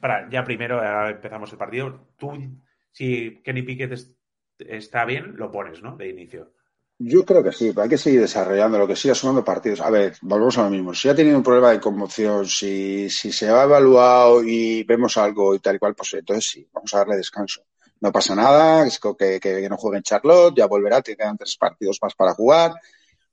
Para, 0.00 0.28
ya 0.30 0.44
primero 0.44 1.08
empezamos 1.08 1.52
el 1.52 1.58
partido. 1.58 2.08
Tú, 2.16 2.32
si 2.90 3.40
Kenny 3.44 3.62
Pickett 3.62 3.98
está 4.58 5.04
bien, 5.04 5.36
lo 5.36 5.50
pones, 5.50 5.82
¿no? 5.82 5.96
De 5.96 6.08
inicio. 6.08 6.52
Yo 7.02 7.24
creo 7.24 7.42
que 7.42 7.52
sí, 7.52 7.72
hay 7.74 7.88
que 7.88 7.96
seguir 7.96 8.20
desarrollando 8.20 8.78
lo 8.78 8.86
que 8.86 8.94
siga 8.94 9.14
sumando 9.14 9.42
partidos. 9.42 9.80
A 9.80 9.88
ver, 9.88 10.16
volvemos 10.20 10.58
a 10.58 10.64
lo 10.64 10.70
mismo. 10.70 10.92
Si 10.92 11.08
ha 11.08 11.14
tenido 11.14 11.38
un 11.38 11.42
problema 11.42 11.70
de 11.70 11.80
conmoción, 11.80 12.46
si, 12.46 13.08
si 13.08 13.32
se 13.32 13.48
ha 13.48 13.62
evaluado 13.62 14.42
y 14.44 14.84
vemos 14.84 15.16
algo 15.16 15.54
y 15.54 15.60
tal 15.60 15.76
y 15.76 15.78
cual, 15.78 15.94
pues 15.94 16.12
entonces 16.12 16.50
sí, 16.50 16.68
vamos 16.74 16.92
a 16.92 16.98
darle 16.98 17.16
descanso. 17.16 17.62
No 18.00 18.12
pasa 18.12 18.34
nada, 18.34 18.86
es 18.86 18.98
que, 18.98 19.40
que, 19.40 19.68
no 19.68 19.78
juegue 19.78 19.98
en 19.98 20.02
Charlotte, 20.02 20.54
ya 20.56 20.66
volverá, 20.66 21.00
te 21.00 21.16
quedan 21.16 21.38
tres 21.38 21.56
partidos 21.56 21.98
más 22.02 22.14
para 22.14 22.34
jugar, 22.34 22.72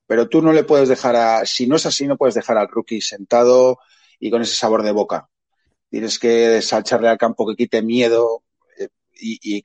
pero 0.07 0.27
tú 0.27 0.41
no 0.41 0.53
le 0.53 0.63
puedes 0.63 0.89
dejar 0.89 1.15
a, 1.15 1.45
si 1.45 1.67
no 1.67 1.75
es 1.75 1.85
así, 1.85 2.07
no 2.07 2.17
puedes 2.17 2.35
dejar 2.35 2.57
al 2.57 2.69
rookie 2.69 3.01
sentado 3.01 3.79
y 4.19 4.31
con 4.31 4.41
ese 4.41 4.55
sabor 4.55 4.81
de 4.81 4.91
boca. 4.91 5.29
Tienes 5.89 6.17
que 6.17 6.57
echarle 6.57 7.09
al 7.09 7.17
campo 7.17 7.47
que 7.47 7.55
quite 7.55 7.81
miedo, 7.81 8.43
y, 9.19 9.61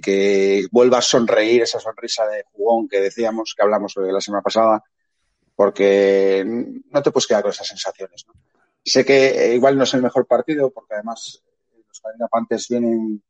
que, 0.00 0.66
vuelva 0.70 0.98
a 0.98 1.02
sonreír 1.02 1.62
esa 1.62 1.80
sonrisa 1.80 2.26
de 2.26 2.44
jugón 2.52 2.88
que 2.88 3.00
decíamos, 3.00 3.54
que 3.56 3.62
hablamos 3.62 3.94
la 3.96 4.20
semana 4.20 4.42
pasada, 4.42 4.82
porque 5.54 6.44
no 6.46 7.02
te 7.02 7.10
puedes 7.10 7.26
quedar 7.26 7.42
con 7.42 7.50
esas 7.50 7.66
sensaciones. 7.66 8.26
Sé 8.84 9.04
que 9.04 9.54
igual 9.54 9.76
no 9.76 9.84
es 9.84 9.94
el 9.94 10.02
mejor 10.02 10.26
partido, 10.26 10.70
porque 10.70 10.94
además 10.94 11.42
los 11.86 12.00
Carolina 12.00 12.28
vienen 12.68 13.22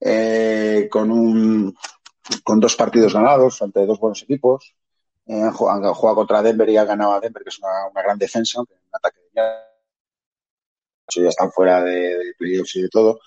eh, 0.00 0.88
con, 0.90 1.10
un, 1.10 1.74
con 2.44 2.60
dos 2.60 2.76
partidos 2.76 3.14
ganados 3.14 3.62
ante 3.62 3.84
dos 3.84 3.98
buenos 3.98 4.22
equipos. 4.22 4.74
Eh, 5.26 5.42
han, 5.42 5.52
jugado 5.52 6.16
contra 6.16 6.42
Denver 6.42 6.68
y 6.68 6.76
han 6.76 6.86
ganado 6.86 7.12
a 7.12 7.20
Denver, 7.20 7.42
que 7.42 7.50
es 7.50 7.58
una, 7.58 8.02
gran 8.02 8.18
defensa, 8.18 8.60
un 8.60 8.66
ataque 8.92 9.18
ya 9.34 9.68
están 11.28 11.52
fuera 11.52 11.82
de, 11.82 12.16
de 12.16 12.34
playoffs 12.38 12.76
y 12.76 12.82
de 12.82 12.88
todo 12.88 13.18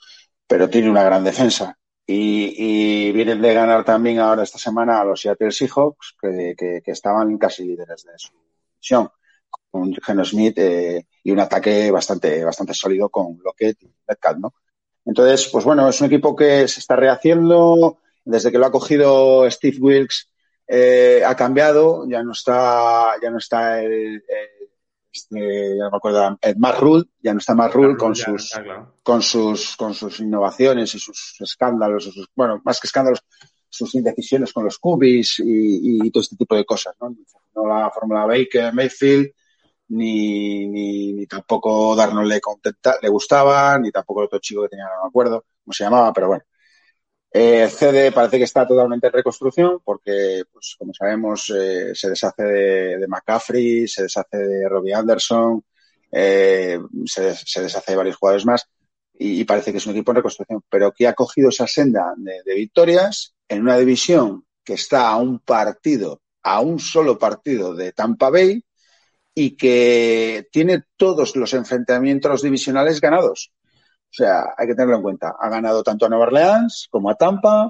pero 0.48 0.70
tiene 0.70 0.90
una 0.90 1.04
gran 1.04 1.24
defensa. 1.24 1.78
Y, 2.08 3.12
vienen 3.14 3.42
de 3.42 3.54
ganar 3.54 3.84
también 3.84 4.20
ahora 4.20 4.44
esta 4.44 4.60
semana 4.60 5.02
a 5.02 5.06
los 5.06 5.22
Seattle 5.22 5.52
Seahawks, 5.52 6.16
que, 6.22 6.82
estaban 6.86 7.38
casi 7.38 7.66
líderes 7.66 8.04
de 8.04 8.12
su 8.18 8.32
división, 8.74 9.10
con 9.72 9.94
Geno 9.96 10.24
Smith 10.24 10.58
eh, 10.60 11.08
y 11.24 11.32
un 11.32 11.40
ataque 11.40 11.90
bastante, 11.90 12.44
bastante 12.44 12.74
sólido 12.74 13.10
con 13.10 13.40
Lockett 13.44 13.82
y 13.84 13.92
Metcalf, 14.08 14.38
¿no? 14.38 14.54
Entonces, 15.04 15.50
pues 15.52 15.66
bueno, 15.66 15.88
es 15.90 16.00
un 16.02 16.08
equipo 16.08 16.36
que 16.36 16.68
se 16.68 16.80
está 16.80 16.96
rehaciendo. 16.96 18.00
Desde 18.24 18.52
que 18.52 18.58
lo 18.58 18.66
ha 18.66 18.72
cogido 18.72 19.50
Steve 19.52 19.78
Wilkes, 19.80 20.30
eh, 20.68 21.24
ha 21.26 21.36
cambiado. 21.36 22.08
Ya 22.08 22.24
no 22.24 22.32
está, 22.32 23.14
ya 23.22 23.30
no 23.30 23.38
está 23.38 23.82
el 23.82 24.24
este, 25.16 25.78
ya 25.78 25.86
no 25.86 25.92
me 25.92 25.98
acuerdo, 25.98 26.38
Ed 26.42 26.58
Rule, 26.78 27.06
ya 27.22 27.32
no 27.32 27.40
está 27.40 27.54
Rule 27.70 27.96
con 27.96 28.16
sus, 28.16 28.52
con 29.02 29.22
sus, 29.22 29.78
con 29.78 29.94
sus 29.94 30.20
innovaciones 30.20 30.94
y 30.94 31.00
sus 31.00 31.38
escándalos, 31.40 32.14
bueno, 32.36 32.62
más 32.66 32.82
que 32.82 32.88
escándalos, 32.88 33.24
sus 33.70 33.96
indecisiones 33.96 34.52
con 34.52 34.66
los 34.66 34.78
cubis 34.78 35.40
y, 35.40 36.12
todo 36.12 36.22
este 36.22 36.36
tipo 36.36 36.56
de 36.56 36.66
cosas, 36.66 36.96
¿no? 37.00 37.16
No 37.56 37.68
la 37.68 37.90
Fórmula 37.92 38.26
Baker, 38.26 38.74
Mayfield, 38.74 39.32
ni, 39.90 40.68
ni, 40.68 41.26
tampoco 41.28 41.96
Darnold 41.96 42.28
le, 42.28 42.42
le 43.02 43.10
gustaba, 43.10 43.80
ni 43.80 43.92
tampoco 43.92 44.22
el 44.22 44.26
otro 44.26 44.40
chico 44.40 44.64
que 44.64 44.70
tenía, 44.70 44.86
no 44.86 45.04
me 45.04 45.08
acuerdo 45.08 45.46
cómo 45.64 45.74
se 45.74 45.86
llamaba, 45.86 46.12
pero 46.12 46.28
bueno. 46.28 46.44
Eh, 47.38 47.68
CD 47.68 48.14
parece 48.14 48.38
que 48.38 48.46
está 48.46 48.66
totalmente 48.66 49.08
en 49.08 49.14
reconstrucción 49.14 49.82
porque, 49.84 50.44
pues, 50.54 50.78
como 50.80 50.94
sabemos, 50.94 51.52
eh, 51.54 51.92
se 51.94 52.10
deshace 52.10 52.44
de, 52.44 53.08
McCaffrey, 53.10 53.90
se 53.90 54.04
deshace 54.04 54.38
de 54.38 54.70
Robbie 54.70 54.94
Anderson, 54.94 55.62
eh, 56.14 56.80
se, 57.06 57.62
deshace 57.62 57.92
de 57.92 57.98
varios 57.98 58.16
jugadores 58.16 58.46
más 58.46 58.66
y, 59.14 59.44
parece 59.44 59.74
que 59.74 59.80
es 59.80 59.86
un 59.86 59.92
equipo 59.92 60.12
en 60.12 60.16
reconstrucción, 60.16 60.62
pero 60.70 60.94
que 60.94 61.08
ha 61.08 61.14
cogido 61.14 61.50
esa 61.50 61.68
senda 61.68 62.14
de, 62.16 62.42
de 62.46 62.56
victorias 62.56 63.36
en 63.50 63.64
una 63.64 63.78
división 63.78 64.46
que 64.64 64.76
está 64.76 65.10
a 65.10 65.18
un 65.18 65.40
partido, 65.40 66.22
a 66.42 66.62
un 66.62 66.80
solo 66.80 67.20
partido 67.20 67.76
de 67.76 67.92
Tampa 67.92 68.30
Bay 68.30 68.64
y 69.34 69.58
que 69.58 70.48
tiene 70.54 70.84
todos 70.96 71.36
los 71.36 71.54
enfrentamientos 71.54 72.44
divisionales 72.44 73.02
ganados. 73.02 73.52
O 74.16 74.24
sea, 74.24 74.54
hay 74.58 74.68
que 74.68 74.76
tenerlo 74.76 74.96
en 74.96 75.02
cuenta. 75.02 75.36
Ha 75.38 75.50
ganado 75.50 75.84
tanto 75.84 76.06
a 76.06 76.10
Nueva 76.10 76.28
Orleans 76.28 76.88
como 76.90 77.10
a 77.10 77.16
Tampa, 77.16 77.70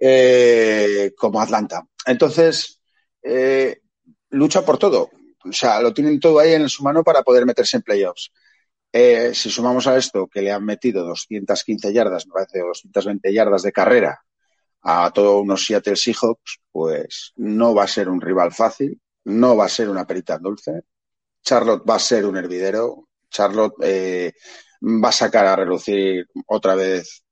eh, 0.00 1.12
como 1.16 1.40
a 1.40 1.44
Atlanta. 1.44 1.86
Entonces, 2.06 2.80
eh, 3.22 3.80
lucha 4.30 4.64
por 4.64 4.78
todo. 4.78 5.10
O 5.44 5.52
sea, 5.52 5.80
lo 5.80 5.94
tienen 5.94 6.18
todo 6.18 6.40
ahí 6.40 6.54
en 6.54 6.68
su 6.68 6.82
mano 6.82 7.04
para 7.04 7.22
poder 7.22 7.46
meterse 7.46 7.76
en 7.76 7.84
playoffs. 7.84 8.32
Eh, 8.92 9.32
si 9.32 9.48
sumamos 9.48 9.86
a 9.86 9.96
esto 9.96 10.26
que 10.26 10.42
le 10.42 10.50
han 10.50 10.64
metido 10.64 11.04
215 11.04 11.92
yardas, 11.92 12.26
me 12.26 12.32
parece, 12.32 12.58
220 12.58 13.32
yardas 13.32 13.62
de 13.62 13.70
carrera 13.70 14.20
a 14.82 15.12
todos 15.12 15.40
unos 15.40 15.64
Seattle 15.64 15.94
Seahawks, 15.94 16.58
pues 16.72 17.32
no 17.36 17.74
va 17.76 17.84
a 17.84 17.88
ser 17.88 18.08
un 18.08 18.20
rival 18.20 18.50
fácil, 18.52 19.00
no 19.24 19.56
va 19.56 19.66
a 19.66 19.68
ser 19.68 19.88
una 19.88 20.04
perita 20.04 20.36
dulce. 20.38 20.82
Charlotte 21.42 21.88
va 21.88 21.94
a 21.94 22.00
ser 22.00 22.26
un 22.26 22.36
hervidero. 22.36 23.06
Charlotte 23.30 23.76
va 24.80 25.08
a 25.10 25.12
sacar 25.12 25.46
a 25.46 25.56
relucir 25.56 26.26
otra 26.46 26.74
vez 26.74 27.24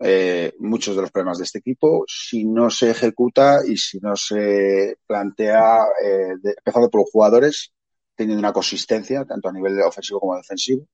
eh, 0.00 0.52
muchos 0.60 0.94
de 0.94 1.02
los 1.02 1.10
problemas 1.10 1.38
de 1.38 1.44
este 1.44 1.58
equipo 1.58 2.04
si 2.06 2.44
no 2.44 2.70
se 2.70 2.90
ejecuta 2.90 3.58
y 3.66 3.76
si 3.76 3.98
no 3.98 4.14
se 4.14 4.96
plantea, 5.06 5.86
eh, 6.04 6.34
empezando 6.56 6.88
por 6.88 7.00
los 7.00 7.10
jugadores, 7.10 7.72
teniendo 8.14 8.40
una 8.40 8.52
consistencia 8.52 9.24
tanto 9.24 9.48
a 9.48 9.52
nivel 9.52 9.80
ofensivo 9.82 10.20
como 10.20 10.36
defensivo. 10.36 10.86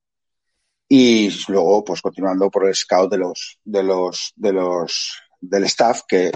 Y 0.88 1.30
luego, 1.48 1.84
pues 1.84 2.02
continuando 2.02 2.50
por 2.50 2.66
el 2.66 2.74
scout 2.74 3.10
de 3.10 3.18
los, 3.18 3.58
de 3.64 3.82
los, 3.82 4.32
de 4.36 4.52
los, 4.52 5.18
del 5.40 5.64
staff, 5.64 6.02
que 6.06 6.30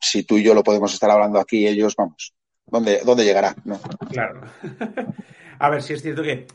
si 0.00 0.24
tú 0.24 0.38
y 0.38 0.42
yo 0.42 0.54
lo 0.54 0.64
podemos 0.64 0.92
estar 0.92 1.10
hablando 1.10 1.38
aquí, 1.38 1.66
ellos, 1.66 1.94
vamos, 1.96 2.34
¿dónde, 2.66 3.00
dónde 3.04 3.24
llegará? 3.24 3.54
Claro. 4.10 4.42
a 5.58 5.70
ver, 5.70 5.82
si 5.82 5.92
es 5.92 6.02
cierto 6.02 6.22
que 6.22 6.46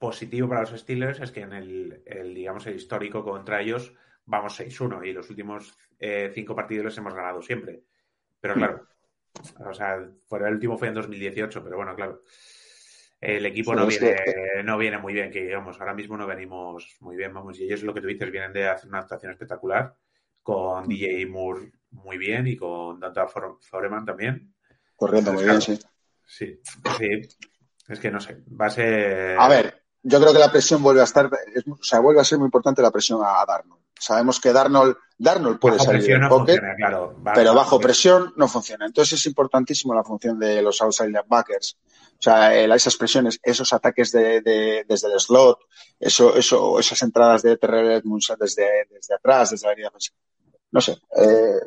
positivo 0.00 0.48
para 0.48 0.62
los 0.62 0.70
Steelers 0.70 1.20
es 1.20 1.30
que 1.30 1.42
en 1.42 1.52
el, 1.52 2.02
digamos, 2.34 2.66
el 2.66 2.74
histórico 2.74 3.22
contra 3.22 3.60
ellos 3.60 3.94
vamos 4.24 4.58
6-1 4.58 5.06
y 5.06 5.12
los 5.12 5.28
últimos 5.28 5.76
eh, 5.98 6.32
cinco 6.34 6.56
partidos 6.56 6.86
los 6.86 6.98
hemos 6.98 7.14
ganado 7.14 7.42
siempre. 7.42 7.82
Pero 8.40 8.54
claro, 8.54 8.88
o 9.58 9.74
sea, 9.74 10.10
fuera 10.26 10.48
el 10.48 10.54
último 10.54 10.78
fue 10.78 10.88
en 10.88 10.94
2018, 10.94 11.62
pero 11.62 11.76
bueno, 11.76 11.94
claro. 11.94 12.22
El 13.20 13.44
equipo 13.44 13.74
no 13.74 13.86
viene, 13.86 14.16
no 14.64 14.78
viene 14.78 14.96
muy 14.96 15.12
bien, 15.12 15.30
que 15.30 15.44
digamos, 15.44 15.78
ahora 15.78 15.92
mismo 15.92 16.16
no 16.16 16.26
venimos 16.26 16.96
muy 17.00 17.16
bien, 17.16 17.34
vamos, 17.34 17.60
y 17.60 17.64
ellos 17.64 17.82
lo 17.82 17.92
que 17.92 18.00
tú 18.00 18.06
dices, 18.06 18.30
vienen 18.30 18.54
de 18.54 18.68
hacer 18.68 18.88
una 18.88 19.00
actuación 19.00 19.32
espectacular, 19.32 19.94
con 20.42 20.88
DJ 20.88 21.26
Moore 21.26 21.72
muy 21.90 22.16
bien 22.16 22.46
y 22.46 22.56
con 22.56 22.98
Danta 22.98 23.26
Foreman 23.28 24.06
también. 24.06 24.54
Corriendo 24.96 25.34
muy 25.34 25.44
bien, 25.44 25.60
sí. 25.60 25.78
Sí, 26.24 26.58
sí. 26.96 27.20
Es 27.86 28.00
que 28.00 28.10
no 28.10 28.20
sé, 28.20 28.42
va 28.58 28.66
a 28.66 28.70
ser. 28.70 29.38
A 29.38 29.48
ver, 29.48 29.79
yo 30.02 30.20
creo 30.20 30.32
que 30.32 30.38
la 30.38 30.50
presión 30.50 30.82
vuelve 30.82 31.00
a 31.00 31.04
estar, 31.04 31.26
o 31.26 31.82
sea, 31.82 32.00
vuelve 32.00 32.20
a 32.20 32.24
ser 32.24 32.38
muy 32.38 32.46
importante 32.46 32.82
la 32.82 32.90
presión 32.90 33.20
a, 33.22 33.44
Darnold. 33.46 33.80
Sabemos 33.98 34.40
que 34.40 34.52
Darnold, 34.52 34.96
Darnold 35.18 35.58
puede 35.58 35.78
salir 35.78 36.02
del 36.02 36.26
pocket, 36.26 36.58
pero 37.34 37.54
bajo 37.54 37.78
presión 37.78 38.32
no 38.36 38.48
funciona. 38.48 38.86
Entonces 38.86 39.20
es 39.20 39.26
importantísimo 39.26 39.94
la 39.94 40.02
función 40.02 40.38
de 40.38 40.62
los 40.62 40.80
outside 40.80 41.08
linebackers. 41.08 41.76
O 42.20 42.22
sea, 42.22 42.54
esas 42.54 42.96
presiones, 42.96 43.38
esos 43.42 43.72
ataques 43.72 44.10
de, 44.12 44.84
desde 44.86 45.12
el 45.12 45.20
slot, 45.20 45.58
eso, 45.98 46.34
eso, 46.34 46.78
esas 46.78 47.00
entradas 47.02 47.42
de 47.42 47.56
Terrell 47.58 47.92
Edmunds 47.92 48.32
desde, 48.38 48.86
desde 48.90 49.14
atrás, 49.14 49.50
desde 49.50 49.66
la 49.66 49.74
línea 49.74 49.92
No 50.70 50.80
sé, 50.80 50.98
eh, 51.16 51.60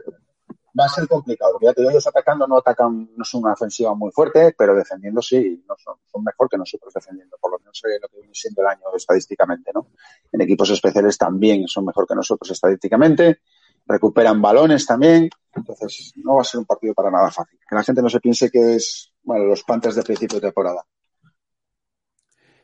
va 0.79 0.85
a 0.85 0.89
ser 0.89 1.07
complicado. 1.07 1.57
Ya 1.61 1.73
que 1.73 1.81
ellos 1.81 2.05
atacando 2.07 2.47
no 2.47 2.57
atacan, 2.57 3.09
no 3.15 3.23
son 3.23 3.43
una 3.43 3.53
ofensiva 3.53 3.93
muy 3.93 4.11
fuerte, 4.11 4.53
pero 4.57 4.75
defendiendo 4.75 5.21
sí, 5.21 5.63
no 5.67 5.75
son, 5.77 5.95
son 6.11 6.23
mejor 6.23 6.49
que 6.49 6.57
nosotros 6.57 6.93
defendiendo, 6.93 7.37
por 7.39 7.51
lo 7.51 7.59
menos 7.59 7.81
lo 7.83 8.07
que 8.07 8.17
viene 8.17 8.33
siendo 8.33 8.61
el 8.61 8.67
año 8.67 8.83
estadísticamente, 8.95 9.71
¿no? 9.73 9.87
En 10.31 10.41
equipos 10.41 10.69
especiales 10.69 11.17
también 11.17 11.67
son 11.67 11.85
mejor 11.85 12.07
que 12.07 12.15
nosotros 12.15 12.49
estadísticamente, 12.51 13.41
recuperan 13.85 14.41
balones 14.41 14.85
también, 14.85 15.29
entonces 15.53 16.13
no 16.15 16.35
va 16.35 16.41
a 16.41 16.45
ser 16.45 16.59
un 16.59 16.65
partido 16.65 16.93
para 16.93 17.11
nada 17.11 17.29
fácil. 17.29 17.59
Que 17.67 17.75
la 17.75 17.83
gente 17.83 18.01
no 18.01 18.09
se 18.09 18.19
piense 18.19 18.49
que 18.49 18.75
es, 18.75 19.11
bueno, 19.23 19.45
los 19.45 19.63
Panthers 19.63 19.95
de 19.95 20.03
principio 20.03 20.39
de 20.39 20.47
temporada. 20.47 20.83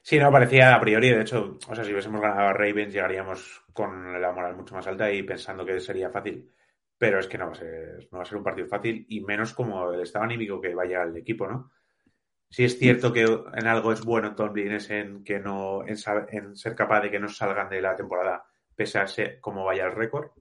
Sí, 0.02 0.18
no, 0.18 0.32
parecía 0.32 0.74
a 0.74 0.80
priori, 0.80 1.10
de 1.10 1.22
hecho, 1.22 1.60
o 1.68 1.76
sea, 1.76 1.84
si 1.84 1.92
hubiésemos 1.92 2.22
ganado 2.22 2.48
a 2.48 2.54
Ravens 2.54 2.94
llegaríamos 2.94 3.62
con 3.74 4.20
la 4.20 4.32
moral 4.32 4.56
mucho 4.56 4.74
más 4.74 4.88
alta 4.88 5.12
y 5.12 5.22
pensando 5.24 5.66
que 5.66 5.80
sería 5.80 6.10
fácil 6.10 6.50
pero 7.00 7.18
es 7.18 7.28
que 7.28 7.38
no 7.38 7.45
va 7.47 7.54
a 7.54 7.56
ser, 7.56 8.08
no 8.12 8.18
va 8.18 8.24
a 8.24 8.26
ser 8.26 8.38
un 8.38 8.43
partido 8.43 8.68
fácil 8.68 9.06
y 9.08 9.22
menos 9.22 9.54
como 9.54 9.91
el 9.91 10.02
estado 10.02 10.26
anímico 10.26 10.60
que 10.60 10.76
vaya 10.76 11.02
al 11.02 11.16
equipo, 11.16 11.47
¿no? 11.47 11.72
Sí 12.50 12.66
es 12.66 12.78
cierto 12.78 13.14
que 13.14 13.22
en 13.22 13.68
algo 13.68 13.93
es 13.93 14.02
bueno 14.02 14.36
Tomlin 14.36 14.74
es 14.74 14.89
en 14.89 15.24
que 15.24 15.39
no 15.39 15.88
en, 15.88 15.97
ser 15.97 16.76
capaz 16.76 17.02
de 17.02 17.12
que 17.12 17.20
no 17.20 17.30
salgan 17.30 17.70
de 17.70 17.82
la 17.82 17.95
temporada 17.95 18.43
pese 18.76 19.00
a 19.00 19.06
cómo 19.39 19.64
vaya 19.66 19.86
el 19.86 19.95
récord. 19.95 20.32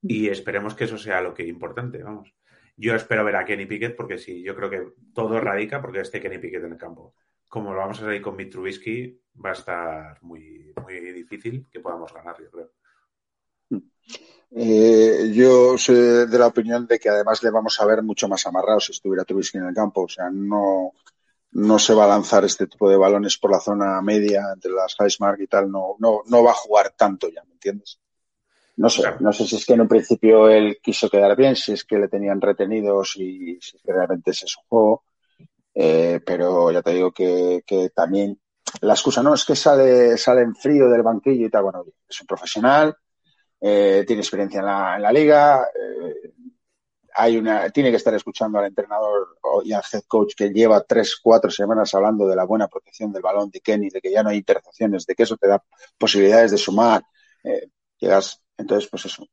Y 0.00 0.28
esperemos 0.28 0.74
que 0.74 0.84
eso 0.84 0.98
sea 0.98 1.20
lo 1.20 1.34
que 1.34 1.46
importante, 1.46 2.02
vamos. 2.02 2.34
Yo 2.76 2.94
espero 2.96 3.24
ver 3.24 3.36
a 3.36 3.44
Kenny 3.44 3.66
Pickett 3.66 3.94
porque 3.94 4.18
sí, 4.18 4.42
yo 4.42 4.56
creo 4.56 4.70
que 4.70 4.92
todo 5.14 5.40
radica 5.40 5.80
porque 5.80 6.00
esté 6.00 6.20
Kenny 6.20 6.38
Pickett 6.38 6.64
en 6.64 6.72
el 6.72 6.78
campo. 6.78 7.14
Como 7.48 7.72
lo 7.72 7.80
vamos 7.80 8.00
a 8.00 8.04
salir 8.06 8.22
con 8.22 8.34
Mitrubisky, 8.34 9.20
va 9.44 9.50
a 9.50 9.52
estar 9.52 10.22
muy, 10.22 10.72
muy 10.82 10.94
difícil 11.12 11.68
que 11.70 11.80
podamos 11.80 12.12
ganar, 12.12 12.36
yo 12.42 12.50
creo. 12.50 12.72
Eh, 14.54 15.32
yo 15.32 15.78
soy 15.78 16.26
de 16.26 16.38
la 16.38 16.48
opinión 16.48 16.86
de 16.86 16.98
que 16.98 17.08
además 17.08 17.42
le 17.42 17.50
vamos 17.50 17.80
a 17.80 17.86
ver 17.86 18.02
mucho 18.02 18.28
más 18.28 18.46
amarrado 18.46 18.80
si 18.80 18.92
estuviera 18.92 19.24
Trubisky 19.24 19.58
en 19.58 19.66
el 19.66 19.74
campo. 19.74 20.02
O 20.02 20.08
sea, 20.08 20.30
no, 20.30 20.92
no 21.52 21.78
se 21.78 21.94
va 21.94 22.04
a 22.04 22.08
lanzar 22.08 22.44
este 22.44 22.66
tipo 22.66 22.88
de 22.88 22.96
balones 22.96 23.38
por 23.38 23.50
la 23.50 23.60
zona 23.60 24.00
media 24.02 24.42
entre 24.54 24.72
las 24.72 24.94
high 24.96 25.10
smart 25.10 25.40
y 25.40 25.46
tal. 25.46 25.70
No, 25.70 25.96
no, 25.98 26.22
no 26.26 26.42
va 26.42 26.50
a 26.50 26.54
jugar 26.54 26.94
tanto 26.96 27.28
ya, 27.30 27.42
¿me 27.44 27.54
entiendes? 27.54 27.98
No 28.76 28.88
sé, 28.88 29.02
no 29.20 29.32
sé 29.32 29.46
si 29.46 29.56
es 29.56 29.66
que 29.66 29.74
en 29.74 29.82
un 29.82 29.88
principio 29.88 30.48
él 30.48 30.78
quiso 30.82 31.10
quedar 31.10 31.36
bien, 31.36 31.56
si 31.56 31.72
es 31.72 31.84
que 31.84 31.98
le 31.98 32.08
tenían 32.08 32.40
retenidos 32.40 33.16
y 33.16 33.58
si 33.60 33.76
es 33.76 33.82
que 33.84 33.92
realmente 33.92 34.30
ese 34.30 34.46
es 34.46 34.52
su 34.52 34.60
juego. 34.66 35.04
Eh, 35.74 36.20
pero 36.24 36.70
ya 36.70 36.82
te 36.82 36.92
digo 36.92 37.12
que, 37.12 37.62
que, 37.66 37.90
también 37.90 38.38
la 38.80 38.94
excusa 38.94 39.22
no 39.22 39.34
es 39.34 39.44
que 39.44 39.56
sale, 39.56 40.16
sale 40.18 40.42
en 40.42 40.54
frío 40.54 40.88
del 40.88 41.02
banquillo 41.02 41.46
y 41.46 41.50
tal. 41.50 41.64
Bueno, 41.64 41.84
es 42.08 42.20
un 42.20 42.26
profesional, 42.26 42.96
eh, 43.62 44.04
tiene 44.06 44.22
experiencia 44.22 44.60
en 44.60 44.66
la, 44.66 44.96
en 44.96 45.02
la 45.02 45.12
liga, 45.12 45.68
eh, 45.74 46.32
hay 47.14 47.36
una, 47.36 47.70
tiene 47.70 47.90
que 47.90 47.96
estar 47.96 48.14
escuchando 48.14 48.58
al 48.58 48.66
entrenador 48.66 49.38
y 49.64 49.72
al 49.72 49.82
head 49.92 50.02
coach 50.08 50.34
que 50.34 50.50
lleva 50.50 50.82
tres, 50.82 51.16
cuatro 51.22 51.50
semanas 51.50 51.94
hablando 51.94 52.26
de 52.26 52.36
la 52.36 52.44
buena 52.44 52.68
protección 52.68 53.12
del 53.12 53.22
balón 53.22 53.50
de 53.50 53.60
Kenny, 53.60 53.90
de 53.90 54.00
que 54.00 54.10
ya 54.10 54.22
no 54.22 54.30
hay 54.30 54.38
intercepciones, 54.38 55.06
de 55.06 55.14
que 55.14 55.22
eso 55.24 55.36
te 55.36 55.48
da 55.48 55.62
posibilidades 55.98 56.50
de 56.52 56.58
sumar. 56.58 57.02
Eh, 57.44 57.68
llegas, 57.98 58.42
entonces, 58.56 58.88
pues 58.90 59.04
eso. 59.06 59.26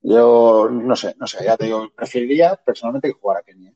Yo 0.00 0.68
no 0.70 0.96
sé, 0.96 1.14
no 1.18 1.26
sé, 1.26 1.44
ya 1.44 1.56
te 1.56 1.66
digo, 1.66 1.88
preferiría 1.94 2.56
personalmente 2.56 3.08
que 3.08 3.18
jugara 3.20 3.42
Kenny. 3.42 3.74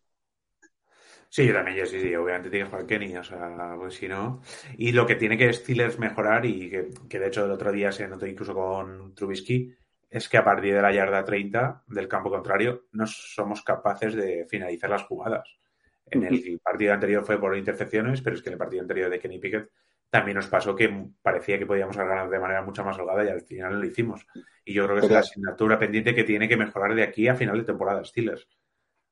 Sí, 1.33 1.47
yo 1.47 1.55
también, 1.55 1.79
yo 1.79 1.87
sí, 1.87 1.99
sí, 1.99 2.15
obviamente 2.15 2.51
tiene 2.51 2.67
que 2.67 2.71
jugar 2.71 2.87
Kenny, 2.87 3.17
o 3.17 3.25
sea, 3.25 3.75
pues 3.79 3.95
si 3.95 4.07
no. 4.07 4.43
Y 4.77 4.93
lo 4.93 5.07
que 5.07 5.15
tiene 5.15 5.39
que 5.39 5.51
Steelers 5.51 5.99
mejorar, 5.99 6.45
y 6.45 6.69
que, 6.69 6.91
que 7.09 7.19
de 7.19 7.29
hecho 7.29 7.47
el 7.47 7.51
otro 7.53 7.73
día 7.73 7.91
se 7.91 8.07
notó 8.07 8.27
incluso 8.27 8.53
con 8.53 9.15
Trubisky, 9.15 9.75
es 10.11 10.29
que 10.29 10.37
a 10.37 10.45
partir 10.45 10.75
de 10.75 10.83
la 10.83 10.93
yarda 10.93 11.25
30 11.25 11.85
del 11.87 12.07
campo 12.07 12.29
contrario 12.29 12.85
no 12.93 13.07
somos 13.07 13.63
capaces 13.63 14.15
de 14.15 14.45
finalizar 14.47 14.91
las 14.91 15.05
jugadas. 15.05 15.57
En 16.05 16.23
el 16.25 16.61
partido 16.63 16.93
anterior 16.93 17.25
fue 17.25 17.41
por 17.41 17.57
intercepciones, 17.57 18.21
pero 18.21 18.37
es 18.37 18.43
que 18.43 18.51
en 18.51 18.53
el 18.53 18.59
partido 18.59 18.83
anterior 18.83 19.09
de 19.09 19.19
Kenny 19.19 19.39
Pickett 19.39 19.71
también 20.11 20.37
nos 20.37 20.49
pasó 20.49 20.77
que 20.77 21.07
parecía 21.23 21.59
que 21.59 21.65
podíamos 21.65 21.97
ganar 21.97 22.29
de 22.29 22.41
manera 22.41 22.61
mucho 22.61 22.85
más 22.85 22.99
holgada 22.99 23.25
y 23.25 23.29
al 23.29 23.41
final 23.41 23.81
lo 23.81 23.87
hicimos. 23.87 24.27
Y 24.67 24.75
yo 24.75 24.85
creo 24.85 25.01
que 25.01 25.07
es 25.07 25.11
la 25.11 25.21
asignatura 25.21 25.79
pendiente 25.79 26.15
que 26.15 26.25
tiene 26.25 26.47
que 26.47 26.59
mejorar 26.59 26.95
de 26.95 27.05
aquí 27.05 27.27
a 27.27 27.35
final 27.35 27.57
de 27.57 27.65
temporada 27.65 28.05
Steelers. 28.05 28.47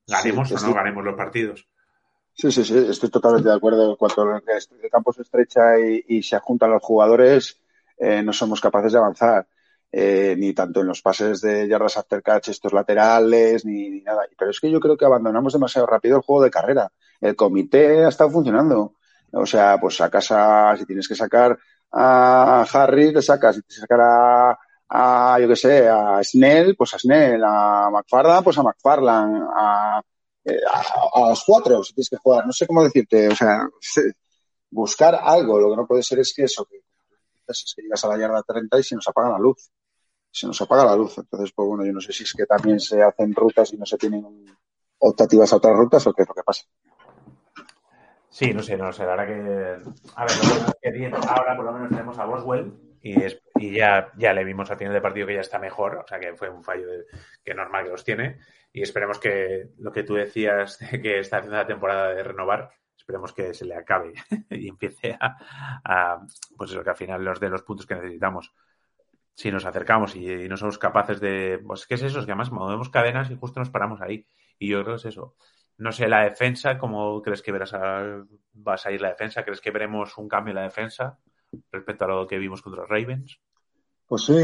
Ganemos 0.07 0.53
o 0.53 0.67
no 0.67 0.75
ganemos 0.75 1.03
los 1.03 1.17
partidos. 1.17 1.67
Sí, 2.35 2.51
sí, 2.51 2.65
sí, 2.65 2.77
estoy 2.89 3.11
totalmente 3.11 3.49
de 3.49 3.55
acuerdo. 3.55 3.97
Cuando 3.97 4.37
el 4.37 4.91
campo 4.91 5.13
se 5.13 5.23
estrecha 5.23 5.79
y, 5.79 6.23
se 6.23 6.39
juntan 6.39 6.71
los 6.71 6.83
jugadores, 6.83 7.61
eh, 7.99 8.23
no 8.23 8.33
somos 8.33 8.61
capaces 8.61 8.93
de 8.93 8.99
avanzar. 8.99 9.47
Eh, 9.93 10.37
ni 10.39 10.53
tanto 10.55 10.81
en 10.81 10.87
los 10.87 11.03
pases 11.03 11.41
de 11.41 11.67
yardas 11.67 11.97
after 11.97 12.23
catch, 12.23 12.49
estos 12.49 12.73
laterales, 12.73 13.65
ni, 13.65 14.01
nada. 14.03 14.23
Pero 14.39 14.53
es 14.53 14.61
que 14.61 14.71
yo 14.71 14.81
creo 14.81 14.97
que 14.97 15.05
abandonamos 15.05 15.53
demasiado 15.53 15.87
rápido 15.87 16.17
el 16.17 16.23
juego 16.23 16.45
de 16.45 16.51
carrera. 16.51 16.93
El 17.21 17.37
comité 17.37 18.05
ha 18.05 18.09
estado 18.09 18.31
funcionando. 18.31 18.95
O 19.33 19.47
sea, 19.47 19.79
pues 19.81 19.97
sacas 19.97 20.29
a, 20.31 20.77
si 20.77 20.87
tienes 20.87 21.09
que 21.09 21.15
sacar 21.15 21.59
a 21.93 22.65
Harry, 22.73 23.13
te 23.13 23.23
sacas. 23.23 23.57
Si 23.57 23.63
tienes 23.63 23.77
que 23.77 23.81
sacar 23.83 24.01
a, 24.01 24.59
a 24.91 25.39
yo 25.41 25.49
qué 25.49 25.57
sé, 25.57 25.89
a 25.89 26.23
Snell, 26.23 26.77
pues 26.77 26.95
a 26.95 26.99
Snell, 26.99 27.43
a 27.45 27.91
McFarland, 27.91 28.45
pues 28.45 28.59
a 28.59 28.63
McFarland, 28.63 29.49
a, 29.55 30.03
eh, 30.45 30.61
a, 31.15 31.29
los 31.29 31.45
cuatro, 31.45 31.83
si 31.85 31.95
tienes 31.95 32.09
que 32.09 32.17
jugar. 32.17 32.47
No 32.47 32.53
sé 32.53 32.67
cómo 32.67 32.83
decirte, 32.83 33.29
o 33.29 33.35
sea, 33.35 33.69
buscar 34.71 35.19
algo. 35.23 35.59
Lo 35.61 35.71
que 35.71 35.77
no 35.77 35.87
puede 35.87 36.03
ser 36.03 36.21
es 36.21 36.33
que 36.35 36.45
eso, 36.45 36.65
que, 36.65 36.81
es 37.47 37.75
que 37.77 37.83
llegas 37.83 38.05
a 38.05 38.09
la 38.09 38.19
yarda 38.19 38.43
30 38.43 38.79
y 38.79 38.83
se 38.83 38.95
nos 38.95 39.09
apaga 39.09 39.31
la 39.31 39.39
luz. 39.39 39.71
Se 40.31 40.47
nos 40.47 40.61
apaga 40.61 40.85
la 40.85 40.97
luz. 40.97 41.19
Entonces, 41.19 41.53
pues 41.55 41.69
bueno, 41.69 41.85
yo 41.85 41.93
no 41.93 42.01
sé 42.01 42.13
si 42.13 42.23
es 42.23 42.33
que 42.33 42.47
también 42.47 42.81
se 42.81 43.03
hacen 43.03 43.35
rutas 43.35 43.73
y 43.73 43.77
no 43.77 43.85
se 43.85 43.99
tienen 43.99 44.25
optativas 44.99 45.53
a 45.53 45.57
otras 45.57 45.77
rutas 45.77 46.07
o 46.07 46.13
qué 46.13 46.23
es 46.23 46.29
lo 46.29 46.35
que 46.35 46.43
pasa. 46.43 46.65
Sí, 48.29 48.55
no 48.55 48.63
sé, 48.63 48.77
no 48.77 48.93
sé. 48.93 49.05
La 49.05 49.17
verdad 49.17 49.27
que. 49.27 49.91
A 50.15 50.25
ver, 50.25 51.15
ahora 51.29 51.57
por 51.57 51.65
lo 51.65 51.73
menos 51.73 51.91
tenemos 51.91 52.19
a 52.19 52.25
Boswell 52.25 52.73
y, 53.03 53.17
y 53.57 53.77
ya, 53.77 54.13
ya 54.17 54.33
le 54.33 54.45
vimos 54.45 54.71
a 54.71 54.77
final 54.77 54.95
de 54.95 55.01
partido 55.01 55.27
que 55.27 55.35
ya 55.35 55.41
está 55.41 55.59
mejor. 55.59 55.97
O 55.97 56.07
sea 56.07 56.21
que 56.21 56.35
fue 56.35 56.49
un 56.49 56.63
fallo 56.63 56.87
de, 56.87 57.07
que 57.45 57.55
normal 57.55 57.85
que 57.85 57.91
los 57.91 58.05
tiene 58.05 58.39
y 58.73 58.83
esperemos 58.83 59.19
que 59.19 59.71
lo 59.79 59.93
que 59.93 60.05
tú 60.05 60.15
decías 60.15 60.79
de 60.79 61.01
que 61.01 61.19
está 61.19 61.39
haciendo 61.39 61.57
la 61.57 61.67
temporada 61.67 62.15
de 62.15 62.23
renovar, 62.23 62.71
esperemos 62.97 63.33
que 63.33 63.53
se 63.55 63.65
le 63.65 63.75
acabe 63.75 64.15
y 64.51 64.69
empiece 64.69 65.17
a, 65.21 66.25
pues 66.57 66.71
eso, 66.71 66.85
que 66.85 66.91
al 66.91 66.97
final 66.97 67.25
los 67.25 67.41
de 67.41 67.49
los 67.49 67.63
puntos 67.63 67.87
que 67.87 67.95
necesitamos. 67.95 68.55
Si 69.35 69.51
nos 69.51 69.65
acercamos 69.65 70.17
y, 70.17 70.49
no 70.49 70.57
somos 70.57 70.79
capaces 70.79 71.19
de, 71.21 71.61
pues 71.65 71.87
¿qué 71.87 71.95
es 71.95 72.03
eso? 72.03 72.21
Es 72.21 72.27
que 72.27 72.33
además 72.33 72.53
movemos 72.53 72.91
cadenas 72.91 73.31
y 73.31 73.37
justo 73.37 73.59
nos 73.59 73.71
paramos 73.71 74.01
ahí. 74.03 74.27
Y 74.59 74.69
yo 74.69 74.83
creo 74.83 74.97
que 74.97 75.01
es 75.01 75.07
eso. 75.07 75.35
No 75.79 75.93
sé, 75.93 76.09
la 76.09 76.25
defensa, 76.25 76.77
¿cómo 76.77 77.23
crees 77.23 77.41
que 77.41 77.53
verás 77.53 77.73
a, 77.73 78.23
vas 78.53 78.85
a 78.85 78.93
ir 78.93 79.01
la 79.01 79.09
defensa? 79.09 79.43
¿Crees 79.45 79.63
que 79.63 79.71
veremos 79.71 80.19
un 80.19 80.29
cambio 80.29 80.51
en 80.51 80.57
la 80.57 80.65
defensa 80.65 81.19
respecto 81.73 82.05
a 82.05 82.09
lo 82.09 82.27
que 82.27 82.39
vimos 82.39 82.61
contra 82.61 82.83
los 82.83 82.91
Ravens? 82.91 83.41
Pues 84.11 84.25
sí, 84.25 84.35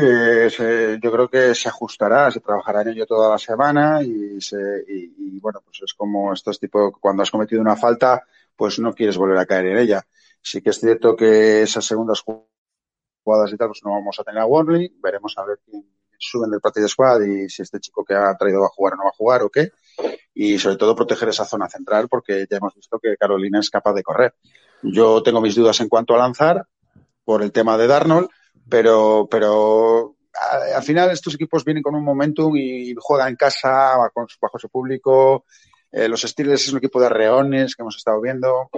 yo 1.03 1.11
creo 1.11 1.29
que 1.29 1.53
se 1.53 1.69
ajustará, 1.69 2.31
se 2.31 2.39
trabajará 2.39 2.83
en 2.83 2.91
ello 2.91 3.05
toda 3.05 3.31
la 3.31 3.37
semana 3.37 4.01
y, 4.01 4.41
se, 4.41 4.57
y, 4.87 5.41
bueno, 5.41 5.61
pues 5.65 5.81
es 5.83 5.93
como 5.93 6.33
estos 6.33 6.61
tipos, 6.61 6.93
cuando 7.01 7.25
has 7.25 7.33
cometido 7.33 7.63
una 7.63 7.75
falta, 7.75 8.23
pues 8.55 8.79
no 8.79 8.95
quieres 8.95 9.17
volver 9.17 9.39
a 9.39 9.45
caer 9.45 9.67
en 9.67 9.79
ella. 9.79 10.07
Sí 10.41 10.63
que 10.63 10.71
es 10.71 10.79
cierto 10.79 11.17
que 11.17 11.63
esas 11.63 11.85
segundas 11.85 12.23
jugadas 12.23 13.53
y 13.53 13.57
tal, 13.57 13.67
pues 13.67 13.81
no 13.85 13.91
vamos 13.91 14.17
a 14.21 14.23
tener 14.23 14.41
a 14.41 14.47
Warley, 14.47 14.95
veremos 15.03 15.37
a 15.37 15.45
ver 15.45 15.59
quién 15.65 15.85
suben 16.17 16.53
del 16.53 16.61
partido 16.61 16.87
squad 16.87 17.23
y 17.23 17.49
si 17.49 17.63
este 17.63 17.81
chico 17.81 18.05
que 18.05 18.15
ha 18.15 18.37
traído 18.37 18.61
va 18.61 18.67
a 18.67 18.69
jugar 18.69 18.95
o 18.95 18.97
no 18.99 19.03
va 19.03 19.11
a 19.11 19.19
jugar 19.19 19.43
o 19.43 19.51
qué. 19.51 19.73
Y 20.33 20.61
sobre 20.61 20.77
todo 20.77 20.95
proteger 20.95 21.31
esa 21.31 21.45
zona 21.45 21.69
central 21.69 22.07
porque 22.09 22.47
ya 22.49 22.59
hemos 22.59 22.73
visto 22.77 23.01
que 23.01 23.17
Carolina 23.17 23.59
es 23.59 23.69
capaz 23.69 23.95
de 23.95 24.05
correr. 24.05 24.33
Yo 24.85 25.25
tengo 25.25 25.41
mis 25.41 25.57
dudas 25.57 25.81
en 25.81 25.89
cuanto 25.89 26.15
a 26.15 26.19
lanzar 26.19 26.69
por 27.25 27.43
el 27.43 27.51
tema 27.51 27.77
de 27.77 27.89
Darnold 27.89 28.29
pero, 28.69 29.29
pero 29.31 30.17
al 30.75 30.83
final 30.83 31.11
estos 31.11 31.35
equipos 31.35 31.65
vienen 31.65 31.83
con 31.83 31.95
un 31.95 32.05
momentum 32.05 32.57
y 32.57 32.95
juegan 32.99 33.29
en 33.29 33.37
casa 33.37 33.97
bajo 33.97 34.59
su 34.59 34.69
público. 34.69 35.45
Eh, 35.91 36.09
los 36.09 36.23
Steelers 36.23 36.67
es 36.67 36.73
un 36.73 36.79
equipo 36.79 37.01
de 37.01 37.09
reones 37.09 37.75
que 37.75 37.83
hemos 37.83 37.97
estado 37.97 38.21
viendo. 38.21 38.69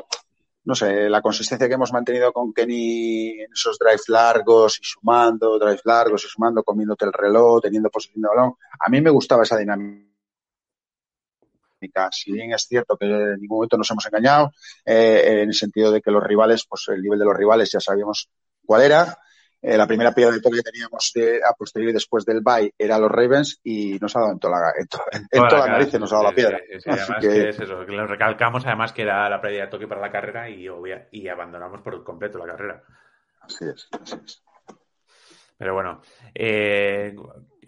No 0.65 0.75
sé, 0.75 1.09
la 1.09 1.23
consistencia 1.23 1.67
que 1.67 1.75
hemos 1.75 1.93
mantenido 1.93 2.33
con 2.33 2.53
Kenny 2.53 3.41
en 3.41 3.53
esos 3.53 3.79
drives 3.79 4.09
largos 4.09 4.79
y 4.81 4.85
sumando, 4.85 5.59
drives 5.59 5.81
largos 5.85 6.25
y 6.25 6.29
sumando, 6.29 6.63
comiéndote 6.63 7.07
el 7.07 7.13
reloj, 7.13 7.63
teniendo 7.63 7.89
posición 7.89 8.23
de 8.23 8.29
balón. 8.29 8.55
A 8.79 8.91
mí 8.91 9.01
me 9.01 9.11
gustaba 9.11 9.45
esa 9.45 9.57
dinámica. 9.57 10.07
Si 12.11 12.33
bien 12.33 12.53
es 12.53 12.67
cierto 12.67 12.97
que 12.99 13.07
en 13.07 13.41
ningún 13.41 13.59
momento 13.59 13.79
nos 13.79 13.91
hemos 13.91 14.05
engañado, 14.07 14.53
eh, 14.85 15.43
en 15.43 15.49
el 15.49 15.55
sentido 15.55 15.91
de 15.91 16.03
que 16.03 16.11
los 16.11 16.23
rivales, 16.23 16.67
pues 16.69 16.85
el 16.89 17.01
nivel 17.01 17.19
de 17.19 17.25
los 17.25 17.37
rivales 17.37 17.71
ya 17.73 17.81
sabíamos 17.81 18.29
cuál 18.67 18.83
era, 18.83 19.19
eh, 19.61 19.77
la 19.77 19.87
primera 19.87 20.13
piedra 20.13 20.33
de 20.33 20.41
toque 20.41 20.59
que 20.59 20.71
teníamos 20.71 21.11
de, 21.15 21.41
a 21.45 21.53
posteriori 21.53 21.93
después 21.93 22.25
del 22.25 22.41
bye 22.43 22.73
era 22.79 22.99
los 22.99 23.11
Ravens 23.11 23.61
y 23.65 23.99
nos 23.99 24.15
ha 24.15 24.21
dado 24.21 24.33
en 24.33 24.39
toda 24.39 24.61
la, 24.61 24.73
en, 24.79 24.87
toda, 24.87 25.67
la 25.67 25.73
nariz, 25.73 25.93
nos 25.95 26.13
ha 26.13 26.17
dado 26.17 26.29
la 26.29 26.35
piedra. 26.35 26.61
además 26.87 27.17
que... 27.21 27.49
es 27.49 27.61
eso, 27.61 27.85
que 27.85 27.93
lo 27.93 28.07
recalcamos 28.07 28.65
además 28.67 28.93
que 28.93 29.03
era 29.03 29.29
la 29.29 29.41
pérdida 29.41 29.63
de 29.63 29.69
toque 29.69 29.89
para 29.89 30.01
la 30.01 30.13
carrera 30.13 30.49
y, 30.49 30.69
y 31.11 31.29
abandonamos 31.29 31.81
por 31.83 32.05
completo 32.05 32.39
la 32.39 32.47
carrera. 32.47 32.83
Así 33.41 33.65
es, 33.65 33.89
así 34.01 34.17
es. 34.25 34.45
Pero 35.57 35.75
bueno, 35.75 36.03
eh, 36.35 37.17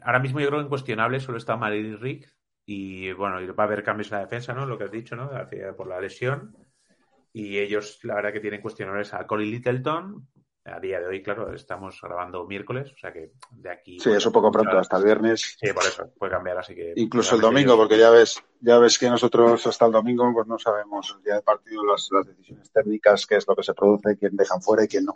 ahora 0.02 0.20
mismo 0.20 0.38
yo 0.38 0.46
creo 0.46 0.60
que 0.60 0.66
incuestionable 0.66 1.18
solo 1.18 1.38
está 1.38 1.56
Marie 1.56 1.96
Rick 1.96 2.32
y 2.64 3.10
bueno, 3.12 3.36
va 3.54 3.64
a 3.64 3.66
haber 3.66 3.82
cambios 3.82 4.12
en 4.12 4.18
la 4.18 4.24
defensa, 4.24 4.54
¿no? 4.54 4.64
Lo 4.64 4.78
que 4.78 4.84
has 4.84 4.92
dicho, 4.92 5.16
¿no? 5.16 5.28
Por 5.76 5.88
la 5.88 6.00
lesión. 6.00 6.56
Y 7.32 7.58
ellos, 7.58 7.98
la 8.04 8.14
verdad, 8.14 8.32
que 8.32 8.38
tienen 8.38 8.60
cuestionables 8.60 9.12
a 9.12 9.26
Colin 9.26 9.50
Littleton, 9.50 10.28
a 10.70 10.80
día 10.80 11.00
de 11.00 11.06
hoy, 11.06 11.22
claro, 11.22 11.52
estamos 11.52 12.00
grabando 12.00 12.46
miércoles, 12.46 12.92
o 12.92 12.98
sea 12.98 13.12
que 13.12 13.32
de 13.50 13.70
aquí. 13.70 13.98
Sí, 13.98 14.10
eso 14.10 14.30
poco 14.30 14.50
pronto, 14.50 14.78
hasta 14.78 14.96
el 14.98 15.04
viernes. 15.04 15.56
Sí, 15.60 15.72
por 15.72 15.84
eso, 15.84 16.10
puede 16.18 16.32
cambiar, 16.32 16.58
así 16.58 16.74
que. 16.74 16.92
Incluso 16.96 17.34
el 17.34 17.40
domingo, 17.40 17.76
porque 17.76 17.98
ya 17.98 18.10
ves, 18.10 18.42
ya 18.60 18.78
ves 18.78 18.98
que 18.98 19.10
nosotros 19.10 19.66
hasta 19.66 19.86
el 19.86 19.92
domingo, 19.92 20.30
pues 20.32 20.46
no 20.46 20.58
sabemos 20.58 21.14
el 21.16 21.22
día 21.24 21.34
de 21.34 21.42
partido 21.42 21.84
las, 21.84 22.08
decisiones 22.26 22.70
técnicas, 22.70 23.26
qué 23.26 23.36
es 23.36 23.46
lo 23.46 23.56
que 23.56 23.62
se 23.62 23.74
produce, 23.74 24.16
quién 24.18 24.36
dejan 24.36 24.62
fuera 24.62 24.84
y 24.84 24.88
quién 24.88 25.04
no. 25.04 25.14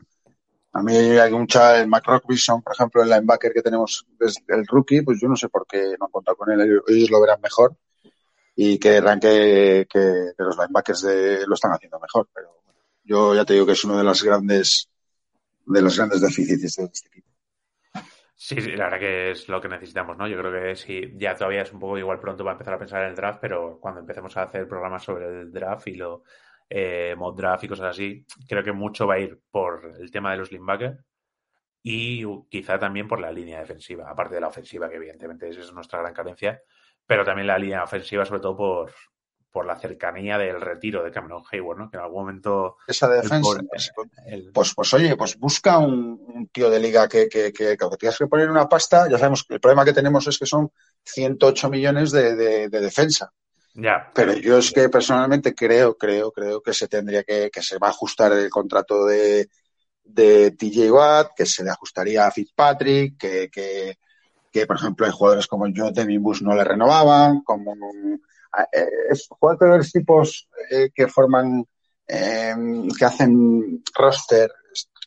A 0.73 0.83
mí 0.83 0.95
hay 0.97 1.33
mucha, 1.33 1.81
el 1.81 1.87
Mac 1.87 2.05
Rockbison, 2.05 2.61
por 2.61 2.75
ejemplo, 2.75 3.03
el 3.03 3.09
linebacker 3.09 3.53
que 3.53 3.63
tenemos, 3.63 4.07
desde 4.19 4.43
el 4.49 4.67
rookie, 4.67 5.03
pues 5.03 5.21
yo 5.21 5.29
no 5.29 5.37
sé 5.37 5.49
por 5.49 5.67
qué 5.67 5.95
no 5.99 6.07
han 6.07 6.11
contado 6.11 6.37
con 6.37 6.51
él, 6.51 6.83
ellos 6.89 7.11
lo 7.11 7.21
verán 7.21 7.41
mejor 7.41 7.77
y 8.57 8.79
que 8.79 9.03
que, 9.21 9.87
que, 9.91 10.33
los 10.39 10.57
linebackers 10.57 11.03
de, 11.03 11.47
lo 11.47 11.55
están 11.55 11.73
haciendo 11.73 11.99
mejor, 12.01 12.29
pero 12.33 12.61
yo 13.05 13.35
ya 13.35 13.45
te 13.45 13.55
digo 13.55 13.67
que 13.67 13.73
es 13.73 13.85
uno 13.85 13.99
de 13.99 14.05
las 14.05 14.23
grandes 14.23 14.89
de 15.67 15.83
los 15.83 15.97
grandes 15.97 16.21
déficits 16.21 16.77
de 16.77 16.85
este 16.85 17.09
equipo. 17.09 17.35
Sí, 18.37 18.61
sí, 18.61 18.73
la 18.73 18.85
verdad 18.85 18.99
que 18.99 19.31
es 19.31 19.49
lo 19.49 19.61
que 19.61 19.69
necesitamos, 19.69 20.19
¿no? 20.19 20.27
Yo 20.27 20.37
creo 20.39 20.53
que 20.53 20.77
sí, 20.77 21.13
ya 21.17 21.35
todavía 21.35 21.63
es 21.63 21.73
un 21.73 21.79
poco 21.79 21.97
igual 21.97 22.21
pronto 22.21 22.43
para 22.45 22.55
empezar 22.55 22.75
a 22.75 22.79
pensar 22.79 23.03
en 23.03 23.11
el 23.11 23.15
draft, 23.15 23.39
pero 23.41 23.79
cuando 23.81 24.01
empecemos 24.01 24.37
a 24.37 24.43
hacer 24.43 24.69
programas 24.69 25.03
sobre 25.05 25.27
el 25.27 25.53
draft 25.53 25.87
y 25.87 25.95
lo 25.95 26.25
eh, 26.69 27.15
mod 27.17 27.37
draft 27.37 27.65
y 27.65 27.69
cosas 27.69 27.91
así, 27.91 28.27
creo 28.49 28.63
que 28.63 28.73
mucho 28.73 29.07
va 29.07 29.15
a 29.15 29.21
ir 29.21 29.41
por 29.51 29.95
el 29.99 30.11
tema 30.11 30.33
de 30.33 30.39
los 30.39 30.51
linebackers 30.51 30.99
y 31.83 32.25
quizá 32.49 32.79
también 32.79 33.07
por 33.07 33.21
la 33.21 33.31
línea 33.31 33.61
defensiva, 33.61 34.11
aparte 34.11 34.35
de 34.35 34.41
la 34.41 34.49
ofensiva, 34.49 34.89
que 34.89 34.97
evidentemente 34.97 35.49
esa 35.49 35.61
es 35.61 35.73
nuestra 35.73 36.01
gran 36.01 36.15
carencia, 36.15 36.61
pero 37.07 37.25
también 37.25 37.47
la 37.47 37.59
línea 37.59 37.85
ofensiva, 37.85 38.25
sobre 38.25 38.41
todo 38.41 38.57
por, 38.57 38.93
por 39.55 39.67
la 39.67 39.79
cercanía 39.79 40.37
del 40.37 40.61
retiro 40.61 41.05
de 41.05 41.13
Cameron 41.13 41.45
Hayward, 41.49 41.79
¿no? 41.79 41.89
Que 41.89 41.97
en 41.97 42.03
algún 42.03 42.23
momento... 42.23 42.79
Esa 42.89 43.09
defensa. 43.09 43.61
Pues, 43.71 43.93
pues, 44.53 44.75
pues, 44.75 44.95
oye, 44.95 45.17
pues 45.17 45.39
busca 45.39 45.79
un, 45.79 46.49
tío 46.53 46.69
de 46.69 46.81
liga 46.81 47.09
que, 47.09 47.29
que, 47.29 47.53
que, 47.53 47.77
que 47.77 47.97
tienes 47.97 48.19
que 48.19 48.27
poner 48.27 48.51
una 48.51 48.69
pasta. 48.69 49.09
Ya 49.09 49.17
sabemos 49.17 49.45
que 49.45 49.55
el 49.55 49.61
problema 49.61 49.85
que 49.85 49.93
tenemos 49.93 50.27
es 50.27 50.41
que 50.41 50.47
son 50.47 50.73
108 51.05 51.71
millones 51.71 52.11
de, 52.11 52.35
de, 52.35 52.69
defensa. 52.69 53.33
Ya. 53.75 54.11
Pero 54.13 54.33
yo 54.33 54.59
es 54.59 54.73
que 54.73 54.89
personalmente 54.89 55.55
creo, 55.55 55.97
creo, 55.97 56.33
creo 56.33 56.61
que 56.61 56.75
se 56.75 56.89
tendría 56.89 57.23
que, 57.23 57.49
que 57.53 57.63
se 57.63 57.79
va 57.79 57.87
a 57.87 57.91
ajustar 57.91 58.33
el 58.33 58.51
contrato 58.51 59.07
de, 59.07 59.49
de 60.03 60.51
TJ 60.51 60.91
Watt, 60.91 61.29
que 61.37 61.47
se 61.47 61.63
le 61.63 61.71
ajustaría 61.71 62.27
a 62.27 62.33
Fitzpatrick, 62.33 63.17
que, 63.17 63.49
que, 63.51 63.99
que 64.51 64.67
por 64.67 64.75
ejemplo 64.75 65.07
hay 65.07 65.13
jugadores 65.13 65.47
como 65.47 65.69
yo, 65.69 65.93
Devin 65.93 66.25
Bush 66.25 66.43
no 66.43 66.57
le 66.57 66.65
renovaban, 66.65 67.43
como 67.43 67.77
eh, 68.73 68.89
es 69.11 69.27
jugadores 69.29 69.93
tipos 69.93 70.49
eh, 70.71 70.91
que 70.95 71.09
forman, 71.09 71.65
eh, 72.07 72.55
que 72.99 73.05
hacen 73.05 73.83
roster 73.95 74.51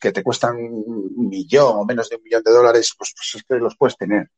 que 0.00 0.12
te 0.12 0.22
cuestan 0.22 0.56
un 0.56 1.28
millón 1.28 1.78
o 1.78 1.84
menos 1.84 2.08
de 2.08 2.16
un 2.16 2.22
millón 2.22 2.42
de 2.42 2.52
dólares, 2.52 2.94
pues, 2.96 3.12
pues 3.16 3.34
es 3.34 3.42
que 3.42 3.56
los 3.56 3.76
puedes 3.76 3.96
tener. 3.96 4.30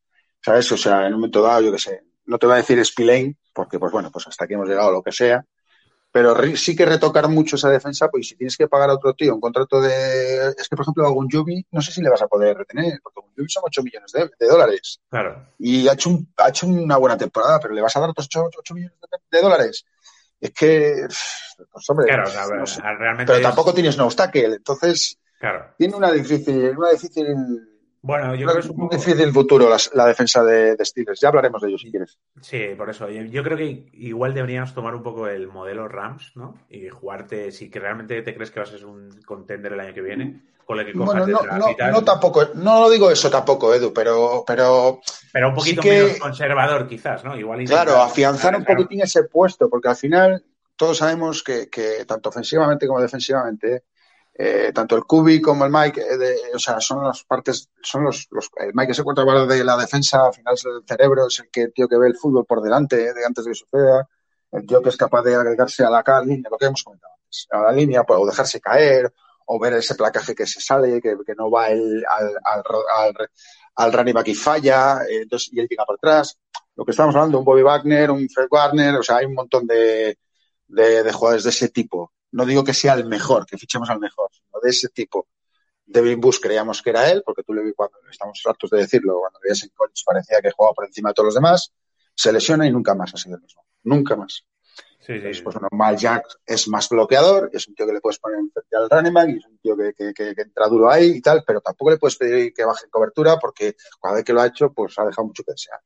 ¿Sabes? 0.42 0.72
O 0.72 0.76
sea, 0.76 1.06
en 1.06 1.12
un 1.12 1.20
momento 1.20 1.42
dado, 1.42 1.60
yo 1.60 1.72
qué 1.72 1.78
sé, 1.78 2.02
no 2.24 2.38
te 2.38 2.46
voy 2.46 2.54
a 2.54 2.58
decir 2.58 2.82
Spillane, 2.84 3.36
porque 3.52 3.78
pues 3.78 3.92
bueno, 3.92 4.10
pues 4.10 4.26
hasta 4.26 4.44
aquí 4.44 4.54
hemos 4.54 4.68
llegado, 4.68 4.90
lo 4.90 5.02
que 5.02 5.12
sea, 5.12 5.44
pero 6.12 6.34
sí 6.56 6.74
que 6.74 6.84
retocar 6.84 7.28
mucho 7.28 7.56
esa 7.56 7.70
defensa, 7.70 8.08
pues 8.08 8.28
si 8.28 8.36
tienes 8.36 8.56
que 8.56 8.66
pagar 8.66 8.90
a 8.90 8.94
otro 8.94 9.14
tío 9.14 9.34
un 9.34 9.40
contrato 9.40 9.80
de... 9.80 10.48
Es 10.58 10.68
que, 10.68 10.76
por 10.76 10.84
ejemplo, 10.84 11.06
a 11.06 11.10
Gunjubi 11.10 11.66
no 11.70 11.80
sé 11.80 11.92
si 11.92 12.02
le 12.02 12.10
vas 12.10 12.22
a 12.22 12.26
poder 12.26 12.56
retener, 12.56 12.98
porque 13.02 13.20
Gunjubi 13.20 13.48
son 13.48 13.62
8 13.66 13.82
millones 13.82 14.12
de, 14.12 14.46
dólares. 14.46 15.00
Claro. 15.08 15.46
Y 15.58 15.86
ha 15.86 15.92
hecho, 15.92 16.10
ha 16.36 16.48
hecho 16.48 16.66
una 16.66 16.96
buena 16.96 17.16
temporada, 17.16 17.60
pero 17.60 17.74
le 17.74 17.82
vas 17.82 17.96
a 17.96 18.00
dar 18.00 18.10
otros 18.10 18.28
8, 18.28 18.74
millones 18.74 18.96
de, 19.30 19.40
dólares. 19.40 19.84
Es 20.40 20.50
que, 20.52 21.06
pues 21.70 21.90
hombre, 21.90 22.06
claro, 22.06 22.24
realmente 22.98 23.32
pero 23.32 23.42
tampoco 23.42 23.74
tienes 23.74 23.96
no 23.98 24.06
obstáculo, 24.06 24.54
entonces 24.54 25.18
claro. 25.38 25.74
tiene 25.76 25.94
una 25.94 26.10
difícil, 26.10 26.74
una 26.78 26.90
difícil 26.90 27.69
bueno, 28.02 28.34
yo 28.34 28.46
creo 28.46 28.54
que 28.54 28.60
es 28.60 28.70
un 28.70 28.76
poco... 28.76 28.96
difícil 28.96 29.30
futuro 29.32 29.68
la, 29.94 30.06
defensa 30.06 30.42
de, 30.42 30.74
de, 30.74 30.84
Steelers. 30.84 31.20
Ya 31.20 31.28
hablaremos 31.28 31.60
de 31.60 31.68
ellos 31.68 31.82
si 31.82 31.90
quieres. 31.90 32.18
Sí, 32.40 32.68
por 32.76 32.88
eso. 32.88 33.10
Yo, 33.10 33.42
creo 33.42 33.58
que 33.58 33.90
igual 33.92 34.32
deberíamos 34.32 34.72
tomar 34.72 34.94
un 34.94 35.02
poco 35.02 35.28
el 35.28 35.48
modelo 35.48 35.86
Rams, 35.86 36.32
¿no? 36.34 36.54
Y 36.70 36.88
jugarte, 36.88 37.52
si 37.52 37.70
que 37.70 37.78
realmente 37.78 38.22
te 38.22 38.34
crees 38.34 38.50
que 38.50 38.60
vas 38.60 38.70
a 38.70 38.78
ser 38.78 38.86
un 38.86 39.20
contender 39.26 39.74
el 39.74 39.80
año 39.80 39.92
que 39.92 40.00
viene, 40.00 40.40
con 40.64 40.80
el 40.80 40.86
que 40.86 40.94
cojas 40.94 41.26
bueno, 41.26 41.40
no, 41.42 41.58
no, 41.58 41.90
no, 41.90 42.04
tampoco, 42.04 42.48
no 42.54 42.88
digo 42.88 43.10
eso 43.10 43.28
tampoco, 43.28 43.74
Edu, 43.74 43.92
pero... 43.92 44.44
Pero, 44.46 45.00
pero 45.30 45.48
un 45.50 45.54
poquito 45.54 45.82
menos 45.82 46.18
conservador 46.18 46.88
quizás, 46.88 47.22
¿no? 47.22 47.36
Igual 47.36 47.64
claro, 47.64 48.00
afianzar 48.00 48.56
un 48.56 48.64
poquitín 48.64 49.02
ese 49.02 49.24
puesto, 49.24 49.68
porque 49.68 49.88
al 49.88 49.96
final 49.96 50.42
todos 50.74 50.96
sabemos 50.96 51.42
que, 51.42 51.68
que 51.68 52.06
tanto 52.06 52.30
ofensivamente 52.30 52.86
como 52.86 53.02
defensivamente 53.02 53.74
eh, 53.76 53.82
tanto 54.72 54.96
el 54.96 55.04
Kubi 55.04 55.40
como 55.40 55.64
el 55.64 55.70
Mike, 55.70 56.00
eh, 56.00 56.54
o 56.54 56.58
sea, 56.58 56.80
son 56.80 57.04
las 57.04 57.24
partes, 57.24 57.68
son 57.82 58.04
los, 58.04 58.28
el 58.56 58.72
Mike 58.72 58.88
que 58.88 58.94
se 58.94 59.02
encuentra 59.02 59.24
de 59.46 59.64
la 59.64 59.76
defensa, 59.76 60.26
al 60.26 60.32
final 60.34 60.54
es 60.54 60.64
el 60.64 60.82
cerebro, 60.86 61.26
es 61.26 61.40
el, 61.40 61.50
que, 61.50 61.68
tío 61.68 61.86
que 61.88 61.98
ve 61.98 62.06
el 62.06 62.16
fútbol 62.16 62.46
por 62.46 62.62
delante, 62.62 63.08
eh, 63.08 63.12
de 63.12 63.24
antes 63.26 63.44
de 63.44 63.50
que 63.50 63.54
suceda, 63.54 64.08
el 64.52 64.66
tío 64.66 64.80
que 64.82 64.88
es 64.88 64.96
capaz 64.96 65.22
de 65.22 65.34
agregarse 65.34 65.84
a 65.84 65.90
la 65.90 66.02
línea, 66.24 66.48
lo 66.50 66.56
que 66.56 66.66
hemos 66.66 66.82
comentado 66.82 67.12
antes, 67.14 67.46
a 67.50 67.58
la 67.60 67.72
línea, 67.72 68.04
pues, 68.04 68.18
o 68.18 68.26
dejarse 68.26 68.60
caer, 68.60 69.12
o 69.46 69.58
ver 69.58 69.74
ese 69.74 69.94
placaje 69.94 70.34
que 70.34 70.46
se 70.46 70.60
sale, 70.60 71.02
que, 71.02 71.16
que 71.26 71.34
no 71.34 71.50
va 71.50 71.68
el, 71.68 72.04
al, 72.08 72.34
al, 72.44 72.62
al, 73.76 73.92
al 73.92 74.12
back 74.14 74.28
y 74.28 74.34
falla, 74.34 75.00
entonces, 75.08 75.52
y 75.52 75.60
él 75.60 75.66
llega 75.68 75.84
por 75.84 75.96
atrás. 75.96 76.38
Lo 76.76 76.84
que 76.84 76.92
estamos 76.92 77.14
hablando, 77.14 77.40
un 77.40 77.44
Bobby 77.44 77.62
Wagner, 77.62 78.10
un 78.10 78.28
Fred 78.28 78.46
Warner, 78.50 78.94
o 78.94 79.02
sea, 79.02 79.16
hay 79.16 79.26
un 79.26 79.34
montón 79.34 79.66
de, 79.66 80.18
de, 80.68 81.02
de 81.02 81.12
jugadores 81.12 81.44
de 81.44 81.50
ese 81.50 81.68
tipo 81.68 82.12
no 82.32 82.44
digo 82.44 82.64
que 82.64 82.74
sea 82.74 82.94
el 82.94 83.06
mejor, 83.06 83.46
que 83.46 83.58
fichemos 83.58 83.90
al 83.90 83.98
mejor, 83.98 84.30
sino 84.32 84.60
de 84.62 84.70
ese 84.70 84.88
tipo. 84.88 85.28
Devin 85.84 86.20
Bush 86.20 86.38
creíamos 86.40 86.82
que 86.82 86.90
era 86.90 87.10
él, 87.10 87.22
porque 87.24 87.42
tú 87.42 87.52
le 87.52 87.62
vi 87.62 87.72
cuando 87.72 87.98
estamos 88.10 88.40
hartos 88.44 88.70
de 88.70 88.78
decirlo, 88.78 89.18
cuando 89.20 89.40
veías 89.42 89.62
en 89.64 89.70
college 89.70 90.02
parecía 90.06 90.40
que 90.40 90.52
jugaba 90.52 90.74
por 90.74 90.86
encima 90.86 91.10
de 91.10 91.14
todos 91.14 91.26
los 91.26 91.34
demás, 91.34 91.72
se 92.14 92.32
lesiona 92.32 92.66
y 92.66 92.70
nunca 92.70 92.94
más 92.94 93.12
ha 93.14 93.16
sido 93.16 93.36
el 93.36 93.42
mismo. 93.42 93.64
Nunca 93.82 94.14
más. 94.14 94.44
Sí, 95.00 95.18
sí, 95.32 95.42
pues 95.42 95.56
Jack 95.96 96.26
es 96.46 96.68
más 96.68 96.88
bloqueador, 96.88 97.50
es 97.52 97.66
un 97.66 97.74
tío 97.74 97.86
que 97.86 97.94
le 97.94 98.00
puedes 98.00 98.18
poner 98.18 98.38
frente 98.52 98.76
al 98.76 98.90
running 98.90 99.14
back, 99.14 99.28
y 99.30 99.38
es 99.38 99.46
un 99.46 99.58
tío 99.58 99.76
que, 99.76 99.94
que, 99.94 100.12
que, 100.14 100.42
entra 100.42 100.68
duro 100.68 100.90
ahí 100.90 101.16
y 101.16 101.20
tal, 101.22 101.42
pero 101.44 101.60
tampoco 101.60 101.90
le 101.90 101.98
puedes 101.98 102.16
pedir 102.16 102.52
que 102.52 102.64
baje 102.64 102.84
en 102.84 102.90
cobertura 102.90 103.38
porque 103.38 103.74
cada 104.00 104.16
vez 104.16 104.24
que 104.24 104.32
lo 104.32 104.42
ha 104.42 104.46
hecho, 104.46 104.72
pues 104.72 104.96
ha 104.98 105.04
dejado 105.06 105.26
mucho 105.26 105.42
que 105.42 105.52
desear. 105.52 105.80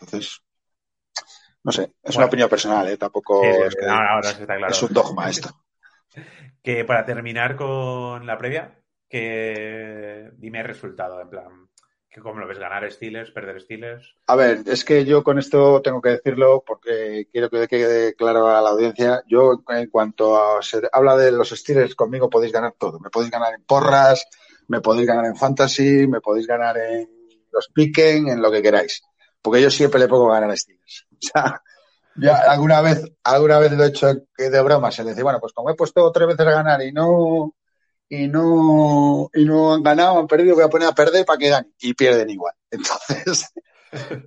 Entonces, 0.00 0.40
no 1.68 1.72
sé, 1.72 1.92
es 2.02 2.16
una 2.16 2.24
opinión 2.24 2.48
personal, 2.48 2.88
¿eh? 2.88 2.96
Tampoco 2.96 3.44
es, 3.44 3.76
es 3.76 4.82
un 4.82 4.92
dogma 4.92 5.28
esto. 5.28 5.50
Que 6.62 6.84
para 6.84 7.04
terminar 7.04 7.56
con 7.56 8.26
la 8.26 8.36
previa, 8.36 8.80
que 9.08 10.30
dime 10.36 10.60
el 10.60 10.66
resultado, 10.66 11.20
en 11.20 11.30
plan, 11.30 11.68
que 12.10 12.20
cómo 12.20 12.40
lo 12.40 12.48
ves, 12.48 12.58
ganar 12.58 12.90
Steelers, 12.90 13.30
perder 13.30 13.60
Steelers. 13.60 14.16
A 14.26 14.34
ver, 14.34 14.62
es 14.66 14.84
que 14.84 15.04
yo 15.04 15.22
con 15.22 15.38
esto 15.38 15.80
tengo 15.80 16.02
que 16.02 16.10
decirlo 16.10 16.64
porque 16.66 17.28
quiero 17.30 17.48
que 17.48 17.68
quede 17.68 18.14
claro 18.14 18.48
a 18.48 18.60
la 18.60 18.70
audiencia. 18.70 19.22
Yo, 19.26 19.62
en 19.68 19.88
cuanto 19.88 20.36
a 20.36 20.62
se 20.62 20.80
habla 20.92 21.16
de 21.16 21.32
los 21.32 21.50
Steelers, 21.50 21.94
conmigo 21.94 22.28
podéis 22.28 22.52
ganar 22.52 22.74
todo. 22.78 22.98
Me 22.98 23.10
podéis 23.10 23.30
ganar 23.30 23.54
en 23.54 23.64
porras, 23.64 24.26
me 24.66 24.80
podéis 24.80 25.06
ganar 25.06 25.26
en 25.26 25.36
fantasy, 25.36 26.06
me 26.06 26.20
podéis 26.20 26.46
ganar 26.46 26.76
en 26.78 27.08
los 27.52 27.68
piquen, 27.68 28.28
en 28.28 28.42
lo 28.42 28.50
que 28.50 28.62
queráis. 28.62 29.02
Porque 29.40 29.62
yo 29.62 29.70
siempre 29.70 30.00
le 30.00 30.08
pongo 30.08 30.28
ganar 30.28 30.50
a 30.50 30.56
Steelers. 30.56 31.07
O 31.24 31.30
sea, 31.30 31.62
ya 32.16 32.36
alguna 32.50 32.80
vez, 32.80 33.04
alguna 33.22 33.58
vez 33.60 33.72
lo 33.72 33.84
he 33.84 33.88
hecho 33.88 34.08
de 34.36 34.62
broma, 34.62 34.90
se 34.90 35.04
le 35.04 35.10
dice, 35.10 35.22
bueno, 35.22 35.38
pues 35.40 35.52
como 35.52 35.70
he 35.70 35.74
puesto 35.74 36.10
tres 36.10 36.26
veces 36.26 36.46
a 36.46 36.50
ganar 36.50 36.82
y 36.82 36.92
no, 36.92 37.54
y 38.08 38.26
no, 38.26 39.30
y 39.34 39.44
no 39.44 39.74
han 39.74 39.82
ganado, 39.82 40.18
han 40.18 40.26
perdido, 40.26 40.56
voy 40.56 40.64
a 40.64 40.68
poner 40.68 40.88
a 40.88 40.94
perder 40.94 41.24
para 41.24 41.38
que 41.38 41.48
ganen. 41.48 41.74
Y 41.78 41.94
pierden 41.94 42.30
igual. 42.30 42.54
Entonces, 42.70 43.52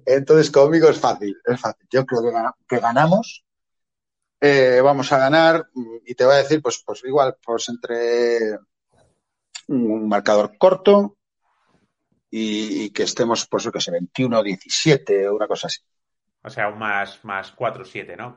entonces 0.06 0.50
conmigo 0.50 0.90
es 0.90 0.98
fácil, 1.00 1.38
es 1.46 1.60
fácil. 1.60 1.88
Yo 1.92 2.06
creo 2.06 2.24
que, 2.68 2.80
ganamos, 2.80 3.44
eh, 4.40 4.82
vamos 4.84 5.12
a 5.12 5.20
ganar, 5.20 5.68
y 6.06 6.16
te 6.16 6.26
voy 6.26 6.34
a 6.34 6.38
decir, 6.38 6.62
pues, 6.62 6.82
pues 6.84 7.04
igual, 7.04 7.38
pues 7.44 7.70
entre 7.70 8.58
un 9.68 10.08
marcador 10.08 10.58
corto 10.58 11.18
y, 12.30 12.90
que 12.92 13.04
estemos, 13.04 13.48
pues 13.48 13.64
yo 13.64 13.72
que 13.72 13.82
sé, 13.82 13.92
21-17 13.92 15.30
o 15.30 15.36
una 15.36 15.48
cosa 15.48 15.68
así. 15.68 15.82
O 16.44 16.50
sea, 16.50 16.70
un 16.70 16.80
más, 16.80 17.24
más 17.24 17.56
4-7, 17.56 18.18
¿no? 18.18 18.36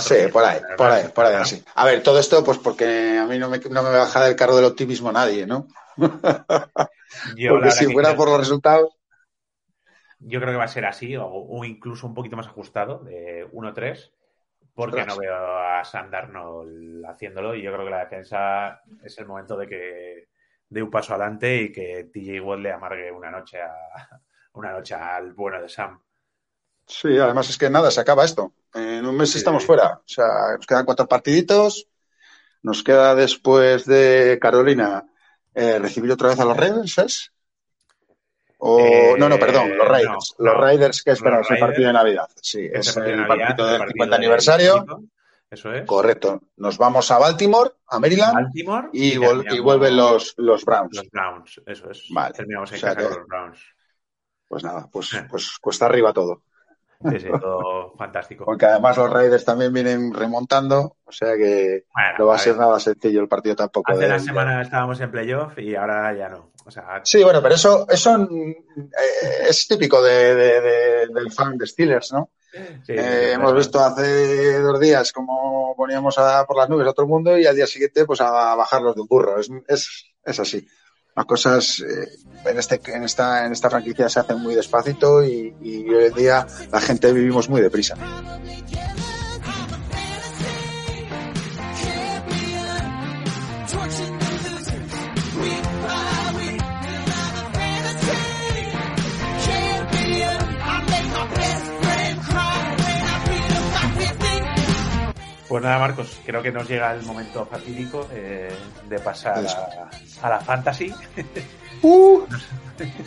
sí, 0.00 0.14
por 0.30 0.44
ahí, 0.44 0.60
por 0.76 0.90
ahí, 0.90 1.08
por 1.08 1.24
ahí, 1.24 1.34
así. 1.36 1.64
A 1.74 1.86
ver, 1.86 2.02
todo 2.02 2.18
esto, 2.18 2.44
pues 2.44 2.58
porque 2.58 3.16
a 3.18 3.26
mí 3.26 3.38
no 3.38 3.48
me, 3.48 3.58
no 3.58 3.82
me 3.82 3.90
baja 3.90 4.24
del 4.24 4.36
carro 4.36 4.56
del 4.56 4.66
optimismo 4.66 5.10
nadie, 5.10 5.46
¿no? 5.46 5.66
porque 5.96 7.70
si 7.70 7.90
fuera 7.92 8.14
por 8.14 8.28
los 8.28 8.38
resultados. 8.38 8.94
Yo 10.20 10.40
creo 10.40 10.52
que 10.52 10.58
va 10.58 10.64
a 10.64 10.68
ser 10.68 10.84
así, 10.84 11.16
o, 11.16 11.64
incluso 11.64 12.06
un 12.06 12.14
poquito 12.14 12.36
más 12.36 12.48
ajustado, 12.48 12.98
de 12.98 13.48
1-3, 13.50 14.12
porque 14.74 15.06
no 15.06 15.16
veo 15.16 15.58
a 15.58 15.84
Sandarnold 15.84 17.06
haciéndolo 17.06 17.54
y 17.54 17.62
yo 17.62 17.72
creo 17.72 17.84
que 17.84 17.90
la 17.90 18.04
defensa 18.04 18.82
es 19.02 19.16
el 19.18 19.26
momento 19.26 19.56
de 19.56 19.66
que 19.68 20.28
dé 20.68 20.82
un 20.82 20.90
paso 20.90 21.14
adelante 21.14 21.62
y 21.62 21.72
que 21.72 22.10
TJ 22.12 22.40
Watt 22.40 22.60
le 22.60 22.72
amargue 22.72 23.10
una 23.10 23.30
noche 23.30 23.62
a 23.62 23.72
una 24.52 24.72
noche 24.72 24.94
al 24.94 25.32
bueno 25.32 25.62
de 25.62 25.68
Sam. 25.68 26.00
Sí, 26.88 27.18
además 27.18 27.50
es 27.50 27.58
que 27.58 27.68
nada, 27.68 27.90
se 27.90 28.00
acaba 28.00 28.24
esto. 28.24 28.54
En 28.72 29.04
un 29.04 29.14
mes 29.14 29.36
estamos 29.36 29.64
fuera. 29.64 29.98
O 29.98 30.02
sea, 30.08 30.26
nos 30.56 30.66
quedan 30.66 30.86
cuatro 30.86 31.06
partiditos. 31.06 31.86
Nos 32.62 32.82
queda 32.82 33.14
después 33.14 33.84
de 33.84 34.38
Carolina 34.40 35.04
eh, 35.54 35.78
recibir 35.78 36.10
otra 36.10 36.30
vez 36.30 36.40
a 36.40 36.46
los 36.46 36.56
Raiders, 36.56 36.98
¿es? 36.98 37.32
O, 38.58 38.80
eh, 38.80 39.14
no, 39.18 39.28
no, 39.28 39.38
perdón, 39.38 39.76
los 39.76 39.86
Raiders. 39.86 40.34
los 40.38 40.56
Raiders 40.56 41.02
que 41.02 41.12
esperamos 41.12 41.48
el 41.50 41.58
partido 41.58 41.86
de 41.88 41.92
Navidad. 41.92 42.28
Sí, 42.40 42.68
es, 42.72 42.96
el 42.96 43.26
partido 43.26 43.66
del 43.66 43.88
50 43.88 44.16
aniversario. 44.16 44.86
Eso 45.50 45.72
es. 45.72 45.86
Correcto. 45.86 46.42
Nos 46.56 46.76
vamos 46.76 47.10
a 47.10 47.18
Baltimore, 47.18 47.70
a 47.86 47.98
Maryland. 48.00 48.34
Baltimore 48.34 48.88
y, 48.92 49.12
y, 49.14 49.60
vuelven 49.60 49.96
los, 49.96 50.34
los 50.38 50.64
Browns. 50.64 50.96
Los 50.96 51.10
Browns, 51.10 51.60
eso 51.66 51.90
es. 51.90 52.04
Vale. 52.10 52.34
Terminamos 52.34 52.72
en 52.72 52.80
casa 52.80 53.02
con 53.02 53.18
los 53.18 53.26
Browns. 53.26 53.60
Pues 54.48 54.64
nada, 54.64 54.88
pues, 54.90 55.10
pues 55.30 55.58
cuesta 55.60 55.86
arriba 55.86 56.12
todo. 56.12 56.42
Sí, 57.00 57.20
sí, 57.20 57.28
todo 57.40 57.94
fantástico. 57.96 58.44
Porque 58.44 58.66
además 58.66 58.96
los 58.96 59.10
Raiders 59.10 59.44
también 59.44 59.72
vienen 59.72 60.12
remontando, 60.12 60.96
o 61.04 61.12
sea 61.12 61.36
que 61.36 61.84
no 62.18 62.26
va 62.26 62.34
a, 62.34 62.38
ser 62.38 62.56
nada 62.56 62.80
sencillo 62.80 63.20
el 63.20 63.28
partido 63.28 63.54
tampoco. 63.54 63.92
Hace 63.92 64.06
una 64.06 64.18
semana 64.18 64.62
estábamos 64.62 65.00
en 65.00 65.10
playoff 65.10 65.56
y 65.58 65.76
ahora 65.76 66.12
ya 66.16 66.28
no. 66.28 66.50
Sí, 67.04 67.22
bueno, 67.22 67.40
pero 67.40 67.54
eso, 67.54 67.86
eso 67.88 68.18
mm, 68.18 68.50
eh, 68.50 69.48
es 69.48 69.66
típico 69.66 70.02
de, 70.02 70.34
del 70.34 71.32
fan 71.32 71.56
de 71.56 71.66
Steelers, 71.66 72.12
¿no? 72.12 72.30
Eh, 72.52 73.32
hemos 73.34 73.54
visto 73.54 73.78
hace 73.78 74.58
dos 74.60 74.80
días 74.80 75.12
cómo 75.12 75.74
poníamos 75.76 76.18
a, 76.18 76.44
por 76.46 76.56
las 76.56 76.68
nubes 76.68 76.88
a 76.88 76.92
todo 76.92 77.04
el 77.04 77.10
mundo 77.10 77.38
y 77.38 77.46
al 77.46 77.54
día 77.54 77.66
siguiente 77.66 78.06
pues 78.06 78.20
a 78.20 78.54
bajarlos 78.54 78.94
de 78.94 79.02
un 79.02 79.06
burro. 79.06 79.38
Es, 79.38 79.50
es, 79.68 80.12
es 80.24 80.40
así. 80.40 80.66
Las 81.18 81.26
cosas 81.26 81.80
eh, 81.80 82.16
en, 82.48 82.58
este, 82.60 82.80
en, 82.94 83.02
esta, 83.02 83.44
en 83.44 83.50
esta 83.50 83.68
franquicia 83.68 84.08
se 84.08 84.20
hacen 84.20 84.38
muy 84.38 84.54
despacito 84.54 85.24
y, 85.24 85.52
y 85.60 85.92
hoy 85.92 86.04
en 86.04 86.14
día 86.14 86.46
la 86.70 86.80
gente 86.80 87.12
vivimos 87.12 87.48
muy 87.48 87.60
deprisa. 87.60 87.96
Pues 105.48 105.62
nada, 105.62 105.78
Marcos, 105.78 106.20
creo 106.26 106.42
que 106.42 106.52
nos 106.52 106.68
llega 106.68 106.92
el 106.92 107.02
momento 107.02 107.46
fatídico 107.46 108.06
eh, 108.12 108.50
de 108.86 108.98
pasar 108.98 109.38
a, 110.22 110.28
la 110.28 110.40
fantasy. 110.40 110.94
Uh, 111.80 112.26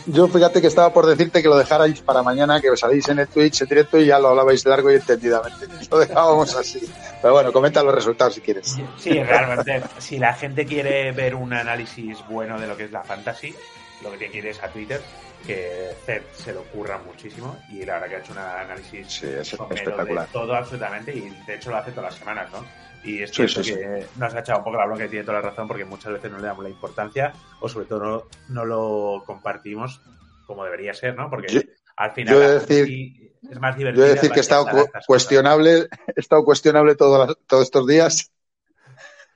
yo 0.06 0.28
fíjate 0.28 0.62
que 0.62 0.68
estaba 0.68 0.94
por 0.94 1.04
decirte 1.04 1.42
que 1.42 1.48
lo 1.48 1.58
dejarais 1.58 2.00
para 2.00 2.22
mañana, 2.22 2.58
que 2.58 2.70
os 2.70 2.80
salís 2.80 3.06
en 3.10 3.18
el 3.18 3.28
Twitch 3.28 3.60
en 3.60 3.68
directo 3.68 3.98
y 3.98 4.06
ya 4.06 4.18
lo 4.18 4.28
hablabais 4.28 4.64
largo 4.64 4.90
y 4.90 4.94
entendidamente. 4.94 5.66
Lo 5.90 5.98
dejábamos 5.98 6.56
así. 6.56 6.80
Pero 7.20 7.34
bueno, 7.34 7.52
comenta 7.52 7.82
los 7.82 7.94
resultados 7.94 8.32
si 8.32 8.40
quieres. 8.40 8.78
Sí, 8.96 9.22
realmente, 9.22 9.82
si 9.98 10.18
la 10.18 10.32
gente 10.32 10.64
quiere 10.64 11.12
ver 11.12 11.34
un 11.34 11.52
análisis 11.52 12.16
bueno 12.30 12.58
de 12.58 12.66
lo 12.66 12.74
que 12.74 12.84
es 12.84 12.92
la 12.92 13.02
fantasy, 13.02 13.54
lo 14.02 14.10
que 14.10 14.16
tiene 14.16 14.32
que 14.32 14.38
ir 14.38 14.46
es 14.46 14.62
a 14.62 14.68
Twitter 14.68 15.02
que 15.42 15.92
Zed 16.04 16.22
se 16.32 16.52
lo 16.52 16.60
ocurra 16.60 16.98
muchísimo 16.98 17.58
y 17.70 17.84
la 17.84 17.94
verdad 17.94 18.08
que 18.08 18.16
ha 18.16 18.18
hecho 18.20 18.32
un 18.32 18.38
análisis 18.38 19.22
espectacular. 19.22 20.26
de 20.26 20.32
todo 20.32 20.54
absolutamente 20.54 21.14
y 21.14 21.28
de 21.46 21.54
hecho 21.54 21.70
lo 21.70 21.76
hace 21.76 21.90
todas 21.92 22.12
las 22.12 22.18
semanas, 22.18 22.50
¿no? 22.52 22.64
Y 23.04 23.22
es 23.22 23.32
cierto 23.32 23.62
que 23.62 24.06
nos 24.16 24.34
ha 24.34 24.40
echado 24.40 24.58
un 24.58 24.64
poco 24.64 24.76
la 24.76 24.86
bronca 24.86 25.06
y 25.06 25.08
tiene 25.08 25.24
toda 25.24 25.40
la 25.40 25.48
razón 25.50 25.66
porque 25.66 25.84
muchas 25.84 26.12
veces 26.12 26.30
no 26.30 26.38
le 26.38 26.46
damos 26.46 26.62
la 26.62 26.70
importancia 26.70 27.32
o 27.60 27.68
sobre 27.68 27.86
todo 27.86 28.28
no, 28.48 28.64
lo 28.64 29.24
compartimos 29.26 30.00
como 30.46 30.64
debería 30.64 30.94
ser, 30.94 31.16
¿no? 31.16 31.28
Porque 31.28 31.68
al 31.96 32.12
final 32.12 32.38
decir, 32.38 33.32
es 33.50 33.60
más 33.60 33.76
divertido. 33.76 34.06
Yo 34.06 34.12
decir 34.12 34.30
que 34.30 34.38
he 34.38 34.42
estado 34.42 34.66
cuestionable, 35.06 35.88
he 36.14 36.20
estado 36.20 36.44
cuestionable 36.44 36.94
todos 36.94 37.62
estos 37.62 37.86
días, 37.86 38.30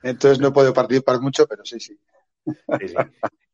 entonces 0.01 0.39
no 0.39 0.49
he 0.49 0.51
podido 0.51 0.73
participar 0.73 1.19
mucho, 1.19 1.45
pero 1.47 1.65
sí, 1.65 1.79
sí. 1.79 1.99
Sí, 2.79 2.87
sí. 2.87 2.95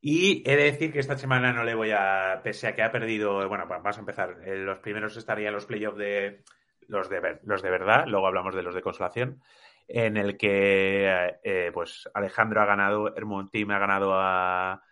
Y 0.05 0.43
he 0.45 0.57
de 0.57 0.63
decir 0.63 0.91
que 0.91 0.99
esta 0.99 1.17
semana 1.17 1.53
no 1.53 1.63
le 1.63 1.75
voy 1.75 1.91
a, 1.91 2.41
pese 2.43 2.67
a 2.67 2.75
que 2.75 2.83
ha 2.83 2.91
perdido, 2.91 3.47
bueno, 3.47 3.65
vamos 3.67 3.95
a 3.95 4.01
empezar. 4.01 4.37
Eh, 4.45 4.57
los 4.57 4.79
primeros 4.79 5.15
estarían 5.15 5.53
los 5.53 5.65
playoffs 5.65 5.97
de 5.97 6.43
los 6.89 7.09
de 7.09 7.39
los 7.43 7.61
de 7.61 7.69
verdad, 7.69 8.03
luego 8.07 8.27
hablamos 8.27 8.53
de 8.53 8.63
los 8.63 8.75
de 8.75 8.81
consolación, 8.81 9.41
en 9.87 10.17
el 10.17 10.35
que 10.35 11.37
eh, 11.41 11.71
pues 11.73 12.09
Alejandro 12.13 12.61
ha 12.61 12.65
ganado, 12.65 13.15
Hermontín 13.15 13.71
ha 13.71 13.79
ganado 13.79 14.15
a, 14.15 14.83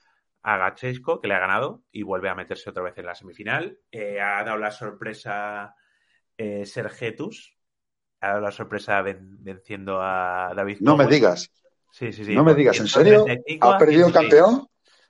a 0.44 0.58
Gachesco, 0.58 1.20
que 1.20 1.28
le 1.28 1.34
ha 1.34 1.40
ganado 1.40 1.84
y 1.92 2.04
vuelve 2.04 2.30
a 2.30 2.36
meterse 2.36 2.70
otra 2.70 2.84
vez 2.84 2.98
en 2.98 3.08
la 3.08 3.16
semifinal. 3.16 3.80
Eh, 3.92 4.22
ha 4.22 4.46
dado 4.46 4.60
la 4.60 4.72
sorpresa 4.72 5.76
Sergetus, 6.38 7.58
ha 8.22 8.30
dado 8.30 8.40
la 8.40 8.52
sorpresa 8.52 9.02
venciendo 9.02 10.02
a 10.02 10.54
David. 10.56 10.78
No 10.80 10.96
me 10.96 11.06
digas. 11.06 11.52
Sí, 11.92 12.12
sí, 12.12 12.26
sí. 12.26 12.36
No 12.36 12.44
me 12.44 12.54
digas, 12.56 12.80
¿en 12.80 12.88
serio? 12.88 13.26
¿Ha 13.62 13.78
perdido 13.78 14.08
un 14.08 14.14
campeón? 14.14 14.68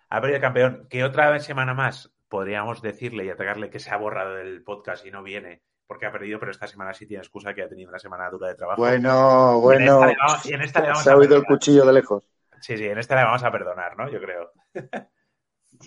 ha 0.09 0.19
perdido 0.19 0.36
el 0.36 0.41
campeón, 0.41 0.88
que 0.89 1.05
otra 1.05 1.39
semana 1.39 1.73
más 1.73 2.11
podríamos 2.27 2.82
decirle 2.82 3.25
y 3.25 3.29
atacarle 3.29 3.69
que 3.69 3.79
se 3.79 3.91
ha 3.91 3.97
borrado 3.97 4.36
del 4.36 4.61
podcast 4.63 5.05
y 5.05 5.11
no 5.11 5.23
viene 5.23 5.61
porque 5.91 6.05
ha 6.05 6.11
perdido, 6.13 6.39
pero 6.39 6.53
esta 6.53 6.67
semana 6.67 6.93
sí 6.93 7.05
tiene 7.05 7.21
excusa 7.21 7.53
que 7.53 7.63
ha 7.63 7.67
tenido 7.67 7.89
una 7.89 7.99
semana 7.99 8.29
dura 8.29 8.47
de 8.47 8.55
trabajo. 8.55 8.82
Bueno, 8.82 9.59
bueno. 9.59 10.01
se 10.41 11.09
ha 11.09 11.17
oído 11.17 11.36
el 11.36 11.43
cuchillo 11.43 11.86
de 11.86 11.91
lejos. 11.91 12.23
Sí, 12.61 12.77
sí, 12.77 12.86
en 12.86 12.97
esta 12.97 13.17
le 13.17 13.25
vamos 13.25 13.43
a 13.43 13.51
perdonar, 13.51 13.97
¿no? 13.97 14.09
Yo 14.09 14.21
creo. 14.21 14.53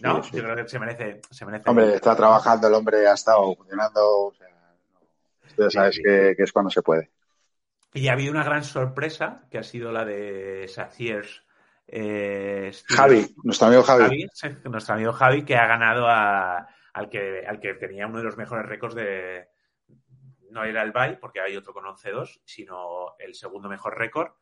no, 0.03 0.23
yo 0.23 0.43
creo 0.43 0.57
que 0.57 0.69
se 0.69 0.79
merece, 0.79 1.23
se 1.31 1.47
merece. 1.47 1.71
Hombre, 1.71 1.95
está 1.95 2.15
trabajando 2.15 2.69
el 2.69 2.75
hombre, 2.75 3.09
ha 3.09 3.15
estado 3.15 3.57
funcionando. 3.57 4.27
O 4.27 4.35
sea, 4.35 5.71
sabes 5.71 5.99
Que, 6.05 6.35
es 6.37 6.53
cuando 6.53 6.71
se 6.71 6.83
puede. 6.83 7.11
Y 7.95 8.09
ha 8.09 8.13
habido 8.13 8.33
una 8.33 8.45
gran 8.45 8.65
sorpresa, 8.65 9.47
que 9.51 9.59
ha 9.59 9.63
sido 9.63 9.93
la 9.93 10.05
de 10.05 10.67
Saciers 10.69 11.45
eh, 11.87 12.73
Javi, 12.89 13.35
nuestro 13.43 13.69
amigo 13.69 13.83
Javi. 13.83 14.27
Nuestro 14.65 14.95
amigo 14.95 15.13
Javi, 15.13 15.45
que 15.45 15.57
ha 15.57 15.67
ganado 15.67 16.09
al, 16.09 17.09
que, 17.11 17.45
al 17.47 17.61
que 17.61 17.75
tenía 17.75 18.07
uno 18.07 18.19
de 18.19 18.25
los 18.25 18.37
mejores 18.37 18.67
récords 18.67 18.95
de. 18.95 19.49
No 20.51 20.65
era 20.65 20.83
el 20.83 20.93
Bay, 20.93 21.19
porque 21.21 21.41
hay 21.41 21.57
otro 21.57 21.73
con 21.73 21.85
11-2, 21.85 22.41
sino 22.45 23.17
el 23.19 23.35
segundo 23.35 23.69
mejor 23.69 23.99
récord. 23.99 24.33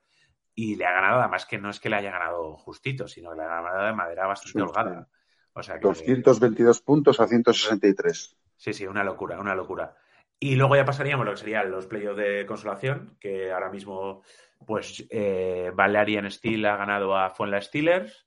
Y 0.54 0.76
le 0.76 0.84
ha 0.84 0.92
ganado, 0.92 1.20
además 1.20 1.46
que 1.46 1.58
no 1.58 1.70
es 1.70 1.80
que 1.80 1.88
le 1.88 1.96
haya 1.96 2.10
ganado 2.10 2.56
justito, 2.58 3.08
sino 3.08 3.30
que 3.30 3.36
le 3.36 3.42
ha 3.44 3.48
ganado 3.48 3.86
de 3.86 3.92
madera 3.94 4.26
bastante 4.26 4.60
holgada. 4.60 5.08
O 5.54 5.62
sea 5.62 5.78
222 5.78 6.82
puntos 6.82 7.18
a 7.20 7.26
163. 7.26 8.36
Sí, 8.56 8.72
sí, 8.74 8.86
una 8.86 9.02
locura, 9.02 9.40
una 9.40 9.54
locura. 9.54 9.96
Y 10.42 10.56
luego 10.56 10.74
ya 10.74 10.84
pasaríamos 10.84 11.24
lo 11.24 11.30
que 11.30 11.38
serían 11.38 11.70
los 11.70 11.86
playoffs 11.86 12.16
de 12.16 12.44
consolación, 12.46 13.16
que 13.20 13.52
ahora 13.52 13.70
mismo 13.70 14.24
pues 14.66 15.06
eh, 15.08 15.70
Valerian 15.72 16.28
Steel 16.28 16.66
ha 16.66 16.76
ganado 16.76 17.16
a 17.16 17.30
Fuenla 17.30 17.60
Steelers. 17.60 18.26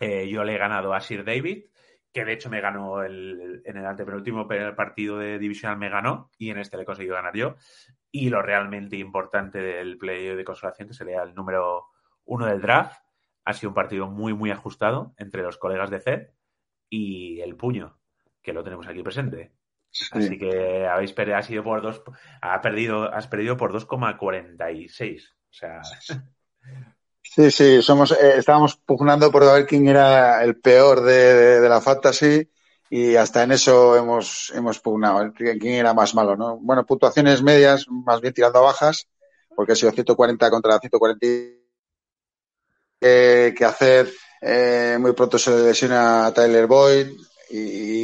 Eh, 0.00 0.28
yo 0.28 0.42
le 0.42 0.56
he 0.56 0.58
ganado 0.58 0.92
a 0.92 1.00
Sir 1.00 1.24
David, 1.24 1.66
que 2.12 2.24
de 2.24 2.32
hecho 2.32 2.50
me 2.50 2.60
ganó 2.60 3.04
el, 3.04 3.62
en 3.64 3.76
el 3.76 3.86
antepenúltimo 3.86 4.48
partido 4.48 5.16
de 5.18 5.38
divisional, 5.38 5.78
me 5.78 5.90
ganó 5.90 6.32
y 6.38 6.50
en 6.50 6.58
este 6.58 6.76
le 6.76 6.82
he 6.82 6.86
conseguido 6.86 7.14
ganar 7.14 7.36
yo. 7.36 7.54
Y 8.10 8.28
lo 8.28 8.42
realmente 8.42 8.96
importante 8.96 9.60
del 9.60 9.98
play 9.98 10.34
de 10.34 10.44
consolación, 10.44 10.88
que 10.88 10.94
sería 10.94 11.22
el 11.22 11.36
número 11.36 11.84
uno 12.24 12.46
del 12.46 12.60
draft, 12.60 13.00
ha 13.44 13.52
sido 13.52 13.70
un 13.70 13.76
partido 13.76 14.08
muy, 14.08 14.34
muy 14.34 14.50
ajustado 14.50 15.14
entre 15.18 15.42
los 15.42 15.56
colegas 15.56 15.88
de 15.88 16.00
CED 16.00 16.30
y 16.90 17.42
el 17.42 17.54
puño, 17.54 17.96
que 18.42 18.52
lo 18.52 18.64
tenemos 18.64 18.88
aquí 18.88 19.04
presente. 19.04 19.55
Así 20.10 20.38
que 20.38 20.86
habéis 20.86 21.12
perdido, 21.12 21.36
ha 21.36 21.42
sido 21.42 21.64
por 21.64 21.82
dos, 21.82 22.02
ha 22.40 22.60
perdido, 22.60 23.12
has 23.12 23.26
perdido 23.26 23.56
por 23.56 23.72
2,46. 23.72 25.22
O 25.28 25.52
sea. 25.52 25.82
Sí, 27.22 27.50
sí, 27.50 27.82
somos, 27.82 28.12
eh, 28.12 28.38
estábamos 28.38 28.76
pugnando 28.76 29.30
por 29.30 29.44
ver 29.44 29.66
quién 29.66 29.88
era 29.88 30.42
el 30.42 30.58
peor 30.58 31.02
de, 31.02 31.60
de, 31.60 31.68
la 31.68 31.80
fantasy 31.80 32.48
y 32.88 33.16
hasta 33.16 33.42
en 33.42 33.52
eso 33.52 33.96
hemos, 33.96 34.52
hemos 34.54 34.78
pugnado, 34.78 35.32
quién 35.34 35.74
era 35.74 35.92
más 35.92 36.14
malo, 36.14 36.36
¿no? 36.36 36.56
Bueno, 36.58 36.86
puntuaciones 36.86 37.42
medias, 37.42 37.86
más 37.88 38.20
bien 38.20 38.32
tirando 38.32 38.60
a 38.60 38.62
bajas, 38.62 39.08
porque 39.54 39.72
ha 39.72 39.76
sido 39.76 39.92
140 39.92 40.50
contra 40.50 40.78
140 40.78 41.26
eh, 43.00 43.54
que 43.56 43.64
hacer. 43.64 44.12
Eh, 44.40 44.96
muy 45.00 45.12
pronto 45.12 45.38
se 45.38 45.50
lesiona 45.50 46.26
a 46.26 46.32
Tyler 46.32 46.66
Boyd 46.66 47.08
y, 47.50 47.58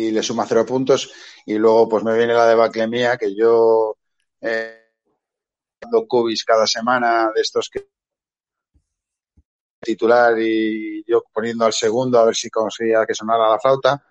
y 0.08 0.10
le 0.10 0.22
suma 0.22 0.46
cero 0.46 0.64
puntos. 0.66 1.12
Y 1.46 1.54
luego 1.54 1.88
pues 1.88 2.04
me 2.04 2.16
viene 2.16 2.34
la 2.34 2.46
debacle 2.46 2.86
mía 2.86 3.16
que 3.16 3.34
yo 3.34 3.96
eh, 4.40 4.82
cubis 6.08 6.44
cada 6.44 6.66
semana 6.66 7.30
de 7.34 7.40
estos 7.40 7.68
que 7.68 7.88
titular 9.80 10.38
y 10.38 11.04
yo 11.06 11.24
poniendo 11.32 11.64
al 11.64 11.72
segundo 11.72 12.18
a 12.18 12.24
ver 12.24 12.36
si 12.36 12.48
conseguía 12.50 13.04
que 13.06 13.14
sonara 13.14 13.50
la 13.50 13.58
flauta. 13.58 14.04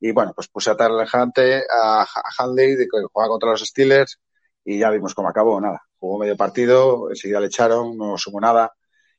Y 0.00 0.12
bueno 0.12 0.32
pues 0.34 0.48
puse 0.48 0.70
a 0.70 0.76
Tarlejante 0.76 1.64
a, 1.70 2.02
a 2.02 2.08
Handley 2.38 2.76
que 2.76 3.02
juega 3.12 3.28
contra 3.28 3.50
los 3.50 3.60
Steelers 3.60 4.18
y 4.64 4.78
ya 4.78 4.90
vimos 4.90 5.14
cómo 5.14 5.28
acabó 5.28 5.60
nada. 5.60 5.82
Jugó 5.98 6.18
medio 6.18 6.36
partido 6.36 7.08
enseguida 7.10 7.40
le 7.40 7.46
echaron 7.46 7.96
no 7.96 8.18
sumó 8.18 8.40
nada. 8.40 8.72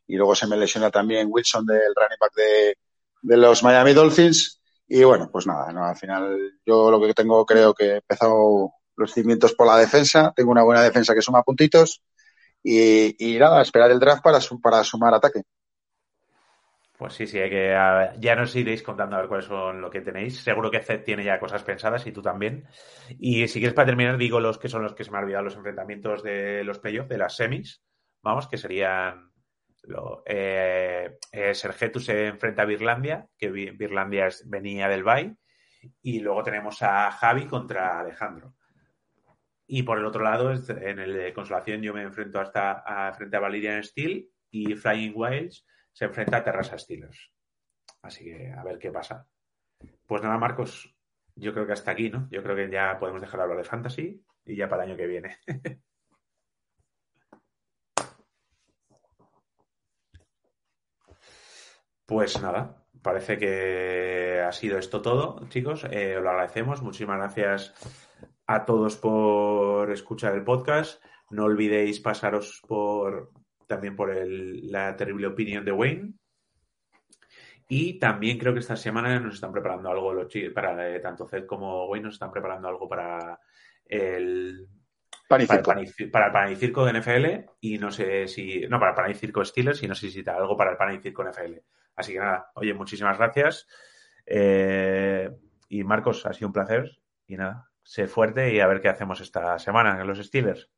Y 0.10 0.16
luego 0.16 0.36
se 0.36 0.48
me 0.48 0.56
lesiona 0.56 0.90
también 0.90 1.28
Wilson 1.30 1.66
del 1.66 1.94
running 1.96 2.18
back 2.20 2.34
de, 2.34 2.78
de 3.24 3.38
los 3.38 3.62
Miami 3.64 3.94
Dolphins 3.94 4.57
y 4.88 5.04
bueno, 5.04 5.30
pues 5.32 5.46
nada, 5.46 5.72
no, 5.74 5.84
al 5.84 5.98
final 5.98 6.60
yo 6.66 6.90
lo 6.90 7.02
que 7.02 7.14
tengo 7.14 7.46
creo 7.46 7.74
que 7.74 7.86
he 7.86 7.96
empezado 7.98 8.72
los 8.96 9.14
cimientos 9.14 9.54
por 9.54 9.68
la 9.68 9.78
defensa, 9.78 10.34
tengo 10.36 10.52
una 10.52 10.64
buena 10.64 10.82
defensa 10.82 11.14
que 11.14 11.22
suma 11.22 11.44
puntitos 11.44 12.02
y, 12.64 13.38
nada, 13.40 13.62
esperar 13.62 13.92
el 13.92 14.00
draft 14.00 14.24
para, 14.24 14.40
para 14.62 14.84
sumar 14.84 15.14
ataque. 15.14 15.44
Pues 16.98 17.14
sí, 17.14 17.28
sí, 17.28 17.38
hay 17.38 17.50
que 17.50 17.76
ya 18.20 18.36
nos 18.36 18.56
iréis 18.56 18.82
contando 18.82 19.16
a 19.16 19.20
ver 19.20 19.28
cuáles 19.28 19.46
son 19.46 19.82
lo 19.82 19.90
que 19.90 20.02
tenéis. 20.02 20.42
Seguro 20.42 20.72
que 20.72 20.82
Zed 20.82 21.04
tiene 21.04 21.24
ya 21.24 21.40
cosas 21.40 21.64
pensadas 21.64 22.08
y 22.08 22.12
tú 22.12 22.24
también. 22.24 22.66
Y 23.20 23.48
si 23.48 23.60
quieres 23.60 23.76
para 23.76 23.86
terminar, 23.86 24.18
digo 24.18 24.40
los 24.40 24.58
que 24.58 24.68
son 24.68 24.82
los 24.82 24.96
que 24.96 25.04
se 25.04 25.12
me 25.12 25.20
han 25.20 25.26
olvidado 25.26 25.44
los 25.44 25.56
enfrentamientos 25.56 26.24
de 26.24 26.64
los 26.64 26.80
playoffs, 26.80 27.10
de 27.10 27.20
las 27.20 27.36
semis, 27.36 27.84
vamos, 28.24 28.48
que 28.48 28.58
serían 28.58 29.32
lo, 29.84 30.24
eh, 30.26 31.18
se 31.54 32.28
enfrenta 32.28 32.62
a 32.62 32.66
Birlandia, 32.66 33.28
que 33.38 33.50
Birlandia 33.50 34.30
venía 34.46 34.88
del 34.90 35.04
Bay, 35.04 35.36
y 36.02 36.20
luego 36.20 36.44
tenemos 36.44 36.82
a 36.82 37.12
Javi 37.12 37.46
contra 37.46 38.00
Alejandro. 38.00 38.56
Y 39.68 39.84
por 39.84 39.98
el 39.98 40.06
otro 40.06 40.24
lado, 40.24 40.52
en 40.52 41.00
el 41.00 41.14
de 41.14 41.34
consolación, 41.34 41.82
yo 41.82 41.94
me 41.94 42.02
enfrento 42.02 42.40
hasta 42.40 42.72
a, 42.72 43.14
frente 43.14 43.36
a 43.36 43.42
Valerian 43.42 43.84
Steel 43.84 44.30
y 44.50 44.76
Flying 44.76 45.14
Wilds 45.14 45.66
se 45.92 46.06
enfrenta 46.06 46.38
a 46.38 46.44
Terrassa 46.44 46.78
Steelers. 46.78 47.32
Así 48.02 48.24
que 48.24 48.52
a 48.52 48.64
ver 48.64 48.80
qué 48.80 48.92
pasa. 48.92 49.28
Pues 50.06 50.22
nada, 50.22 50.38
Marcos, 50.38 50.96
yo 51.36 51.54
creo 51.54 51.68
que 51.68 51.74
hasta 51.74 51.92
aquí, 51.92 52.10
¿no? 52.10 52.30
Yo 52.32 52.42
creo 52.42 52.56
que 52.56 52.70
ya 52.70 52.98
podemos 52.98 53.22
dejar 53.22 53.40
de 53.40 53.44
hablar 53.44 53.58
de 53.58 53.64
fantasy 53.66 54.24
y 54.46 54.56
ya 54.56 54.70
para 54.70 54.84
el 54.84 54.92
año 54.92 54.98
que 54.98 55.08
viene. 55.08 55.38
pues 62.08 62.42
nada, 62.42 62.86
parece 63.04 63.38
que 63.38 64.42
ha 64.42 64.52
sido 64.54 64.80
esto 64.80 65.02
todo, 65.02 65.46
chicos. 65.50 65.86
Eh, 65.92 66.16
os 66.18 66.24
lo 66.24 66.30
agradecemos. 66.30 66.82
Muchísimas 66.82 67.18
gracias 67.18 67.74
a 68.48 68.66
todos 68.66 68.96
por 68.96 69.92
escuchar 69.92 70.34
el 70.34 70.44
podcast. 70.46 71.04
No 71.30 71.44
olvidéis 71.44 72.00
pasaros 72.00 72.62
por 72.66 73.32
también 73.68 73.98
por 73.98 74.16
la 74.16 74.96
terrible 74.96 75.28
opinión 75.28 75.66
de 75.66 75.74
Wayne. 75.74 76.14
Y 77.68 78.00
también 78.00 78.38
creo 78.38 78.54
que 78.54 78.62
esta 78.62 78.78
semana 78.78 79.20
nos 79.20 79.36
están 79.36 79.52
preparando 79.52 79.90
algo 79.90 80.14
los 80.14 80.32
para 80.56 80.90
eh, 80.90 81.02
tanto 81.02 81.28
Zed 81.28 81.46
como 81.46 81.88
Wayne 81.88 82.06
nos 82.06 82.16
están 82.16 82.32
preparando 82.32 82.70
algo 82.70 82.88
para 82.88 83.38
el 83.86 84.66
para 85.28 85.44
el, 85.44 85.62
pan 85.62 85.80
y, 86.52 86.56
circo 86.56 86.86
de 86.86 86.94
NFL 86.98 87.52
y 87.60 87.78
no 87.78 87.92
sé 87.92 88.30
si 88.30 88.62
no 88.70 88.80
para 88.80 88.92
el 88.92 88.96
pan 88.96 89.12
y 89.12 89.16
circo 89.16 89.44
Steelers 89.44 89.84
y 89.84 89.88
no 89.90 89.96
sé 89.96 90.10
si 90.10 90.20
está 90.20 90.38
algo 90.38 90.56
para 90.56 90.72
el 90.72 90.78
pan 90.78 90.96
y 90.96 91.00
circo 91.00 91.26
NFL. 91.26 91.56
Así 91.98 92.14
que 92.14 92.20
nada, 92.20 92.52
oye, 92.56 92.74
muchísimas 92.74 93.18
gracias. 93.18 93.68
Eh, 94.26 95.30
y 95.68 95.84
Marcos, 95.84 96.26
ha 96.26 96.34
sido 96.34 96.48
un 96.48 96.54
placer. 96.54 96.98
Y 97.28 97.36
nada, 97.36 97.70
sé 97.84 98.08
fuerte 98.08 98.54
y 98.54 98.60
a 98.60 98.68
ver 98.68 98.80
qué 98.80 98.88
hacemos 98.88 99.20
esta 99.20 99.60
semana 99.60 100.00
en 100.00 100.08
los 100.08 100.20
Steelers. 100.20 100.70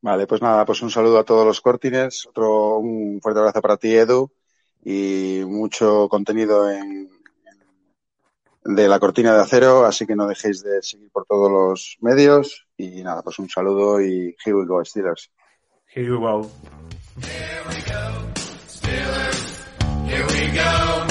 Vale, 0.00 0.26
pues 0.26 0.42
nada, 0.42 0.64
pues 0.64 0.82
un 0.82 0.90
saludo 0.90 1.18
a 1.18 1.24
todos 1.24 1.46
los 1.46 1.62
cortines, 1.62 2.26
otro 2.26 2.76
un 2.76 3.20
fuerte 3.22 3.40
abrazo 3.40 3.62
para 3.62 3.78
ti, 3.78 3.96
Edu, 3.96 4.30
y 4.84 5.42
mucho 5.46 6.08
contenido 6.10 6.70
en, 6.70 7.08
de 8.64 8.86
la 8.86 9.00
cortina 9.00 9.34
de 9.34 9.40
acero, 9.40 9.86
así 9.86 10.06
que 10.06 10.14
no 10.14 10.26
dejéis 10.26 10.62
de 10.62 10.82
seguir 10.82 11.10
por 11.10 11.24
todos 11.24 11.50
los 11.50 11.96
medios. 12.00 12.66
Y 12.76 13.02
nada, 13.02 13.22
pues 13.22 13.38
un 13.38 13.48
saludo 13.48 14.00
y 14.00 14.36
here 14.44 14.56
we 14.56 14.66
go, 14.66 14.84
Steelers. 14.84 15.30
Here 15.94 16.10
we 16.10 16.18
go. 16.18 16.50
Here 20.06 20.26
we 20.26 20.26
go, 20.26 20.26
Steelers. 20.26 20.26
Here 20.26 20.26
we 20.26 20.52
go. 20.54 21.04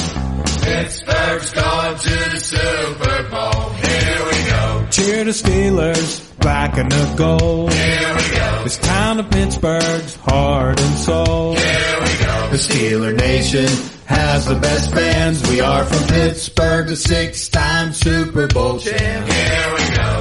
Pittsburgh's 0.64 1.52
going 1.52 1.98
to 1.98 2.30
the 2.32 2.40
Super 2.40 3.24
Bowl. 3.30 3.70
Here 3.70 4.26
we 4.26 4.50
go. 4.50 4.88
Cheer 4.92 5.24
the 5.24 5.32
Steelers, 5.32 6.40
back 6.40 6.78
in 6.78 6.90
the 6.90 7.14
goal. 7.18 7.70
Here 7.70 8.16
we 8.16 8.36
go. 8.38 8.64
This 8.64 8.78
town 8.78 9.20
of 9.20 9.30
Pittsburgh's 9.30 10.16
heart 10.18 10.80
and 10.80 10.98
soul. 10.98 11.56
Here 11.56 12.00
we 12.02 12.26
go. 12.26 12.50
The 12.52 12.58
Steeler 12.58 13.18
Nation 13.18 13.68
has 14.06 14.46
the 14.46 14.56
best 14.56 14.92
fans. 14.92 15.42
We 15.50 15.62
are 15.62 15.84
from 15.84 16.08
Pittsburgh, 16.08 16.88
the 16.88 16.96
six-time 16.96 17.94
Super 17.94 18.48
Bowl 18.48 18.78
champ. 18.80 19.28
Here 19.28 19.74
we 19.74 19.96
go. 19.96 20.13